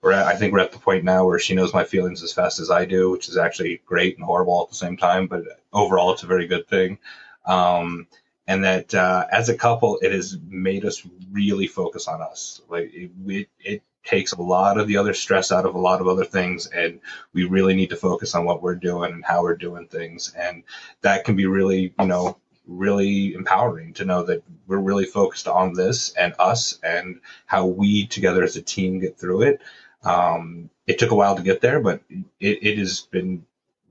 we're 0.00 0.12
at, 0.12 0.26
I 0.26 0.36
think 0.36 0.52
we're 0.52 0.60
at 0.60 0.72
the 0.72 0.78
point 0.78 1.04
now 1.04 1.26
where 1.26 1.38
she 1.38 1.54
knows 1.54 1.74
my 1.74 1.84
feelings 1.84 2.22
as 2.22 2.32
fast 2.32 2.60
as 2.60 2.70
I 2.70 2.84
do, 2.84 3.10
which 3.10 3.28
is 3.28 3.36
actually 3.36 3.82
great 3.86 4.16
and 4.16 4.24
horrible 4.24 4.62
at 4.62 4.68
the 4.68 4.74
same 4.74 4.96
time. 4.96 5.26
But 5.26 5.44
overall, 5.72 6.12
it's 6.12 6.22
a 6.22 6.28
very 6.28 6.46
good 6.46 6.66
thing. 6.68 6.98
Um, 7.46 8.06
and 8.46 8.64
that 8.64 8.94
uh, 8.94 9.26
as 9.30 9.48
a 9.48 9.56
couple, 9.56 9.98
it 10.02 10.12
has 10.12 10.36
made 10.48 10.84
us 10.84 11.06
really 11.30 11.66
focus 11.66 12.08
on 12.08 12.20
us. 12.20 12.60
Like 12.68 12.90
it, 12.92 13.10
it, 13.26 13.48
it 13.60 13.82
takes 14.04 14.32
a 14.32 14.42
lot 14.42 14.78
of 14.78 14.86
the 14.86 14.98
other 14.98 15.14
stress 15.14 15.50
out 15.50 15.64
of 15.64 15.74
a 15.74 15.78
lot 15.78 16.00
of 16.00 16.08
other 16.08 16.24
things, 16.24 16.66
and 16.66 17.00
we 17.32 17.44
really 17.44 17.74
need 17.74 17.90
to 17.90 17.96
focus 17.96 18.34
on 18.34 18.44
what 18.44 18.62
we're 18.62 18.74
doing 18.74 19.12
and 19.12 19.24
how 19.24 19.42
we're 19.42 19.56
doing 19.56 19.86
things. 19.86 20.34
And 20.36 20.62
that 21.00 21.24
can 21.24 21.36
be 21.36 21.46
really, 21.46 21.94
you 21.98 22.06
know, 22.06 22.38
really 22.66 23.34
empowering 23.34 23.92
to 23.94 24.04
know 24.04 24.22
that 24.24 24.42
we're 24.66 24.78
really 24.78 25.04
focused 25.04 25.48
on 25.48 25.74
this 25.74 26.12
and 26.12 26.34
us 26.38 26.78
and 26.82 27.20
how 27.46 27.66
we 27.66 28.06
together 28.06 28.42
as 28.42 28.56
a 28.56 28.62
team 28.62 29.00
get 29.00 29.18
through 29.18 29.42
it. 29.42 29.60
Um, 30.02 30.70
it 30.86 30.98
took 30.98 31.10
a 31.10 31.14
while 31.14 31.36
to 31.36 31.42
get 31.42 31.60
there, 31.60 31.80
but 31.80 32.02
it, 32.40 32.58
it 32.62 32.78
has 32.78 33.02
been 33.02 33.44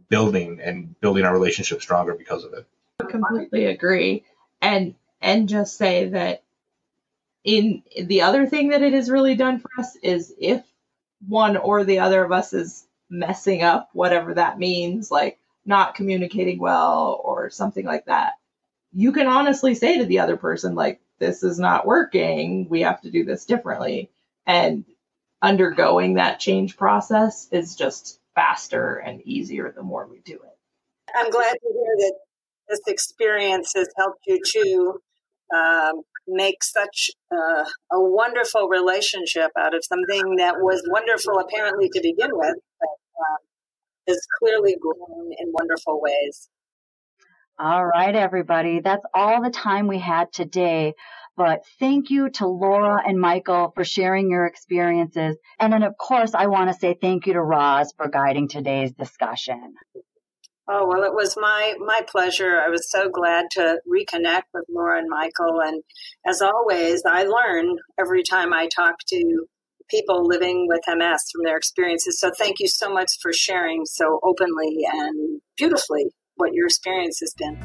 building 0.10 0.60
and 0.62 1.00
building 1.02 1.26
our 1.26 1.34
relationship 1.34 1.82
stronger 1.82 2.14
because 2.14 2.44
of 2.44 2.54
it. 2.54 2.66
I 3.00 3.06
completely 3.06 3.66
agree. 3.66 4.24
And 4.62 4.96
and 5.22 5.50
just 5.50 5.78
say 5.78 6.10
that 6.10 6.44
in 7.44 7.84
the 8.00 8.22
other 8.22 8.46
thing 8.46 8.70
that 8.70 8.84
it 8.84 8.94
has 8.94 9.10
really 9.10 9.36
done 9.36 9.60
for 9.60 9.70
us 9.80 9.96
is 10.02 10.34
if 10.38 10.64
one 11.28 11.58
or 11.58 11.84
the 11.84 12.00
other 12.00 12.24
of 12.24 12.32
us 12.32 12.54
is 12.54 12.86
messing 13.10 13.64
up, 13.64 13.90
whatever 13.94 14.34
that 14.34 14.60
means, 14.60 15.12
like 15.12 15.40
not 15.66 15.96
communicating 15.96 16.60
well 16.60 17.22
or 17.24 17.50
something 17.50 17.86
like 17.86 18.06
that, 18.06 18.34
you 18.94 19.12
can 19.12 19.28
honestly 19.28 19.76
say 19.76 19.98
to 19.98 20.06
the 20.06 20.20
other 20.20 20.38
person, 20.38 20.76
like, 20.76 21.02
this 21.20 21.44
is 21.44 21.60
not 21.60 21.86
working. 21.86 22.68
We 22.70 22.82
have 22.82 23.02
to 23.02 23.12
do 23.12 23.24
this 23.24 23.46
differently. 23.46 24.12
And 24.46 24.86
undergoing 25.42 26.16
that 26.16 26.40
change 26.40 26.78
process 26.78 27.48
is 27.52 27.76
just 27.76 28.20
faster 28.36 28.96
and 28.96 29.22
easier 29.22 29.72
the 29.72 29.84
more 29.84 30.08
we 30.08 30.20
do 30.20 30.34
it. 30.34 30.58
I'm 31.16 31.30
glad 31.30 31.54
to 31.54 31.70
hear 31.72 31.96
that 32.00 32.14
this 32.70 32.82
experience 32.88 33.74
has 33.76 33.88
helped 33.98 34.24
you 34.26 34.40
to 34.54 35.00
um, 35.56 36.02
make 36.28 36.64
such 36.64 37.12
uh, 37.32 37.66
a 37.92 38.02
wonderful 38.02 38.68
relationship 38.68 39.52
out 39.58 39.76
of 39.76 39.84
something 39.86 40.38
that 40.38 40.56
was 40.60 40.82
wonderful 40.88 41.40
apparently 41.40 41.90
to 41.90 42.02
begin 42.02 42.32
with, 42.32 42.56
but 42.80 42.88
um, 42.90 43.38
has 44.08 44.20
clearly 44.40 44.76
grown 44.80 45.32
in 45.38 45.52
wonderful 45.52 46.02
ways. 46.02 46.50
All 47.60 47.86
right, 47.86 48.16
everybody. 48.16 48.80
That's 48.80 49.06
all 49.14 49.44
the 49.44 49.52
time 49.52 49.88
we 49.88 50.00
had 50.00 50.34
today. 50.34 50.96
But 51.38 51.62
thank 51.80 52.10
you 52.10 52.30
to 52.32 52.48
Laura 52.48 53.02
and 53.06 53.20
Michael 53.20 53.72
for 53.76 53.84
sharing 53.84 54.30
your 54.30 54.46
experiences. 54.46 55.38
And 55.60 55.72
then, 55.72 55.84
of 55.84 55.98
course, 55.98 56.34
I 56.34 56.48
want 56.48 56.72
to 56.72 56.78
say 56.78 56.96
thank 57.00 57.28
you 57.28 57.34
to 57.34 57.42
Roz 57.42 57.94
for 57.96 58.10
guiding 58.10 58.48
today's 58.48 58.92
discussion. 58.92 59.76
Oh, 60.68 60.88
well, 60.88 61.04
it 61.04 61.14
was 61.14 61.36
my, 61.38 61.76
my 61.80 62.02
pleasure. 62.08 62.60
I 62.60 62.70
was 62.70 62.90
so 62.90 63.10
glad 63.10 63.46
to 63.52 63.80
reconnect 63.88 64.44
with 64.54 64.66
Laura 64.70 65.00
and 65.00 65.10
Michael. 65.10 65.62
And 65.62 65.84
as 66.26 66.42
always, 66.42 67.04
I 67.06 67.24
learn 67.24 67.78
every 68.00 68.24
time 68.24 68.52
I 68.54 68.68
talk 68.68 68.96
to 69.10 69.46
people 69.90 70.26
living 70.26 70.68
with 70.68 70.82
MS 70.88 71.24
from 71.32 71.44
their 71.44 71.58
experiences. 71.58 72.20
So 72.20 72.32
thank 72.36 72.60
you 72.60 72.68
so 72.68 72.92
much 72.92 73.12
for 73.22 73.32
sharing 73.32 73.86
so 73.86 74.20
openly 74.24 74.86
and 74.92 75.42
beautifully 75.58 76.06
what 76.36 76.54
your 76.54 76.68
experience 76.68 77.20
has 77.20 77.34
been. 77.34 77.58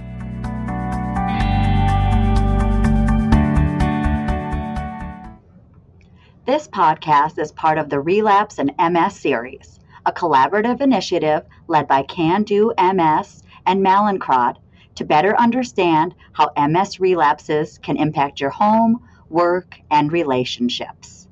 This 6.45 6.67
podcast 6.69 7.39
is 7.39 7.53
part 7.53 7.77
of 7.77 7.91
the 7.91 8.01
Relapse 8.01 8.59
and 8.59 8.73
MS 8.79 9.17
series, 9.17 9.79
a 10.07 10.13
collaborative 10.13 10.81
initiative 10.81 11.43
led 11.67 11.87
by 11.87 12.03
Can 12.05 12.43
Do 12.43 12.73
MS 12.79 13.43
and 13.67 13.85
Mallinckrodt 13.85 14.57
to 14.95 15.05
better 15.05 15.39
understand 15.39 16.15
how 16.33 16.51
MS 16.57 17.01
relapses 17.01 17.79
can 17.79 17.97
impact 17.97 18.41
your 18.41 18.51
home, 18.51 19.07
work, 19.29 19.79
and 19.91 20.11
relationships. 20.11 21.29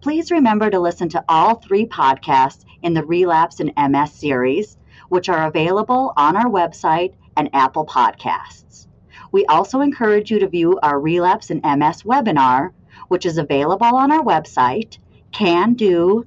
Please 0.00 0.30
remember 0.30 0.68
to 0.68 0.80
listen 0.80 1.08
to 1.10 1.24
all 1.28 1.54
three 1.54 1.86
podcasts 1.86 2.64
in 2.82 2.92
the 2.92 3.04
Relapse 3.04 3.60
and 3.60 3.72
MS 3.76 4.12
series, 4.12 4.76
which 5.08 5.28
are 5.28 5.46
available 5.46 6.12
on 6.16 6.36
our 6.36 6.46
website 6.50 7.14
and 7.36 7.50
Apple 7.52 7.86
Podcasts. 7.86 8.86
We 9.32 9.44
also 9.46 9.80
encourage 9.80 10.30
you 10.30 10.38
to 10.40 10.48
view 10.48 10.78
our 10.82 10.98
Relapse 10.98 11.50
and 11.50 11.62
MS 11.62 12.02
webinar 12.02 12.72
which 13.08 13.26
is 13.26 13.38
available 13.38 13.86
on 13.86 14.12
our 14.12 14.22
website, 14.22 14.98
cando-ms.org 15.32 16.26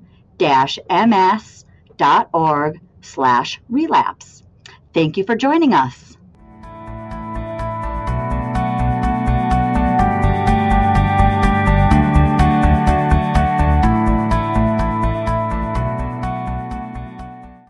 slash 3.02 3.62
relapse. 3.70 4.44
Thank 4.94 5.18
you 5.18 5.24
for 5.24 5.36
joining 5.36 5.74
us. 5.74 6.09